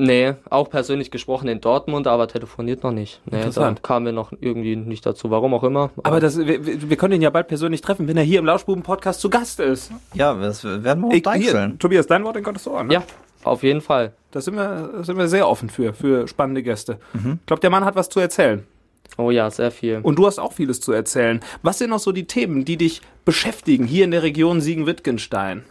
Nee, 0.00 0.34
auch 0.48 0.70
persönlich 0.70 1.10
gesprochen 1.10 1.48
in 1.48 1.60
Dortmund, 1.60 2.06
aber 2.06 2.28
telefoniert 2.28 2.84
noch 2.84 2.92
nicht. 2.92 3.20
Nee, 3.24 3.32
da 3.32 3.36
Interessant. 3.38 3.82
kamen 3.82 4.06
wir 4.06 4.12
noch 4.12 4.32
irgendwie 4.40 4.76
nicht 4.76 5.04
dazu, 5.04 5.30
warum 5.32 5.52
auch 5.54 5.64
immer. 5.64 5.90
Aber 6.04 6.20
das, 6.20 6.38
wir, 6.38 6.88
wir 6.88 6.96
können 6.96 7.14
ihn 7.14 7.22
ja 7.22 7.30
bald 7.30 7.48
persönlich 7.48 7.80
treffen, 7.80 8.06
wenn 8.06 8.16
er 8.16 8.22
hier 8.22 8.38
im 8.38 8.46
Lauschbuben-Podcast 8.46 9.20
zu 9.20 9.28
Gast 9.28 9.58
ist. 9.58 9.90
Ja, 10.14 10.34
das 10.34 10.62
werden 10.62 11.02
wir 11.02 11.16
Ich, 11.16 11.26
auch 11.26 11.34
hier. 11.34 11.72
Tobias, 11.80 12.06
dein 12.06 12.22
Wort 12.22 12.36
in 12.36 12.44
Gottes 12.44 12.68
Ohr. 12.68 12.84
Ne? 12.84 12.94
ja, 12.94 13.02
auf 13.42 13.64
jeden 13.64 13.80
Fall. 13.80 14.12
Da 14.30 14.40
sind 14.40 14.54
wir, 14.54 14.88
da 14.98 15.02
sind 15.02 15.18
wir 15.18 15.26
sehr 15.26 15.48
offen 15.48 15.68
für, 15.68 15.92
für 15.92 16.28
spannende 16.28 16.62
Gäste. 16.62 16.98
Mhm. 17.14 17.40
Ich 17.40 17.46
glaube, 17.46 17.60
der 17.60 17.70
Mann 17.70 17.84
hat 17.84 17.96
was 17.96 18.08
zu 18.08 18.20
erzählen. 18.20 18.64
Oh 19.16 19.32
ja, 19.32 19.50
sehr 19.50 19.72
viel. 19.72 19.98
Und 20.04 20.16
du 20.16 20.26
hast 20.28 20.38
auch 20.38 20.52
vieles 20.52 20.80
zu 20.80 20.92
erzählen. 20.92 21.40
Was 21.62 21.78
sind 21.78 21.90
noch 21.90 21.98
so 21.98 22.12
die 22.12 22.26
Themen, 22.28 22.64
die 22.64 22.76
dich 22.76 23.02
beschäftigen 23.24 23.84
hier 23.84 24.04
in 24.04 24.12
der 24.12 24.22
Region 24.22 24.60
Siegen-Wittgenstein? 24.60 25.64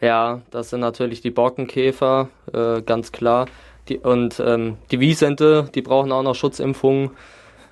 Ja, 0.00 0.40
das 0.50 0.70
sind 0.70 0.80
natürlich 0.80 1.20
die 1.20 1.30
Borkenkäfer, 1.30 2.28
äh, 2.52 2.82
ganz 2.82 3.12
klar. 3.12 3.46
Die, 3.88 3.98
und 3.98 4.40
ähm, 4.44 4.76
die 4.90 5.00
Wiesente, 5.00 5.68
die 5.74 5.82
brauchen 5.82 6.12
auch 6.12 6.22
noch 6.22 6.34
Schutzimpfungen. 6.34 7.10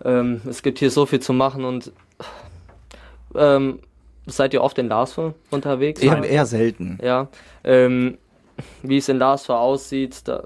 Ähm, 0.05 0.43
es 0.49 0.63
gibt 0.63 0.79
hier 0.79 0.91
so 0.91 1.07
viel 1.07 1.21
zu 1.21 1.33
machen 1.33 1.65
und 1.65 1.93
ähm, 3.35 3.81
seid 4.27 4.55
ihr 4.55 4.63
oft 4.63 4.79
in 4.79 4.89
Larsve 4.89 5.35
unterwegs? 5.51 6.03
Eher, 6.03 6.23
eher 6.23 6.47
selten. 6.47 6.99
Ja. 7.03 7.29
Ähm, 7.65 8.19
wie 8.83 8.99
es 8.99 9.09
in 9.09 9.19
Larsve 9.19 9.57
aussieht, 9.57 10.27
da, 10.27 10.45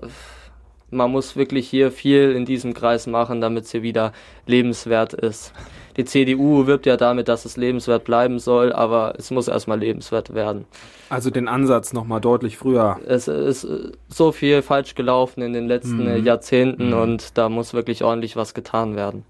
man 0.91 1.11
muss 1.11 1.37
wirklich 1.37 1.69
hier 1.69 1.91
viel 1.91 2.33
in 2.33 2.45
diesem 2.45 2.75
Kreis 2.75 3.07
machen, 3.07 3.41
damit 3.41 3.65
es 3.65 3.73
hier 3.73 3.83
wieder 3.83 4.13
lebenswert 4.47 5.15
ist. 5.15 5.53
Die 5.97 6.05
CDU 6.05 6.67
wirbt 6.67 6.87
ja 6.87 6.97
damit, 6.97 7.29
dass 7.29 7.45
es 7.45 7.57
lebenswert 7.57 8.05
bleiben 8.05 8.39
soll, 8.39 8.73
aber 8.73 9.15
es 9.19 9.31
muss 9.31 9.49
erstmal 9.49 9.79
lebenswert 9.79 10.35
werden. 10.35 10.65
Also 11.11 11.31
den 11.31 11.49
Ansatz 11.49 11.93
nochmal 11.93 12.21
deutlich 12.21 12.57
früher. 12.57 12.99
Es 13.07 13.29
ist 13.29 13.65
äh, 13.65 13.93
so 14.09 14.33
viel 14.33 14.63
falsch 14.63 14.95
gelaufen 14.95 15.43
in 15.43 15.53
den 15.53 15.67
letzten 15.67 16.07
äh, 16.07 16.19
Jahrzehnten 16.19 16.95
und 16.95 17.37
da 17.37 17.49
muss 17.49 17.75
wirklich 17.75 18.03
ordentlich 18.03 18.37
was 18.37 18.55
getan 18.55 18.97
werden. 18.97 19.25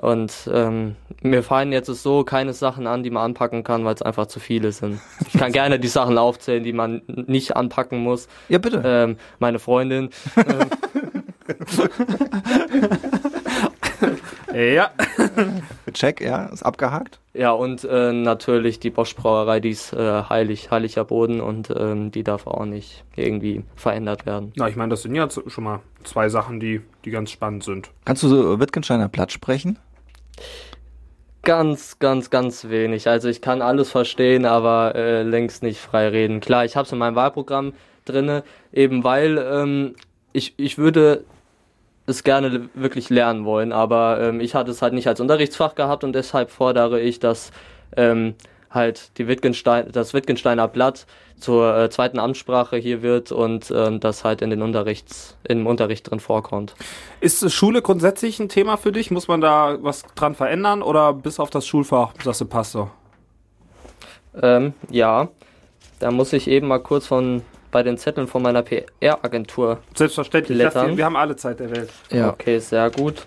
Und 0.00 0.50
ähm, 0.52 0.96
mir 1.22 1.44
fallen 1.44 1.70
jetzt 1.70 1.86
so 1.86 2.24
keine 2.24 2.52
Sachen 2.52 2.86
an, 2.88 3.04
die 3.04 3.10
man 3.10 3.22
anpacken 3.22 3.62
kann, 3.62 3.84
weil 3.84 3.94
es 3.94 4.02
einfach 4.02 4.26
zu 4.26 4.40
viele 4.40 4.72
sind. 4.72 4.98
Ich 5.32 5.38
kann 5.38 5.52
gerne 5.52 5.78
die 5.78 5.86
Sachen 5.88 6.18
aufzählen, 6.18 6.64
die 6.64 6.72
man 6.72 7.02
nicht 7.06 7.54
anpacken 7.56 7.98
muss. 8.00 8.26
Ja, 8.48 8.58
bitte. 8.58 8.82
Ähm, 8.84 9.16
meine 9.38 9.60
Freundin, 9.60 10.10
ähm, 10.36 10.70
Ja. 14.54 14.90
Check, 15.92 16.20
ja, 16.20 16.46
ist 16.46 16.62
abgehakt. 16.62 17.20
Ja, 17.32 17.52
und 17.52 17.84
äh, 17.84 18.12
natürlich 18.12 18.80
die 18.80 18.90
Bosch 18.90 19.14
Brauerei, 19.16 19.60
die 19.60 19.70
ist 19.70 19.92
äh, 19.92 20.22
heilig, 20.22 20.70
heiliger 20.70 21.04
Boden 21.04 21.40
und 21.40 21.72
ähm, 21.76 22.10
die 22.10 22.22
darf 22.22 22.46
auch 22.46 22.64
nicht 22.64 23.04
irgendwie 23.16 23.64
verändert 23.76 24.26
werden. 24.26 24.52
Na, 24.56 24.68
ich 24.68 24.76
meine, 24.76 24.90
das 24.90 25.02
sind 25.02 25.14
ja 25.14 25.28
schon 25.30 25.64
mal 25.64 25.80
zwei 26.04 26.28
Sachen, 26.28 26.60
die, 26.60 26.80
die 27.04 27.10
ganz 27.10 27.30
spannend 27.30 27.64
sind. 27.64 27.90
Kannst 28.04 28.22
du 28.22 28.28
so 28.28 28.60
Wittgensteiner 28.60 29.08
Platt 29.08 29.32
sprechen? 29.32 29.78
Ganz, 31.42 31.98
ganz, 31.98 32.30
ganz 32.30 32.68
wenig. 32.70 33.08
Also 33.08 33.28
ich 33.28 33.42
kann 33.42 33.60
alles 33.60 33.90
verstehen, 33.90 34.46
aber 34.46 34.94
äh, 34.94 35.22
längst 35.22 35.62
nicht 35.62 35.78
frei 35.78 36.08
reden. 36.08 36.40
Klar, 36.40 36.64
ich 36.64 36.74
habe 36.76 36.86
es 36.86 36.92
in 36.92 36.98
meinem 36.98 37.16
Wahlprogramm 37.16 37.74
drinne, 38.06 38.44
eben 38.72 39.04
weil 39.04 39.38
ähm, 39.38 39.94
ich, 40.32 40.54
ich 40.56 40.78
würde 40.78 41.24
es 42.06 42.24
gerne 42.24 42.68
wirklich 42.74 43.10
lernen 43.10 43.44
wollen, 43.44 43.72
aber 43.72 44.20
ähm, 44.20 44.40
ich 44.40 44.54
hatte 44.54 44.70
es 44.70 44.82
halt 44.82 44.92
nicht 44.92 45.08
als 45.08 45.20
Unterrichtsfach 45.20 45.74
gehabt 45.74 46.04
und 46.04 46.12
deshalb 46.12 46.50
fordere 46.50 47.00
ich, 47.00 47.18
dass 47.18 47.50
ähm, 47.96 48.34
halt 48.70 49.16
die 49.18 49.28
Wittgenstein, 49.28 49.90
das 49.90 50.12
Wittgensteiner 50.12 50.68
Blatt 50.68 51.06
zur 51.38 51.76
äh, 51.76 51.90
zweiten 51.90 52.18
Amtssprache 52.18 52.76
hier 52.76 53.02
wird 53.02 53.32
und 53.32 53.72
ähm, 53.74 54.00
das 54.00 54.24
halt 54.24 54.42
in 54.42 54.50
den 54.50 54.62
Unterrichts, 54.62 55.36
im 55.44 55.66
Unterricht 55.66 56.10
drin 56.10 56.20
vorkommt. 56.20 56.74
Ist 57.20 57.42
äh, 57.42 57.50
Schule 57.50 57.82
grundsätzlich 57.82 58.38
ein 58.40 58.48
Thema 58.48 58.76
für 58.76 58.92
dich? 58.92 59.10
Muss 59.10 59.28
man 59.28 59.40
da 59.40 59.78
was 59.80 60.02
dran 60.14 60.34
verändern 60.34 60.82
oder 60.82 61.12
bis 61.12 61.40
auf 61.40 61.50
das 61.50 61.66
Schulfach, 61.66 62.12
sagst 62.22 62.40
du, 62.40 62.46
passt 62.46 62.72
so? 62.72 62.90
Ähm, 64.42 64.74
ja, 64.90 65.28
da 66.00 66.10
muss 66.10 66.32
ich 66.32 66.48
eben 66.48 66.66
mal 66.66 66.80
kurz 66.80 67.06
von 67.06 67.42
bei 67.74 67.82
den 67.82 67.98
Zetteln 67.98 68.28
von 68.28 68.40
meiner 68.40 68.62
PR-Agentur. 68.62 69.80
Selbstverständlich. 69.96 70.56
Hier, 70.58 70.96
wir 70.96 71.04
haben 71.04 71.16
alle 71.16 71.34
Zeit 71.34 71.58
der 71.58 71.70
Welt. 71.74 71.90
Okay, 72.08 72.60
sehr 72.60 72.88
gut. 72.90 73.26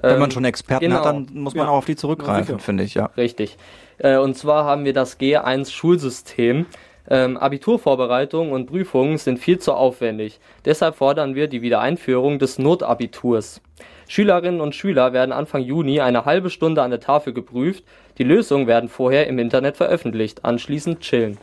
Wenn 0.00 0.12
Ähm, 0.14 0.20
man 0.20 0.30
schon 0.30 0.44
Experten 0.44 0.84
genau. 0.84 0.98
hat, 0.98 1.06
dann 1.06 1.26
muss 1.34 1.56
man 1.56 1.66
Ja. 1.66 1.72
auch 1.72 1.78
auf 1.78 1.84
die 1.86 1.92
Ja, 1.92 1.98
zurückgreifen, 1.98 2.60
finde 2.60 2.84
ich, 2.84 2.94
ja. 2.94 3.06
Richtig. 3.16 3.56
Äh, 3.98 4.18
und 4.18 4.36
zwar 4.36 4.64
haben 4.64 4.84
wir 4.84 4.92
das 4.92 5.18
G1-Schulsystem. 5.18 6.66
Ähm, 7.10 7.36
Abiturvorbereitungen 7.38 8.52
und 8.52 8.66
Prüfungen 8.66 9.18
sind 9.18 9.40
viel 9.40 9.58
zu 9.58 9.72
aufwendig. 9.74 10.38
Deshalb 10.64 10.94
fordern 10.94 11.34
wir 11.34 11.48
die 11.48 11.60
Wiedereinführung 11.62 12.38
des 12.38 12.60
Notabiturs. 12.60 13.60
Schülerinnen 14.06 14.60
und 14.60 14.76
Schüler 14.76 15.12
werden 15.12 15.32
Anfang 15.32 15.62
Juni 15.62 16.00
eine 16.00 16.24
halbe 16.24 16.50
Stunde 16.50 16.82
an 16.82 16.90
der 16.92 17.00
Tafel 17.00 17.32
geprüft. 17.32 17.82
Die 18.18 18.24
Lösungen 18.24 18.68
werden 18.68 18.88
vorher 18.88 19.26
im 19.26 19.40
Internet 19.40 19.76
veröffentlicht. 19.76 20.44
Anschließend 20.44 21.00
chillen. 21.00 21.36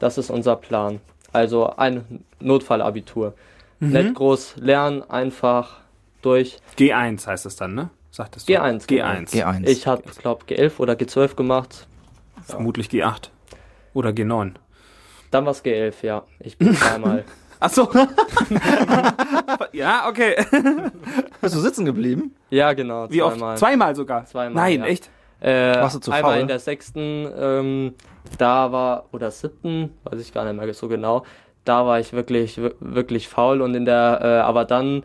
Das 0.00 0.18
ist 0.18 0.28
unser 0.28 0.56
Plan. 0.56 1.00
Also 1.34 1.66
ein 1.76 2.24
Notfallabitur. 2.38 3.34
Nicht 3.80 4.14
groß 4.14 4.54
lernen, 4.58 5.02
einfach 5.10 5.78
durch. 6.22 6.58
G1 6.78 7.26
heißt 7.26 7.44
es 7.44 7.56
dann, 7.56 7.74
ne? 7.74 7.90
Sagtest 8.12 8.48
du? 8.48 8.52
G1, 8.52 8.86
G1. 8.88 9.30
G1. 9.34 9.66
Ich 9.66 9.88
habe, 9.88 10.04
glaube 10.16 10.44
G11 10.44 10.78
oder 10.78 10.92
G12 10.94 11.34
gemacht. 11.34 11.88
Vermutlich 12.44 12.86
G8. 12.88 13.30
Oder 13.94 14.10
G9. 14.10 14.52
Dann 15.32 15.44
war's 15.44 15.64
G11, 15.64 15.94
ja. 16.02 16.22
Ich 16.38 16.56
bin 16.56 16.72
zweimal. 16.76 17.24
Achso. 17.60 17.88
ja, 19.72 20.08
okay. 20.08 20.36
Bist 21.40 21.54
du 21.56 21.58
sitzen 21.60 21.84
geblieben? 21.84 22.34
ja, 22.50 22.72
genau, 22.74 23.10
Wie 23.10 23.18
zweimal. 23.18 23.50
oft? 23.54 23.58
Zweimal 23.58 23.96
sogar. 23.96 24.24
Zweimal, 24.26 24.54
Nein, 24.70 24.80
ja. 24.80 24.86
echt? 24.86 25.10
Äh, 25.44 25.80
Warst 25.80 25.96
du 25.96 26.00
zu 26.00 26.10
einmal 26.10 26.32
faul? 26.32 26.40
in 26.40 26.48
der 26.48 26.58
sechsten, 26.58 27.28
ähm, 27.38 27.94
da 28.38 28.72
war, 28.72 29.04
oder 29.12 29.30
siebten, 29.30 29.90
weiß 30.04 30.20
ich 30.20 30.32
gar 30.32 30.44
nicht 30.44 30.56
mehr 30.56 30.72
so 30.72 30.88
genau, 30.88 31.24
da 31.66 31.84
war 31.86 32.00
ich 32.00 32.12
wirklich, 32.14 32.56
wir- 32.56 32.74
wirklich 32.80 33.28
faul 33.28 33.60
und 33.60 33.74
in 33.74 33.84
der, 33.84 34.20
äh, 34.22 34.26
aber 34.40 34.64
dann, 34.64 35.02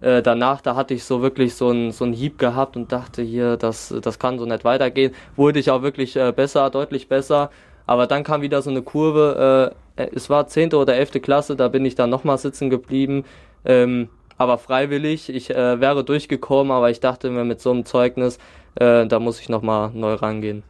äh, 0.00 0.22
danach, 0.22 0.62
da 0.62 0.76
hatte 0.76 0.94
ich 0.94 1.04
so 1.04 1.20
wirklich 1.20 1.54
so 1.54 1.68
einen 1.68 1.92
so 1.92 2.04
einen 2.04 2.14
Hieb 2.14 2.38
gehabt 2.38 2.76
und 2.76 2.90
dachte 2.90 3.20
hier, 3.22 3.56
das, 3.58 3.94
das 4.02 4.18
kann 4.18 4.38
so 4.38 4.46
nicht 4.46 4.64
weitergehen. 4.64 5.14
Wurde 5.36 5.58
ich 5.60 5.70
auch 5.70 5.82
wirklich 5.82 6.16
äh, 6.16 6.32
besser, 6.32 6.70
deutlich 6.70 7.08
besser. 7.08 7.50
Aber 7.86 8.06
dann 8.06 8.24
kam 8.24 8.40
wieder 8.42 8.62
so 8.62 8.70
eine 8.70 8.80
Kurve, 8.82 9.74
äh, 9.96 10.08
es 10.14 10.30
war 10.30 10.46
zehnte 10.46 10.78
oder 10.78 10.94
elfte 10.96 11.20
Klasse, 11.20 11.54
da 11.56 11.68
bin 11.68 11.84
ich 11.84 11.94
dann 11.96 12.08
nochmal 12.10 12.38
sitzen 12.38 12.70
geblieben. 12.70 13.24
Ähm, 13.64 14.08
aber 14.38 14.56
freiwillig, 14.58 15.28
ich 15.28 15.50
äh, 15.50 15.80
wäre 15.80 16.02
durchgekommen, 16.02 16.72
aber 16.72 16.90
ich 16.90 17.00
dachte 17.00 17.30
mir 17.30 17.44
mit 17.44 17.60
so 17.60 17.70
einem 17.70 17.84
Zeugnis, 17.84 18.38
äh, 18.76 19.06
da 19.06 19.18
muss 19.18 19.40
ich 19.40 19.48
nochmal 19.48 19.90
neu 19.94 20.14
rangehen. 20.14 20.62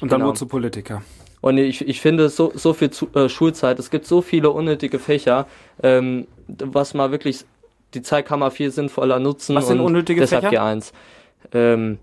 Und 0.00 0.10
dann 0.12 0.20
Genau. 0.20 0.32
du 0.32 0.46
Politiker. 0.46 1.02
Und 1.42 1.56
ich, 1.58 1.86
ich 1.86 2.00
finde 2.00 2.28
so, 2.28 2.52
so 2.54 2.72
viel 2.74 2.90
zu, 2.90 3.08
äh, 3.14 3.28
Schulzeit, 3.28 3.78
es 3.78 3.90
gibt 3.90 4.06
so 4.06 4.20
viele 4.22 4.50
unnötige 4.50 4.98
Fächer, 4.98 5.46
ähm, 5.82 6.26
was 6.48 6.92
mal 6.94 7.10
wirklich, 7.12 7.44
die 7.94 8.02
Zeit 8.02 8.26
kann 8.26 8.40
man 8.40 8.50
viel 8.50 8.70
sinnvoller 8.70 9.18
nutzen. 9.18 9.54
Was 9.56 9.68
sind 9.68 9.80
unnötige 9.80 10.20
deshalb 10.20 10.44
Fächer? 10.44 10.62
G1. 10.62 10.92
Ähm, 11.52 11.98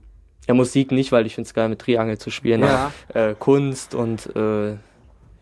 ja, 0.47 0.53
Musik 0.53 0.91
nicht, 0.91 1.11
weil 1.11 1.25
ich 1.25 1.35
finde 1.35 1.47
es 1.47 1.53
geil, 1.53 1.69
mit 1.69 1.79
Triangel 1.79 2.17
zu 2.17 2.29
spielen. 2.31 2.61
Ja. 2.61 2.91
Äh, 3.13 3.35
Kunst 3.37 3.93
und 3.95 4.35
äh, 4.35 4.75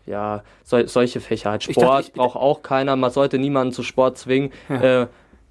ja, 0.06 0.42
sol 0.62 0.86
solche 0.88 1.20
Fächer. 1.20 1.50
Halt 1.50 1.62
Sport 1.64 1.78
dachte, 1.86 2.02
ich- 2.08 2.12
braucht 2.12 2.36
auch 2.36 2.62
keiner. 2.62 2.94
Man 2.96 3.10
sollte 3.10 3.38
niemanden 3.38 3.72
zu 3.72 3.82
Sport 3.82 4.18
zwingen. 4.18 4.52
Ja. 4.68 5.02
Äh, 5.02 5.06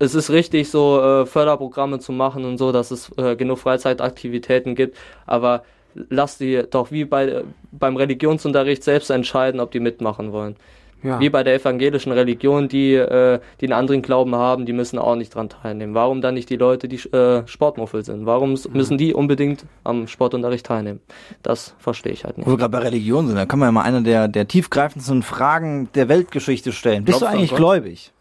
es 0.06 0.15
ist 0.15 0.30
richtig, 0.30 0.70
so 0.70 1.02
äh, 1.02 1.26
Förderprogramme 1.26 2.00
zu 2.00 2.12
machen 2.12 2.46
und 2.46 2.58
so, 2.58 2.72
dass 2.72 2.91
es 2.91 3.12
äh, 3.18 3.36
genug 3.36 3.60
Freizeitaktivitäten 3.60 4.76
gibt. 4.76 4.98
Aber 5.26 5.63
lass 6.10 6.38
die 6.38 6.63
doch 6.70 6.91
wie 6.91 7.06
bei, 7.06 7.44
beim 7.72 7.96
Religionsunterricht 7.98 8.84
selbst 8.84 9.10
entscheiden, 9.10 9.60
ob 9.60 9.72
die 9.72 9.80
mitmachen 9.80 10.32
wollen. 10.32 10.56
Ja. 11.04 11.20
Wie 11.20 11.30
bei 11.30 11.44
der 11.44 11.54
evangelischen 11.56 12.12
Religion, 12.13 12.68
die, 12.68 12.96
äh, 12.96 13.39
die 13.62 13.65
einen 13.65 13.74
anderen 13.74 14.02
Glauben 14.02 14.34
haben, 14.34 14.65
die 14.65 14.74
müssen 14.74 14.98
auch 14.98 15.15
nicht 15.15 15.36
dran 15.36 15.50
teilnehmen. 15.50 15.94
Warum 15.94 16.20
dann 16.22 16.34
nicht 16.34 16.50
die 16.50 16.56
Leute, 16.56 16.88
die 16.88 16.96
äh, 17.15 17.46
Sportmuffel 17.48 18.04
sind? 18.04 18.26
Warum 18.26 18.54
s- 18.54 18.68
müssen 18.70 18.98
die 18.98 19.13
unbedingt 19.13 19.65
am 19.84 20.08
Sportunterricht 20.08 20.65
teilnehmen? 20.65 21.02
Das 21.44 21.76
verstehe 21.78 22.12
ich 22.13 22.24
halt 22.24 22.38
Wo 22.38 22.41
nicht. 22.41 22.50
wir 22.50 22.58
gerade 22.58 22.72
bei 22.72 22.80
Religion 22.80 23.28
sind, 23.28 23.36
da 23.36 23.46
kann 23.46 23.60
man 23.60 23.68
ja 23.68 23.72
mal 23.72 23.84
eine 23.84 24.02
der, 24.02 24.28
der 24.28 24.48
tiefgreifendsten 24.48 25.22
Fragen 25.22 25.89
der 25.94 26.10
Weltgeschichte 26.10 26.72
stellen. 26.72 27.06
Bist 27.06 27.20
Glaubst 27.20 27.34
du 27.36 27.38
eigentlich 27.38 27.56
gläubig? 27.56 28.12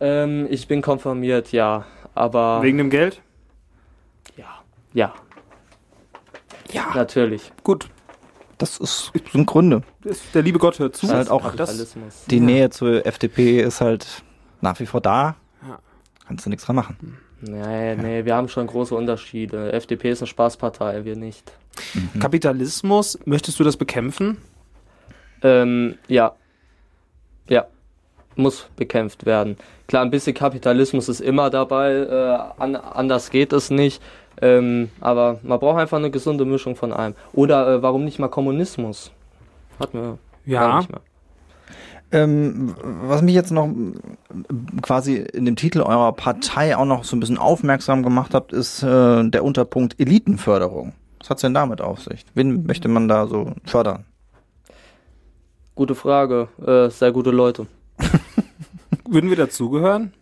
Ähm, 0.00 0.46
ich 0.50 0.66
bin 0.68 0.82
konfirmiert, 0.82 1.52
ja. 1.52 1.84
Aber 2.14 2.62
Wegen 2.62 2.78
dem 2.78 2.90
Geld? 2.90 3.20
ja, 4.36 4.46
ja, 4.92 5.14
Ja. 6.72 6.92
natürlich. 6.94 7.52
Gut. 7.62 7.88
Das 8.58 8.76
ist, 8.78 9.10
sind 9.32 9.46
Gründe. 9.46 9.82
Das- 10.02 10.20
Der 10.34 10.42
liebe 10.42 10.58
Gott 10.58 10.78
hört 10.78 10.94
zu. 10.96 11.06
ist 11.06 11.12
halt 11.12 11.30
auch 11.30 11.42
das, 11.54 11.70
Kapitalismus. 11.70 12.24
Die 12.30 12.40
Nähe 12.40 12.68
zur 12.70 13.06
FDP 13.06 13.60
ist 13.62 13.80
halt 13.80 14.22
nach 14.60 14.78
wie 14.80 14.86
vor 14.86 15.00
da. 15.00 15.36
Ja. 15.66 15.78
Kannst 16.26 16.44
du 16.44 16.50
nichts 16.50 16.66
dran 16.66 16.76
machen. 16.76 17.16
Nee, 17.40 17.96
nee, 17.96 18.24
wir 18.26 18.34
haben 18.36 18.48
schon 18.48 18.66
große 18.66 18.94
Unterschiede. 18.94 19.72
FDP 19.72 20.10
ist 20.10 20.20
eine 20.20 20.26
Spaßpartei, 20.26 21.06
wir 21.06 21.16
nicht. 21.16 21.50
Kapitalismus, 22.20 23.18
möchtest 23.24 23.58
du 23.58 23.64
das 23.64 23.78
bekämpfen? 23.78 24.36
Ähm, 25.42 25.96
ja. 26.06 26.34
Ja. 27.48 27.64
Muss 28.40 28.68
bekämpft 28.76 29.26
werden. 29.26 29.56
Klar, 29.86 30.02
ein 30.02 30.10
bisschen 30.10 30.34
Kapitalismus 30.34 31.08
ist 31.08 31.20
immer 31.20 31.50
dabei, 31.50 31.92
äh, 31.92 32.60
an, 32.62 32.76
anders 32.76 33.30
geht 33.30 33.52
es 33.52 33.70
nicht. 33.70 34.02
Ähm, 34.42 34.90
aber 35.00 35.38
man 35.42 35.58
braucht 35.60 35.78
einfach 35.78 35.98
eine 35.98 36.10
gesunde 36.10 36.44
Mischung 36.44 36.74
von 36.76 36.92
allem. 36.92 37.14
Oder 37.32 37.68
äh, 37.68 37.82
warum 37.82 38.04
nicht 38.04 38.18
mal 38.18 38.28
Kommunismus? 38.28 39.10
Hat 39.78 39.92
mir 39.92 40.00
gar 40.00 40.68
Ja. 40.70 40.76
nicht 40.78 40.90
mehr. 40.90 41.00
Ähm, 42.12 42.74
was 43.04 43.22
mich 43.22 43.34
jetzt 43.34 43.52
noch 43.52 43.68
quasi 44.82 45.16
in 45.16 45.44
dem 45.44 45.54
Titel 45.56 45.80
eurer 45.80 46.12
Partei 46.12 46.76
auch 46.76 46.84
noch 46.84 47.04
so 47.04 47.14
ein 47.14 47.20
bisschen 47.20 47.38
aufmerksam 47.38 48.02
gemacht 48.02 48.34
habt, 48.34 48.52
ist 48.52 48.82
äh, 48.82 49.28
der 49.28 49.44
Unterpunkt 49.44 50.00
Elitenförderung. 50.00 50.92
Was 51.20 51.30
hat's 51.30 51.42
denn 51.42 51.54
damit 51.54 51.80
auf 51.80 52.00
sich? 52.00 52.24
Wen 52.34 52.64
möchte 52.66 52.88
man 52.88 53.06
da 53.06 53.26
so 53.28 53.52
fördern? 53.64 54.04
Gute 55.76 55.94
Frage. 55.94 56.48
Äh, 56.66 56.88
sehr 56.90 57.12
gute 57.12 57.30
Leute. 57.30 57.66
Würden 59.10 59.28
wir 59.28 59.36
dazugehören? 59.36 60.12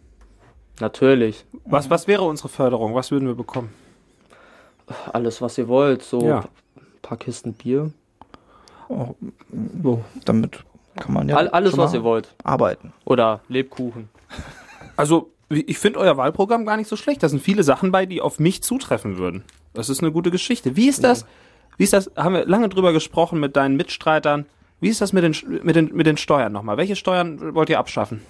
Natürlich. 0.80 1.44
Was, 1.64 1.90
was 1.90 2.06
wäre 2.08 2.22
unsere 2.22 2.48
Förderung? 2.48 2.94
Was 2.94 3.10
würden 3.10 3.28
wir 3.28 3.34
bekommen? 3.34 3.70
Alles, 5.12 5.42
was 5.42 5.58
ihr 5.58 5.68
wollt. 5.68 6.02
So 6.02 6.22
Ja. 6.26 6.38
ein 6.76 6.82
paar 7.02 7.18
Kisten 7.18 7.52
Bier. 7.52 7.92
So, 8.88 10.04
damit 10.24 10.64
kann 10.96 11.12
man 11.12 11.28
ja 11.28 11.36
All, 11.36 11.48
alles, 11.48 11.72
schon 11.72 11.80
was 11.80 11.92
ihr 11.92 12.02
wollt. 12.02 12.34
arbeiten. 12.42 12.92
Oder 13.04 13.40
Lebkuchen. 13.48 14.08
Also, 14.96 15.30
ich 15.50 15.78
finde 15.78 15.98
euer 15.98 16.16
Wahlprogramm 16.16 16.64
gar 16.64 16.76
nicht 16.78 16.88
so 16.88 16.96
schlecht. 16.96 17.22
Da 17.22 17.28
sind 17.28 17.42
viele 17.42 17.62
Sachen 17.64 17.92
bei, 17.92 18.06
die 18.06 18.20
auf 18.22 18.38
mich 18.38 18.62
zutreffen 18.62 19.18
würden. 19.18 19.44
Das 19.74 19.90
ist 19.90 20.02
eine 20.02 20.12
gute 20.12 20.30
Geschichte. 20.30 20.76
Wie 20.76 20.88
ist 20.88 21.04
das? 21.04 21.26
Wie 21.76 21.84
ist 21.84 21.92
das? 21.92 22.10
Haben 22.16 22.34
wir 22.34 22.46
lange 22.46 22.68
drüber 22.70 22.92
gesprochen 22.94 23.38
mit 23.38 23.56
deinen 23.56 23.76
Mitstreitern. 23.76 24.46
Wie 24.80 24.88
ist 24.88 25.00
das 25.02 25.12
mit 25.12 25.24
den, 25.24 25.60
mit 25.62 25.76
den, 25.76 25.94
mit 25.94 26.06
den 26.06 26.16
Steuern 26.16 26.52
nochmal? 26.52 26.76
Welche 26.78 26.96
Steuern 26.96 27.54
wollt 27.54 27.68
ihr 27.68 27.78
abschaffen? 27.78 28.22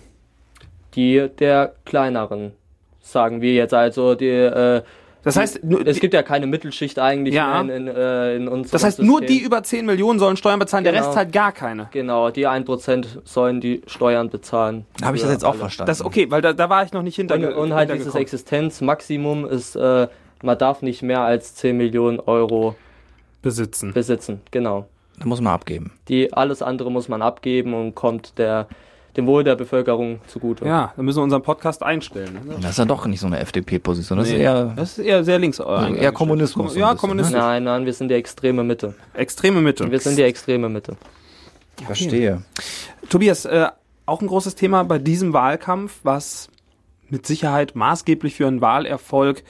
Die 0.94 1.28
der 1.38 1.74
kleineren, 1.84 2.52
sagen 3.00 3.40
wir 3.40 3.54
jetzt. 3.54 3.74
Also 3.74 4.14
die, 4.14 4.26
äh, 4.28 4.82
Das 5.24 5.36
heißt, 5.36 5.62
nur, 5.64 5.86
Es 5.86 6.00
gibt 6.00 6.14
ja 6.14 6.22
keine 6.22 6.46
Mittelschicht 6.46 6.98
eigentlich 6.98 7.34
Ja. 7.34 7.62
mehr 7.62 7.76
in, 7.76 7.86
in, 7.88 7.94
äh, 7.94 8.36
in 8.36 8.48
unserem 8.48 8.70
das 8.72 8.84
heißt, 8.84 8.98
nur 9.00 9.18
System. 9.18 9.36
die 9.38 9.42
über 9.44 9.62
10 9.62 9.84
Millionen 9.84 10.18
sollen 10.18 10.36
Steuern 10.36 10.58
bezahlen, 10.58 10.84
der 10.84 10.92
Genau. 10.94 11.04
Rest 11.06 11.16
halt 11.16 11.32
gar 11.32 11.52
keine. 11.52 11.88
Genau, 11.92 12.30
die 12.30 12.46
1% 12.46 13.06
sollen 13.24 13.60
die 13.60 13.82
Steuern 13.86 14.30
bezahlen. 14.30 14.86
Habe 15.02 15.16
ich 15.16 15.22
das 15.22 15.32
jetzt 15.32 15.44
auch 15.44 15.50
alle. 15.50 15.58
verstanden? 15.58 15.88
Das 15.88 16.02
okay, 16.04 16.30
weil 16.30 16.40
da, 16.40 16.52
da 16.52 16.70
war 16.70 16.84
ich 16.84 16.92
noch 16.92 17.02
nicht 17.02 17.16
hinter. 17.16 17.34
Und, 17.34 17.44
und 17.52 17.74
halt 17.74 17.92
dieses. 17.92 18.14
Existenzmaximum 18.14 19.44
ist, 19.46 19.76
äh, 19.76 20.08
man 20.42 20.56
darf 20.58 20.82
nicht 20.82 21.02
mehr 21.02 21.20
als 21.22 21.54
10 21.56 21.76
Millionen 21.76 22.20
Euro 22.20 22.76
besitzen. 23.42 23.92
besitzen. 23.92 24.40
Genau. 24.50 24.86
Da 25.18 25.26
muss 25.26 25.40
man 25.40 25.52
abgeben. 25.52 25.92
Die, 26.08 26.32
alles 26.32 26.62
andere 26.62 26.90
muss 26.92 27.08
man 27.08 27.22
abgeben 27.22 27.74
und 27.74 27.94
kommt 27.96 28.38
der, 28.38 28.68
dem 29.18 29.26
Wohl 29.26 29.44
der 29.44 29.56
Bevölkerung 29.56 30.20
zugute. 30.28 30.64
Ja, 30.64 30.92
dann 30.96 31.04
müssen 31.04 31.18
wir 31.18 31.24
unseren 31.24 31.42
Podcast 31.42 31.82
einstellen. 31.82 32.32
Ne? 32.46 32.56
Das 32.60 32.70
ist 32.72 32.78
ja 32.78 32.84
doch 32.86 33.04
nicht 33.06 33.20
so 33.20 33.26
eine 33.26 33.38
FDP-Position. 33.40 34.18
Das 34.18 34.28
ist 34.28 34.34
Nee, 34.34 34.40
eher 34.42 34.72
das 34.76 34.96
ist 34.98 35.04
eher 35.04 35.24
sehr 35.24 35.38
links. 35.38 35.60
eingestellt. 35.60 36.02
eher 36.02 36.12
Kommunismus 36.12 36.74
Ja, 36.76 36.86
bisschen, 36.92 36.98
Kommunismus. 37.00 37.34
Nein, 37.34 37.64
nein, 37.64 37.84
wir 37.84 37.92
sind 37.92 38.08
die 38.08 38.14
extreme 38.14 38.64
Mitte. 38.64 38.94
Extreme 39.14 39.60
Mitte. 39.60 39.90
Wir 39.90 40.00
sind 40.00 40.16
die 40.16 40.22
extreme 40.22 40.68
Mitte. 40.68 40.96
Verstehe. 41.84 42.42
Tobias, 43.08 43.44
äh, 43.44 43.66
auch 44.06 44.20
ein 44.20 44.26
großes 44.26 44.54
Thema 44.54 44.82
bei 44.84 44.98
diesem 44.98 45.32
Wahlkampf, 45.32 46.00
was 46.02 46.48
mit 47.08 47.26
Sicherheit 47.26 47.74
maßgeblich 47.74 48.34
für 48.34 48.46
einen 48.46 48.60
Wahlerfolg 48.60 49.42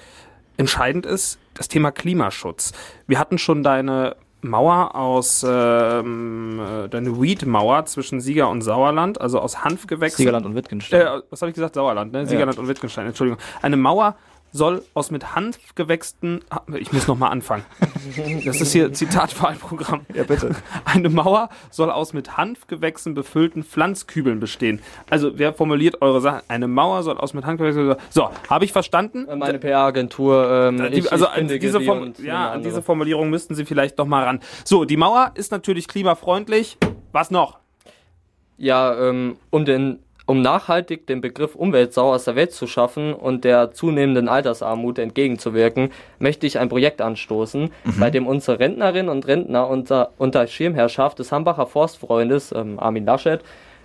entscheidend 0.56 1.06
ist, 1.06 1.38
das 1.54 1.68
Thema 1.68 1.90
Klimaschutz. 1.90 2.72
Wir 3.06 3.18
hatten 3.18 3.38
schon 3.38 3.62
deine 3.62 4.16
Mauer 4.41 4.95
aus, 4.95 5.45
ähm, 5.49 6.61
äh, 6.61 6.89
deine 6.89 7.20
Weed-Mauer 7.20 7.86
zwischen 7.86 8.20
Sieger 8.20 8.49
und 8.49 8.62
Sauerland, 8.62 9.20
also 9.20 9.41
aus 9.41 9.64
Hanfgewächsen. 9.64 10.18
Siegerland 10.18 10.47
und 10.47 10.55
Wittgenstein. 10.55 11.01
Äh, 11.01 11.20
was 11.30 11.43
habe 11.43 11.51
ich 11.51 11.55
gesagt? 11.55 11.74
Sauerland, 11.74 12.12
ne? 12.12 12.26
Siegerland 12.26 12.59
und 12.59 12.68
Wittgenstein, 12.68 13.07
Entschuldigung. 13.07 13.41
Eine 13.62 13.76
Mauer 13.76 14.16
soll 14.59 14.82
aus 14.92 15.11
mit 15.11 15.34
Hanfgewächsten, 15.34 16.42
ah, 16.50 16.61
ich 16.78 16.92
muss 16.92 17.06
nochmal 17.06 17.30
anfangen. 17.30 17.64
Das 18.44 18.61
ist 18.61 18.72
hier 18.72 18.92
Zitatwahlprogramm. 18.92 20.04
Ja, 20.12 20.24
bitte. 20.24 20.54
Eine 20.84 21.09
Mauer 21.09 21.48
soll 21.70 21.90
aus 21.90 22.12
mit 22.12 22.36
Hanfgewächsen 22.36 23.14
befüllten 23.14 23.62
Pflanzkübeln 23.64 24.40
bestehen. 24.40 24.80
Also, 25.09 25.38
wer 25.38 25.54
formuliert 25.54 26.02
eure 26.02 26.20
Sachen? 26.20 26.42
Eine 26.48 26.68
Mauer 26.68 27.02
soll 27.02 27.16
aus 27.16 27.32
mit 27.32 27.46
Hanfgewächsen. 27.46 27.94
So, 28.11 28.28
habe 28.50 28.64
ich 28.66 28.72
verstanden? 28.72 29.26
Äh, 29.28 29.36
Meine 29.36 29.59
PR-Agentur, 29.59 30.50
ähm, 30.50 30.76
Die, 30.90 30.98
ich, 30.98 31.12
also 31.12 31.26
ich 31.26 31.30
an 31.30 31.48
diese, 31.48 31.78
die 31.78 31.84
Form 31.86 32.12
ja, 32.22 32.50
an 32.50 32.62
diese 32.62 32.82
Formulierung 32.82 33.30
müssten 33.30 33.54
Sie 33.54 33.64
vielleicht 33.64 33.96
noch 33.96 34.06
mal 34.06 34.24
ran. 34.24 34.40
So, 34.64 34.84
die 34.84 34.96
Mauer 34.96 35.30
ist 35.34 35.52
natürlich 35.52 35.88
klimafreundlich. 35.88 36.76
Was 37.12 37.30
noch? 37.30 37.59
Ja, 38.56 39.09
ähm, 39.09 39.36
um 39.50 39.64
den 39.64 40.00
um 40.29 40.43
nachhaltig 40.43 41.07
den 41.07 41.22
Begriff 41.22 41.55
Umweltsau 41.55 42.12
aus 42.12 42.24
der 42.24 42.37
Welt 42.37 42.53
zu 42.53 42.66
schaffen 42.66 43.14
und 43.14 43.45
der 43.45 43.72
zunehmenden 43.72 44.29
Altersarmut 44.29 44.99
entgegenzuwirken, 44.99 45.91
möchte 46.18 46.47
ich 46.47 46.59
ein 46.59 46.68
Projekt 46.68 47.01
anstoßen, 47.01 47.70
bei 47.99 48.11
dem 48.11 48.26
unsere 48.26 48.61
Rentnerinnen 48.61 49.09
und 49.09 49.26
Rentner 49.26 49.68
unter, 49.68 50.11
unter 50.18 50.47
Schirmherrschaft 50.47 51.18
des 51.18 51.33
Hambacher 51.33 51.64
Forstfreundes 51.64 52.53
ähm, 52.53 52.79
Armin 52.79 53.07
Laschet 53.07 53.41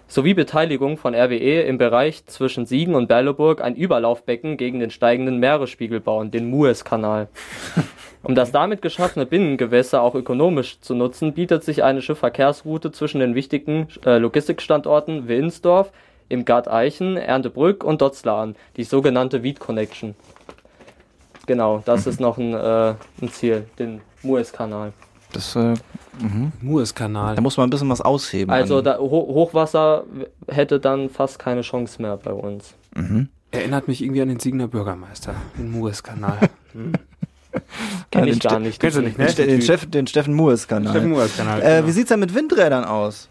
sowie 0.09 0.33
Beteiligung 0.33 0.97
von 0.97 1.15
RWE 1.15 1.61
im 1.61 1.77
Bereich 1.77 2.25
zwischen 2.25 2.65
Siegen 2.65 2.93
und 2.93 3.07
Berleburg 3.07 3.61
ein 3.61 3.77
Überlaufbecken 3.77 4.57
gegen 4.57 4.81
den 4.81 4.91
steigenden 4.91 5.39
Meeresspiegel 5.39 6.01
bauen, 6.01 6.29
den 6.29 6.49
Mueskanal. 6.49 7.29
Um 8.25 8.35
das 8.35 8.53
damit 8.53 8.81
geschaffene 8.81 9.25
Binnengewässer 9.25 10.01
auch 10.01 10.15
ökonomisch 10.15 10.79
zu 10.79 10.95
nutzen, 10.95 11.33
bietet 11.33 11.65
sich 11.65 11.83
eine 11.83 12.01
Schiffverkehrsroute 12.01 12.93
zwischen 12.93 13.19
den 13.19 13.35
wichtigen 13.35 13.89
äh, 14.05 14.17
Logistikstandorten 14.17 15.27
Willensdorf, 15.27 15.91
im 16.29 16.45
Gard 16.45 16.67
Eichen, 16.67 17.17
Erntebrück 17.17 17.83
und 17.83 18.01
Dotzlar 18.01 18.41
an, 18.41 18.55
die 18.77 18.83
sogenannte 18.83 19.43
Weed 19.43 19.59
Connection. 19.59 20.15
Genau, 21.45 21.83
das 21.85 22.07
ist 22.07 22.19
noch 22.19 22.37
ein, 22.37 22.53
äh, 22.53 22.95
ein 23.21 23.29
Ziel, 23.31 23.67
den 23.77 24.01
Mueskanal. 24.21 24.93
Das, 25.33 25.55
äh, 25.55 25.73
Mueskanal. 26.61 27.35
da 27.35 27.41
muss 27.41 27.57
man 27.57 27.67
ein 27.67 27.69
bisschen 27.69 27.89
was 27.89 28.01
ausheben. 28.01 28.51
Also 28.51 28.81
da, 28.81 28.97
Ho 28.99 29.09
Hochwasser 29.09 30.03
hätte 30.47 30.79
dann 30.79 31.09
fast 31.09 31.39
keine 31.39 31.61
Chance 31.61 32.01
mehr 32.01 32.17
bei 32.17 32.31
uns. 32.31 32.75
Erinnert 33.51 33.87
mich 33.87 34.01
irgendwie 34.01 34.21
an 34.21 34.29
den 34.29 34.39
Siegener 34.39 34.67
Bürgermeister, 34.67 35.35
den 35.57 35.71
Mueskanal. 35.71 36.37
Kenn 38.11 38.25
den 38.25 38.33
ich 38.33 38.39
gar 38.39 38.59
nicht. 38.59 38.79
Kennst 38.79 38.97
du 38.97 39.01
nicht, 39.01 39.17
ne? 39.17 39.25
den, 39.27 39.91
den 39.91 40.07
Steffen 40.07 40.33
Mues-Kanal. 40.33 40.91
Steffen 40.91 41.11
Mueskanal. 41.11 41.61
Äh, 41.61 41.65
genau. 41.65 41.87
wie 41.87 41.91
sieht's 41.91 42.09
denn 42.09 42.19
mit 42.19 42.33
Windrädern 42.33 42.83
aus? 42.85 43.29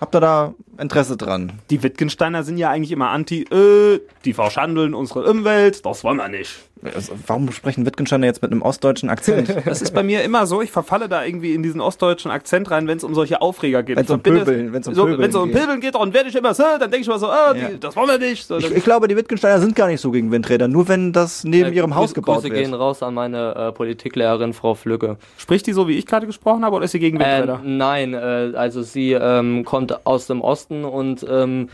Habt 0.00 0.14
ihr 0.14 0.20
da 0.20 0.54
Interesse 0.78 1.16
dran? 1.16 1.52
Die 1.70 1.82
Wittgensteiner 1.82 2.44
sind 2.44 2.56
ja 2.56 2.70
eigentlich 2.70 2.92
immer 2.92 3.10
anti, 3.10 3.42
äh, 3.42 4.00
die 4.24 4.32
verschandeln 4.32 4.94
unsere 4.94 5.28
Umwelt, 5.28 5.84
das 5.84 6.04
wollen 6.04 6.18
wir 6.18 6.28
nicht. 6.28 6.67
Also, 6.94 7.12
warum 7.26 7.50
sprechen 7.52 7.84
Wittgensteiner 7.86 8.26
jetzt 8.26 8.42
mit 8.42 8.50
einem 8.52 8.62
ostdeutschen 8.62 9.10
Akzent? 9.10 9.48
Das 9.64 9.82
ist 9.82 9.92
bei 9.94 10.02
mir 10.02 10.22
immer 10.22 10.46
so, 10.46 10.62
ich 10.62 10.70
verfalle 10.70 11.08
da 11.08 11.24
irgendwie 11.24 11.54
in 11.54 11.62
diesen 11.62 11.80
ostdeutschen 11.80 12.30
Akzent 12.30 12.70
rein, 12.70 12.86
wenn 12.88 12.96
es 12.98 13.04
um 13.04 13.14
solche 13.14 13.40
Aufreger 13.42 13.82
geht. 13.82 13.96
Wenn's 13.96 14.08
Ich 14.10 14.14
um 14.14 14.20
es- 14.24 14.42
Pöbeln- 14.46 14.72
wenn's 14.72 14.88
um 14.88 14.94
so, 14.94 15.04
Pöbeln 15.06 15.34
um 15.34 15.48
geht. 15.50 15.60
Pöbeln 15.60 15.80
geht, 15.80 15.94
dann 15.94 16.12
werde 16.14 16.28
ich 16.28 16.36
immer 16.36 16.54
so, 16.54 16.62
dann 16.62 16.90
denke 16.90 16.98
ich 17.00 17.08
mal 17.08 17.18
so, 17.18 17.28
ah, 17.28 17.52
die, 17.54 17.60
Ja. 17.60 17.68
das 17.80 17.96
wollen 17.96 18.08
wir 18.08 18.18
nicht. 18.18 18.46
So, 18.46 18.56
ich, 18.58 18.70
ich 18.70 18.84
glaube, 18.84 19.08
die 19.08 19.16
Wittgensteiner 19.16 19.60
sind 19.60 19.74
gar 19.74 19.88
nicht 19.88 20.00
so 20.00 20.10
gegen 20.10 20.30
Windräder, 20.30 20.68
nur 20.68 20.88
wenn 20.88 21.12
das 21.12 21.44
neben 21.44 21.72
Äh, 21.72 21.76
ihrem 21.76 21.94
Haus 21.94 22.10
Grüße- 22.10 22.14
gebaut 22.14 22.34
Grüße 22.42 22.50
wird. 22.54 22.62
gehen 22.64 22.74
raus 22.74 23.02
an 23.02 23.14
meine 23.14 23.54
äh, 23.54 23.72
Politiklehrerin 23.72 24.52
Frau 24.52 24.74
Flügge. 24.74 25.16
spricht 25.36 25.66
die 25.66 25.72
so, 25.72 25.88
wie 25.88 25.98
ich 25.98 26.06
gerade 26.06 26.26
gesprochen 26.26 26.64
habe, 26.64 26.76
oder 26.76 26.84
ist 26.84 26.92
sie 26.92 26.98
gegen 27.00 27.20
Äh, 27.20 27.24
Windräder? 27.40 27.60
nein, 27.64 28.14
äh, 28.14 28.52
also 28.54 28.82
sie 28.82 29.12
ähm, 29.12 29.64
kommt 29.64 30.06
aus 30.06 30.26
dem 30.26 30.40
Osten 30.40 30.84
und 30.84 31.26
ähm, 31.28 31.68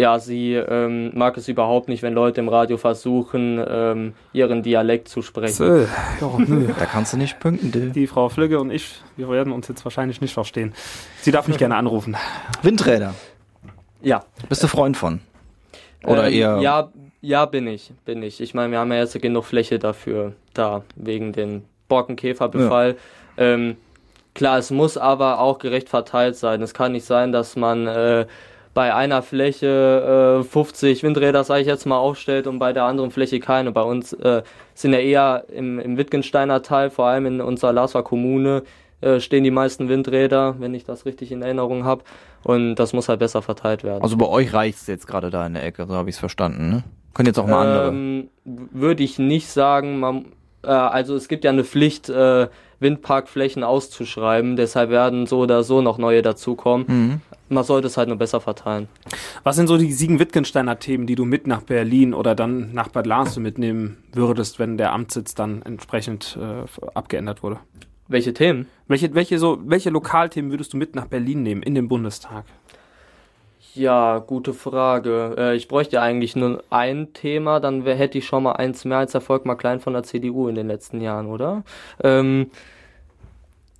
ja, 0.00 0.18
sie 0.18 0.54
ähm, 0.54 1.12
mag 1.14 1.36
es 1.36 1.46
überhaupt 1.46 1.88
nicht, 1.88 2.02
wenn 2.02 2.14
Leute 2.14 2.40
im 2.40 2.48
Radio 2.48 2.78
versuchen, 2.78 3.62
ähm, 3.68 4.14
ihren 4.32 4.62
Dialekt 4.62 5.08
zu 5.08 5.20
sprechen. 5.20 5.52
So, 5.52 5.76
ja, 5.76 5.86
nö. 6.38 6.68
Da 6.78 6.86
kannst 6.86 7.12
du 7.12 7.18
nicht 7.18 7.38
pünken, 7.38 7.70
Dill. 7.70 7.90
Die 7.90 8.06
Frau 8.06 8.30
Flügge 8.30 8.60
und 8.60 8.70
ich, 8.70 9.02
wir 9.18 9.28
werden 9.28 9.52
uns 9.52 9.68
jetzt 9.68 9.84
wahrscheinlich 9.84 10.22
nicht 10.22 10.32
verstehen. 10.32 10.72
Sie 11.20 11.30
darf 11.30 11.48
mich 11.48 11.58
gerne 11.58 11.76
anrufen. 11.76 12.16
Windräder. 12.62 13.14
Ja. 14.00 14.24
Bist 14.48 14.62
du 14.62 14.68
Freund 14.68 14.96
von? 14.96 15.20
Oder 16.04 16.28
ähm, 16.28 16.34
eher. 16.34 16.58
Ja, 16.62 16.88
ja, 17.20 17.44
bin 17.44 17.66
ich, 17.66 17.92
bin 18.06 18.22
ich. 18.22 18.40
Ich 18.40 18.54
meine, 18.54 18.72
wir 18.72 18.78
haben 18.78 18.90
ja 18.90 19.00
jetzt 19.00 19.20
genug 19.20 19.44
Fläche 19.44 19.78
dafür 19.78 20.32
da, 20.54 20.82
wegen 20.96 21.34
dem 21.34 21.62
Borkenkäferbefall. 21.88 22.96
Ähm, 23.36 23.76
klar, 24.34 24.56
es 24.56 24.70
muss 24.70 24.96
aber 24.96 25.40
auch 25.40 25.58
gerecht 25.58 25.90
verteilt 25.90 26.36
sein. 26.36 26.62
Es 26.62 26.72
kann 26.72 26.92
nicht 26.92 27.04
sein, 27.04 27.32
dass 27.32 27.54
man 27.54 27.86
äh, 27.86 28.26
bei 28.72 28.94
einer 28.94 29.22
Fläche 29.22 30.40
äh, 30.40 30.44
50 30.44 31.02
Windräder, 31.02 31.42
sage 31.44 31.62
ich 31.62 31.66
jetzt 31.66 31.86
mal, 31.86 31.98
aufstellt 31.98 32.46
und 32.46 32.58
bei 32.58 32.72
der 32.72 32.84
anderen 32.84 33.10
Fläche 33.10 33.40
keine. 33.40 33.72
Bei 33.72 33.82
uns 33.82 34.12
äh, 34.12 34.42
sind 34.74 34.92
ja 34.92 35.00
eher 35.00 35.44
im, 35.52 35.78
im 35.78 35.96
Wittgensteiner 35.96 36.62
Teil, 36.62 36.90
vor 36.90 37.06
allem 37.06 37.26
in 37.26 37.40
unserer 37.40 37.72
Lasser 37.72 38.02
Kommune, 38.02 38.62
äh, 39.00 39.18
stehen 39.18 39.44
die 39.44 39.50
meisten 39.50 39.88
Windräder, 39.88 40.56
wenn 40.58 40.74
ich 40.74 40.84
das 40.84 41.04
richtig 41.04 41.32
in 41.32 41.42
Erinnerung 41.42 41.84
habe. 41.84 42.04
Und 42.44 42.76
das 42.76 42.92
muss 42.92 43.08
halt 43.08 43.18
besser 43.18 43.42
verteilt 43.42 43.82
werden. 43.82 44.02
Also 44.02 44.16
bei 44.16 44.26
euch 44.26 44.52
reicht's 44.52 44.86
jetzt 44.86 45.06
gerade 45.06 45.30
da 45.30 45.46
in 45.46 45.54
der 45.54 45.64
Ecke, 45.64 45.86
so 45.86 45.94
habe 45.94 46.08
ich's 46.08 46.18
verstanden, 46.18 46.70
ne? 46.70 46.84
Können 47.12 47.26
jetzt 47.26 47.38
auch 47.38 47.46
mal 47.46 47.66
andere. 47.66 47.88
Ähm, 47.88 48.28
Würde 48.44 49.02
ich 49.02 49.18
nicht 49.18 49.48
sagen. 49.48 49.98
Man, 49.98 50.26
äh, 50.62 50.68
also 50.68 51.16
es 51.16 51.26
gibt 51.26 51.44
ja 51.44 51.50
eine 51.50 51.64
Pflicht, 51.64 52.08
äh, 52.08 52.46
Windparkflächen 52.78 53.64
auszuschreiben. 53.64 54.56
Deshalb 54.56 54.90
werden 54.90 55.26
so 55.26 55.40
oder 55.40 55.64
so 55.64 55.82
noch 55.82 55.98
neue 55.98 56.22
dazukommen. 56.22 56.86
Mhm. 56.88 57.20
Man 57.50 57.64
sollte 57.64 57.88
es 57.88 57.96
halt 57.96 58.08
nur 58.08 58.16
besser 58.16 58.40
verteilen. 58.40 58.88
Was 59.42 59.56
sind 59.56 59.66
so 59.66 59.76
die 59.76 59.92
Siegen-Wittgensteiner 59.92 60.78
Themen, 60.78 61.06
die 61.06 61.16
du 61.16 61.24
mit 61.24 61.48
nach 61.48 61.62
Berlin 61.62 62.14
oder 62.14 62.36
dann 62.36 62.72
nach 62.72 62.88
Bad 62.88 63.06
Larsau 63.06 63.40
mitnehmen 63.40 63.98
würdest, 64.12 64.60
wenn 64.60 64.76
der 64.76 64.92
Amtssitz 64.92 65.34
dann 65.34 65.60
entsprechend 65.62 66.38
äh, 66.40 66.64
abgeändert 66.94 67.42
wurde? 67.42 67.58
Welche 68.06 68.32
Themen? 68.32 68.68
Welche, 68.86 69.14
welche, 69.14 69.38
so, 69.38 69.58
welche 69.64 69.90
Lokalthemen 69.90 70.52
würdest 70.52 70.72
du 70.72 70.76
mit 70.76 70.94
nach 70.94 71.06
Berlin 71.06 71.42
nehmen 71.42 71.62
in 71.62 71.74
den 71.74 71.88
Bundestag? 71.88 72.44
Ja, 73.74 74.18
gute 74.18 74.52
Frage. 74.52 75.34
Äh, 75.36 75.56
ich 75.56 75.68
bräuchte 75.68 76.00
eigentlich 76.00 76.36
nur 76.36 76.62
ein 76.70 77.12
Thema, 77.12 77.58
dann 77.58 77.84
wär, 77.84 77.94
hätte 77.96 78.18
ich 78.18 78.26
schon 78.26 78.44
mal 78.44 78.52
eins 78.52 78.84
mehr 78.84 78.98
als 78.98 79.14
Erfolg 79.14 79.44
mal 79.44 79.54
klein 79.56 79.80
von 79.80 79.92
der 79.92 80.02
CDU 80.04 80.48
in 80.48 80.54
den 80.54 80.68
letzten 80.68 81.00
Jahren, 81.00 81.26
oder? 81.26 81.62
Ähm, 82.02 82.50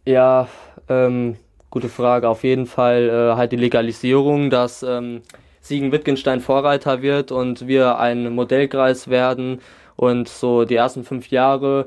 ja, 0.04 0.48
ähm, 0.88 1.36
gute 1.70 1.88
Frage. 1.88 2.28
Auf 2.28 2.44
jeden 2.44 2.66
Fall 2.66 3.08
äh, 3.08 3.36
halt 3.36 3.52
die 3.52 3.56
Legalisierung, 3.56 4.50
dass 4.50 4.82
ähm, 4.82 5.22
Siegen-Wittgenstein 5.60 6.40
Vorreiter 6.40 7.02
wird 7.02 7.32
und 7.32 7.66
wir 7.66 7.98
ein 7.98 8.34
Modellkreis 8.34 9.08
werden 9.08 9.60
und 9.96 10.28
so 10.28 10.64
die 10.64 10.76
ersten 10.76 11.04
fünf 11.04 11.28
Jahre 11.28 11.86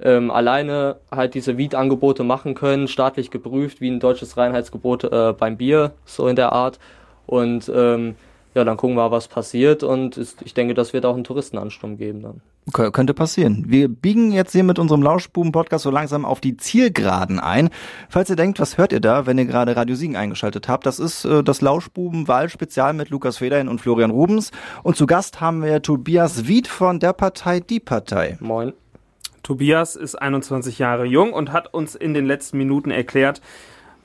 ähm, 0.00 0.30
alleine 0.30 0.96
halt 1.10 1.34
diese 1.34 1.58
Weed-Angebote 1.58 2.22
machen 2.24 2.54
können, 2.54 2.88
staatlich 2.88 3.30
geprüft, 3.30 3.80
wie 3.80 3.90
ein 3.90 4.00
deutsches 4.00 4.36
Reinheitsgebot 4.36 5.04
äh, 5.04 5.34
beim 5.36 5.56
Bier, 5.56 5.92
so 6.04 6.28
in 6.28 6.36
der 6.36 6.52
Art. 6.52 6.78
Und 7.26 7.70
ähm, 7.74 8.14
ja, 8.58 8.64
dann 8.64 8.76
gucken 8.76 8.96
wir, 8.96 9.10
was 9.10 9.28
passiert 9.28 9.82
und 9.82 10.16
ist, 10.16 10.42
ich 10.42 10.52
denke, 10.52 10.74
das 10.74 10.92
wird 10.92 11.06
auch 11.06 11.14
einen 11.14 11.24
Touristenansturm 11.24 11.96
geben 11.96 12.20
dann. 12.22 12.40
Kö- 12.72 12.90
Könnte 12.90 13.14
passieren. 13.14 13.64
Wir 13.68 13.88
biegen 13.88 14.32
jetzt 14.32 14.52
hier 14.52 14.64
mit 14.64 14.78
unserem 14.78 15.02
Lauschbuben-Podcast 15.02 15.84
so 15.84 15.90
langsam 15.90 16.24
auf 16.26 16.40
die 16.40 16.56
Zielgeraden 16.58 17.40
ein. 17.40 17.70
Falls 18.10 18.28
ihr 18.28 18.36
denkt, 18.36 18.60
was 18.60 18.76
hört 18.76 18.92
ihr 18.92 19.00
da, 19.00 19.24
wenn 19.24 19.38
ihr 19.38 19.46
gerade 19.46 19.74
Radio 19.74 19.96
Siegen 19.96 20.16
eingeschaltet 20.16 20.68
habt, 20.68 20.84
das 20.84 20.98
ist 20.98 21.24
äh, 21.24 21.42
das 21.42 21.62
Lauschbuben-Wahlspezial 21.62 22.92
mit 22.92 23.10
Lukas 23.10 23.38
Federhin 23.38 23.68
und 23.68 23.80
Florian 23.80 24.10
Rubens. 24.10 24.50
Und 24.82 24.96
zu 24.96 25.06
Gast 25.06 25.40
haben 25.40 25.62
wir 25.62 25.80
Tobias 25.80 26.46
Wied 26.46 26.68
von 26.68 27.00
der 27.00 27.12
Partei 27.14 27.60
Die 27.60 27.80
Partei. 27.80 28.36
Moin. 28.40 28.72
Tobias 29.42 29.96
ist 29.96 30.16
21 30.16 30.78
Jahre 30.78 31.06
jung 31.06 31.32
und 31.32 31.52
hat 31.52 31.72
uns 31.72 31.94
in 31.94 32.12
den 32.12 32.26
letzten 32.26 32.58
Minuten 32.58 32.90
erklärt, 32.90 33.40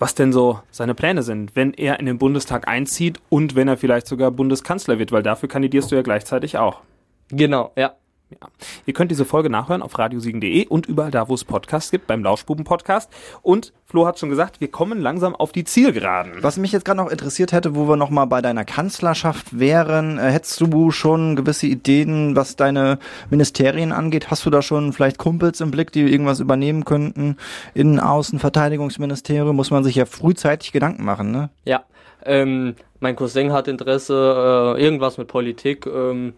was 0.04 0.16
denn 0.16 0.34
so 0.34 0.60
seine 0.70 0.96
Pläne 0.96 1.24
sind, 1.24 1.56
wenn 1.56 1.74
er 1.74 1.98
in 1.98 2.06
den 2.06 2.18
Bundestag 2.18 2.68
einzieht 2.68 3.22
und 3.30 3.56
wenn 3.56 3.70
er 3.70 3.78
vielleicht 3.78 4.06
sogar 4.06 4.32
Bundeskanzler 4.32 5.00
wird, 5.00 5.14
weil 5.14 5.24
dafür 5.24 5.48
kandidierst 5.48 5.90
du 5.92 5.96
ja 5.96 6.02
gleichzeitig 6.02 6.58
auch. 6.58 6.82
Genau, 7.30 7.72
ja. 7.78 7.94
Ja. 8.30 8.48
Ihr 8.86 8.94
könnt 8.94 9.12
diese 9.12 9.26
Folge 9.26 9.50
nachhören 9.50 9.82
auf 9.82 9.98
radiosiegen.de 9.98 10.68
und 10.68 10.88
überall 10.88 11.12
da, 11.12 11.30
wo 11.30 11.36
es 11.36 11.44
Podcasts 11.44 11.92
gibt, 11.92 12.08
beim 12.08 12.24
Lauschbuben-Podcast. 12.24 13.12
Und 13.42 13.74
Flo 13.86 14.08
hat 14.08 14.18
schon 14.18 14.30
gesagt, 14.30 14.60
wir 14.60 14.70
kommen 14.70 15.02
langsam 15.02 15.36
auf 15.36 15.52
die 15.52 15.66
Zielgeraden. 15.66 16.34
Was 16.42 16.58
mich 16.58 16.72
jetzt 16.72 16.86
gerade 16.86 16.98
noch 16.98 17.12
interessiert 17.12 17.52
hätte, 17.52 17.76
wo 17.76 17.88
wir 17.88 17.96
noch 17.96 18.10
mal 18.10 18.26
bei 18.26 18.42
deiner 18.42 18.66
Kanzlerschaft 18.66 19.60
wären, 19.60 20.18
äh, 20.18 20.32
hättest 20.32 20.60
du 20.62 20.92
schon 20.92 21.36
gewisse 21.36 21.68
Ideen, 21.68 22.36
was 22.36 22.56
deine 22.56 22.98
Ministerien 23.30 23.92
angeht? 23.92 24.32
Hast 24.32 24.46
du 24.46 24.50
da 24.50 24.62
schon 24.62 24.94
vielleicht 24.94 25.18
Kumpels 25.18 25.62
im 25.62 25.70
Blick, 25.70 25.92
die 25.92 26.02
irgendwas 26.02 26.40
übernehmen 26.40 26.86
könnten? 26.86 27.38
Innen, 27.74 28.00
Außen, 28.00 28.40
Verteidigungsministerium, 28.40 29.56
muss 29.56 29.70
man 29.70 29.84
sich 29.84 29.96
ja 29.96 30.06
frühzeitig 30.06 30.72
Gedanken 30.72 31.04
machen, 31.04 31.32
ne? 31.32 31.50
Ja. 31.66 31.84
Ähm, 32.26 32.76
mein 33.00 33.18
Cousin 33.18 33.52
hat 33.52 33.68
Interesse, 33.68 34.76
äh, 34.78 34.82
irgendwas 34.82 35.18
mit 35.18 35.28
Politik. 35.28 35.86
Ähm, 35.86 36.34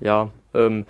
ja, 0.00 0.30
ähm, 0.52 0.84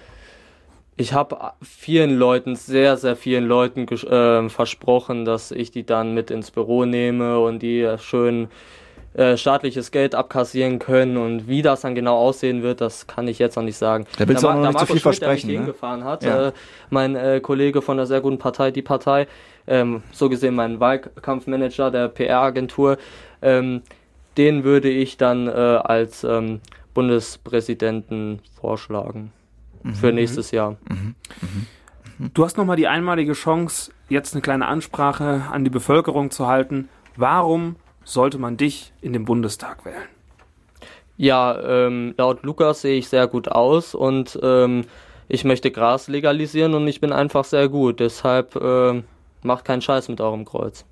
ich 0.99 1.13
habe 1.13 1.53
vielen 1.63 2.19
Leuten, 2.19 2.57
sehr, 2.57 2.97
sehr 2.97 3.15
vielen 3.15 3.47
Leuten 3.47 3.87
äh, 3.89 4.49
versprochen, 4.49 5.25
dass 5.25 5.53
ich 5.53 5.71
die 5.71 5.87
dann 5.87 6.13
mit 6.13 6.31
ins 6.31 6.51
Büro 6.51 6.85
nehme 6.85 7.39
und 7.39 7.61
die 7.61 7.83
äh, 7.83 7.99
schön 7.99 8.49
äh, 9.15 9.37
staatliches 9.37 9.93
Geld 9.93 10.17
abkassieren 10.17 10.81
können 10.81 11.17
und 11.17 11.47
wie 11.47 11.63
das 11.63 11.83
dann 11.83 11.95
genau 11.95 12.17
aussehen 12.17 12.63
wird, 12.65 12.81
das 12.81 13.07
kann 13.07 13.29
ich 13.29 13.39
jetzt 13.39 13.55
noch 13.55 13.63
nicht 13.63 13.77
sagen. 13.77 14.07
Da 14.19 14.27
willst 14.27 14.43
du 14.43 14.49
auch 14.49 14.55
noch 14.55 14.67
nicht 14.73 14.79
so 14.81 14.87
viel 14.87 15.01
Schmidt, 15.01 15.23
der 15.23 15.29
mich 15.31 15.41
versprechen, 15.43 15.47
ne? 15.51 15.57
hingefahren 15.59 16.05
hat, 16.05 16.25
Ja. 16.25 16.49
äh, 16.49 16.53
mein 16.91 17.15
äh, 17.15 17.41
Kollege 17.41 17.81
von 17.81 17.97
der 17.97 18.07
sehr 18.07 18.21
guten 18.21 18.39
Partei, 18.39 18.73
die 18.73 18.83
Partei, 18.83 19.29
ähm, 19.69 20.03
so 20.13 20.29
gesehen 20.29 20.57
mein 20.57 20.81
Wahlkampfmanager 20.81 21.93
der 21.93 22.09
PR-Agentur, 22.09 22.99
ähm, 23.41 23.83
den 24.37 24.65
würde 24.65 24.89
ich 24.89 25.17
dann 25.17 25.47
äh, 25.47 25.51
als 25.53 26.25
ähm, 26.25 26.61
Bundespräsidenten 26.93 28.41
vorschlagen 28.61 29.33
Mhm. 29.83 29.95
für 29.95 30.13
nächstes 30.13 30.51
Jahr. 30.51 30.77
Du 32.19 32.45
hast 32.45 32.57
nochmal 32.57 32.77
die 32.77 32.89
einmalige 32.89 33.33
Chance, 33.33 33.93
jetzt 34.09 34.35
eine 34.35 34.43
kleine 34.43 34.67
Ansprache 34.67 35.45
an 35.51 35.65
die 35.65 35.71
Bevölkerung 35.71 36.31
zu 36.31 36.47
halten. 36.47 36.89
Warum 37.17 37.77
sollte 38.05 38.39
man 38.39 38.57
dich 38.57 38.93
in 39.01 39.13
den 39.13 39.25
Bundestag 39.25 39.85
wählen? 39.85 40.09
Ja, 41.17 41.61
ähm, 41.61 42.15
laut 42.17 42.43
Lukas 42.45 42.83
sehe 42.83 42.97
ich 42.97 43.09
sehr 43.09 43.27
gut 43.27 43.49
aus 43.49 43.95
und 43.95 44.39
ähm, 44.43 44.85
ich 45.29 45.45
möchte 45.45 45.71
Gras 45.71 46.09
legalisieren 46.09 46.75
und 46.75 46.87
ich 46.89 47.01
bin 47.01 47.13
einfach 47.13 47.45
sehr 47.45 47.69
gut. 47.69 48.01
Deshalb 48.01 48.57
ähm, 48.57 49.05
macht 49.43 49.65
keinen 49.65 49.83
Scheiß 49.83 50.09
mit 50.09 50.21
eurem 50.21 50.45
Kreuz. 50.45 50.85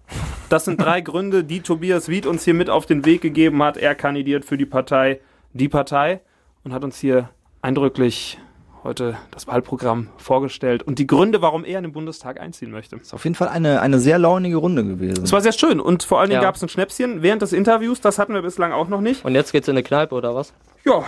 Das 0.49 0.65
sind 0.65 0.81
drei 0.81 1.01
Gründe, 1.01 1.43
die 1.43 1.61
Tobias 1.61 2.09
Wied 2.09 2.27
uns 2.27 2.45
hier 2.45 2.55
mit 2.55 2.71
auf 2.71 2.87
den 2.87 3.05
Weg 3.05 3.21
gegeben 3.21 3.63
hat. 3.63 3.77
Er 3.77 3.95
kandidiert 3.95 4.45
für 4.45 4.57
die 4.57 4.67
Partei 4.67 5.21
Die 5.53 5.69
Partei 5.69 6.21
und 6.65 6.73
hat 6.73 6.85
uns 6.85 6.99
hier 6.99 7.31
eindrücklich 7.63 8.39
heute 8.87 9.17
das 9.31 9.47
Wahlprogramm 9.47 10.09
vorgestellt 10.17 10.83
und 10.83 10.99
die 10.99 11.07
Gründe, 11.07 11.43
warum 11.43 11.65
er 11.65 11.79
in 11.79 11.85
den 11.85 11.93
Bundestag 11.93 12.41
einziehen 12.41 12.71
möchte. 12.71 12.97
Ist 12.97 13.13
auf 13.13 13.25
jeden 13.25 13.35
Fall 13.37 13.49
eine, 13.49 13.81
eine 13.83 13.99
sehr 13.99 14.19
launige 14.19 14.57
Runde 14.57 14.85
gewesen. 14.85 15.25
Es 15.25 15.33
war 15.33 15.41
sehr 15.41 15.53
schön 15.53 15.81
und 15.81 16.03
vor 16.05 16.21
allen 16.21 16.31
Dingen 16.31 16.41
Ja. 16.43 16.49
gab 16.49 16.55
es 16.57 16.63
ein 16.63 16.69
Schnäpschen 16.69 17.23
während 17.23 17.43
des 17.43 17.53
Interviews, 17.53 18.01
das 18.01 18.19
hatten 18.19 18.33
wir 18.35 18.43
bislang 18.43 18.73
auch 18.73 18.89
noch 18.89 19.01
nicht. 19.01 19.25
Und 19.25 19.35
jetzt 19.35 19.53
geht's 19.53 19.69
in 19.69 19.73
eine 19.73 19.83
Kneipe 19.83 20.15
oder 20.15 20.35
was? 20.35 20.55
Ja, 20.85 21.03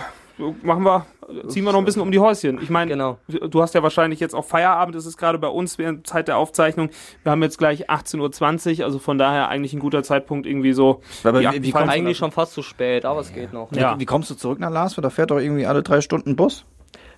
machen 0.63 0.83
wir, 0.83 1.05
ziehen 1.47 1.63
wir 1.65 1.71
noch 1.73 1.79
ein 1.79 1.85
bisschen 1.85 2.01
um 2.01 2.11
die 2.11 2.19
Häuschen. 2.19 2.61
Ich 2.61 2.69
meine, 2.69 2.89
Genau. 2.91 3.17
du 3.27 3.61
hast 3.61 3.73
ja 3.75 3.83
wahrscheinlich 3.83 4.19
jetzt 4.21 4.33
auch 4.33 4.45
Feierabend, 4.45 4.95
das 4.95 5.05
ist 5.05 5.17
gerade 5.17 5.37
bei 5.37 5.47
uns 5.49 5.77
während 5.77 6.07
Zeit 6.07 6.27
der 6.27 6.37
Aufzeichnung. 6.37 6.89
Wir 7.23 7.31
haben 7.31 7.43
jetzt 7.43 7.57
gleich 7.57 7.89
18.20 7.89 8.79
Uhr, 8.79 8.85
also 8.85 8.99
von 8.99 9.17
daher 9.17 9.49
eigentlich 9.49 9.73
ein 9.73 9.79
guter 9.79 10.01
Zeitpunkt 10.03 10.45
irgendwie 10.47 10.73
so. 10.73 11.01
Aber 11.23 11.41
Ja, 11.41 11.53
wie, 11.53 11.63
wie, 11.63 11.71
kommst, 11.71 11.89
Eigentlich 11.89 12.17
schon 12.17 12.31
fast 12.31 12.53
zu 12.53 12.61
spät, 12.61 13.03
aber 13.05 13.19
es 13.19 13.33
geht 13.33 13.51
noch. 13.53 13.71
Ja. 13.73 13.99
wie 13.99 14.05
kommst 14.05 14.29
du 14.29 14.35
zurück 14.35 14.59
nach 14.59 14.71
Larsfeld? 14.71 15.03
Da 15.05 15.09
fährt 15.09 15.31
doch 15.31 15.39
irgendwie 15.39 15.65
alle 15.65 15.83
drei 15.83 16.01
Stunden 16.01 16.35
Bus. 16.35 16.65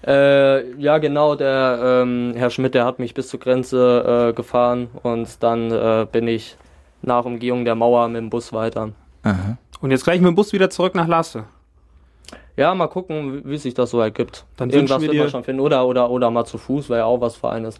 Äh, 0.05 0.71
ja, 0.81 0.97
genau, 0.97 1.35
der 1.35 1.79
ähm, 2.03 2.33
Herr 2.35 2.49
Schmidt, 2.49 2.73
der 2.73 2.85
hat 2.85 2.97
mich 2.99 3.13
bis 3.13 3.27
zur 3.27 3.39
Grenze 3.39 4.29
äh, 4.29 4.33
gefahren 4.33 4.89
und 5.03 5.41
dann 5.43 5.71
äh, 5.71 6.07
bin 6.11 6.27
ich 6.27 6.57
nach 7.01 7.25
Umgehung 7.25 7.65
der 7.65 7.75
Mauer 7.75 8.07
mit 8.07 8.17
dem 8.21 8.29
Bus 8.29 8.51
weiter. 8.51 8.91
Aha. 9.23 9.57
Und 9.79 9.91
jetzt 9.91 10.03
gleich 10.03 10.19
mit 10.19 10.27
dem 10.27 10.35
Bus 10.35 10.53
wieder 10.53 10.69
zurück 10.69 10.95
nach 10.95 11.07
Lasse. 11.07 11.45
Ja, 12.57 12.73
mal 12.75 12.87
gucken, 12.87 13.43
wie, 13.45 13.51
wie 13.51 13.57
sich 13.57 13.73
das 13.73 13.91
so 13.91 13.99
ergibt. 13.99 14.45
Dann 14.57 14.69
Irgendwas 14.69 15.01
wir 15.01 15.11
wird 15.11 15.19
man 15.19 15.29
schon 15.29 15.43
finden. 15.43 15.61
Oder, 15.61 15.85
oder, 15.87 16.09
oder 16.09 16.29
mal 16.31 16.45
zu 16.45 16.57
Fuß, 16.57 16.89
wäre 16.89 16.99
ja 16.99 17.05
auch 17.05 17.21
was 17.21 17.35
Feines. 17.35 17.79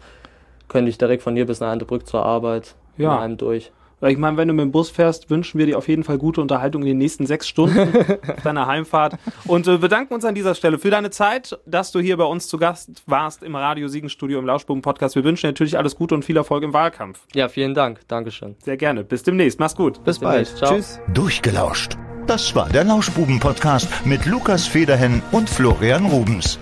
Könnte 0.68 0.88
ich 0.88 0.98
direkt 0.98 1.22
von 1.22 1.34
hier 1.36 1.46
bis 1.46 1.60
nach 1.60 1.70
Eindebrück 1.70 2.06
zur 2.06 2.24
Arbeit 2.24 2.74
Ja. 2.96 3.16
in 3.16 3.20
einem 3.22 3.36
durch. 3.36 3.70
Weil 4.02 4.10
Ich 4.10 4.18
meine, 4.18 4.36
wenn 4.36 4.48
du 4.48 4.54
mit 4.54 4.64
dem 4.64 4.72
Bus 4.72 4.90
fährst, 4.90 5.30
wünschen 5.30 5.60
wir 5.60 5.66
dir 5.66 5.78
auf 5.78 5.86
jeden 5.86 6.02
Fall 6.02 6.18
gute 6.18 6.40
Unterhaltung 6.40 6.82
in 6.82 6.88
den 6.88 6.98
nächsten 6.98 7.24
sechs 7.24 7.46
Stunden 7.46 7.78
auf 8.28 8.42
deiner 8.42 8.66
Heimfahrt. 8.66 9.14
Und 9.46 9.68
äh, 9.68 9.78
bedanken 9.78 10.12
uns 10.12 10.24
an 10.24 10.34
dieser 10.34 10.56
Stelle 10.56 10.80
für 10.80 10.90
deine 10.90 11.10
Zeit, 11.10 11.56
dass 11.66 11.92
du 11.92 12.00
hier 12.00 12.16
bei 12.16 12.24
uns 12.24 12.48
zu 12.48 12.58
Gast 12.58 13.04
warst 13.06 13.44
im 13.44 13.54
Radio 13.54 13.86
Siegenstudio 13.86 14.40
im 14.40 14.46
Lauschbuben-Podcast. 14.46 15.14
Wir 15.14 15.22
wünschen 15.22 15.46
dir 15.46 15.50
natürlich 15.50 15.78
alles 15.78 15.94
Gute 15.94 16.16
und 16.16 16.24
viel 16.24 16.36
Erfolg 16.36 16.64
im 16.64 16.72
Wahlkampf. 16.72 17.20
Ja, 17.32 17.48
vielen 17.48 17.74
Dank. 17.74 18.00
Dankeschön. 18.08 18.56
Sehr 18.58 18.76
gerne. 18.76 19.04
Bis 19.04 19.22
demnächst. 19.22 19.60
Mach's 19.60 19.76
gut. 19.76 20.02
Bis 20.02 20.18
bald. 20.18 20.34
demnächst. 20.34 20.58
Ciao. 20.58 20.74
Tschüss. 20.74 20.98
Durchgelauscht. 21.14 21.96
Das 22.26 22.56
war 22.56 22.68
der 22.70 22.82
Lauschbuben-Podcast 22.82 23.88
mit 24.04 24.26
Lukas 24.26 24.66
Federhen 24.66 25.22
und 25.30 25.48
Florian 25.48 26.06
Rubens. 26.06 26.58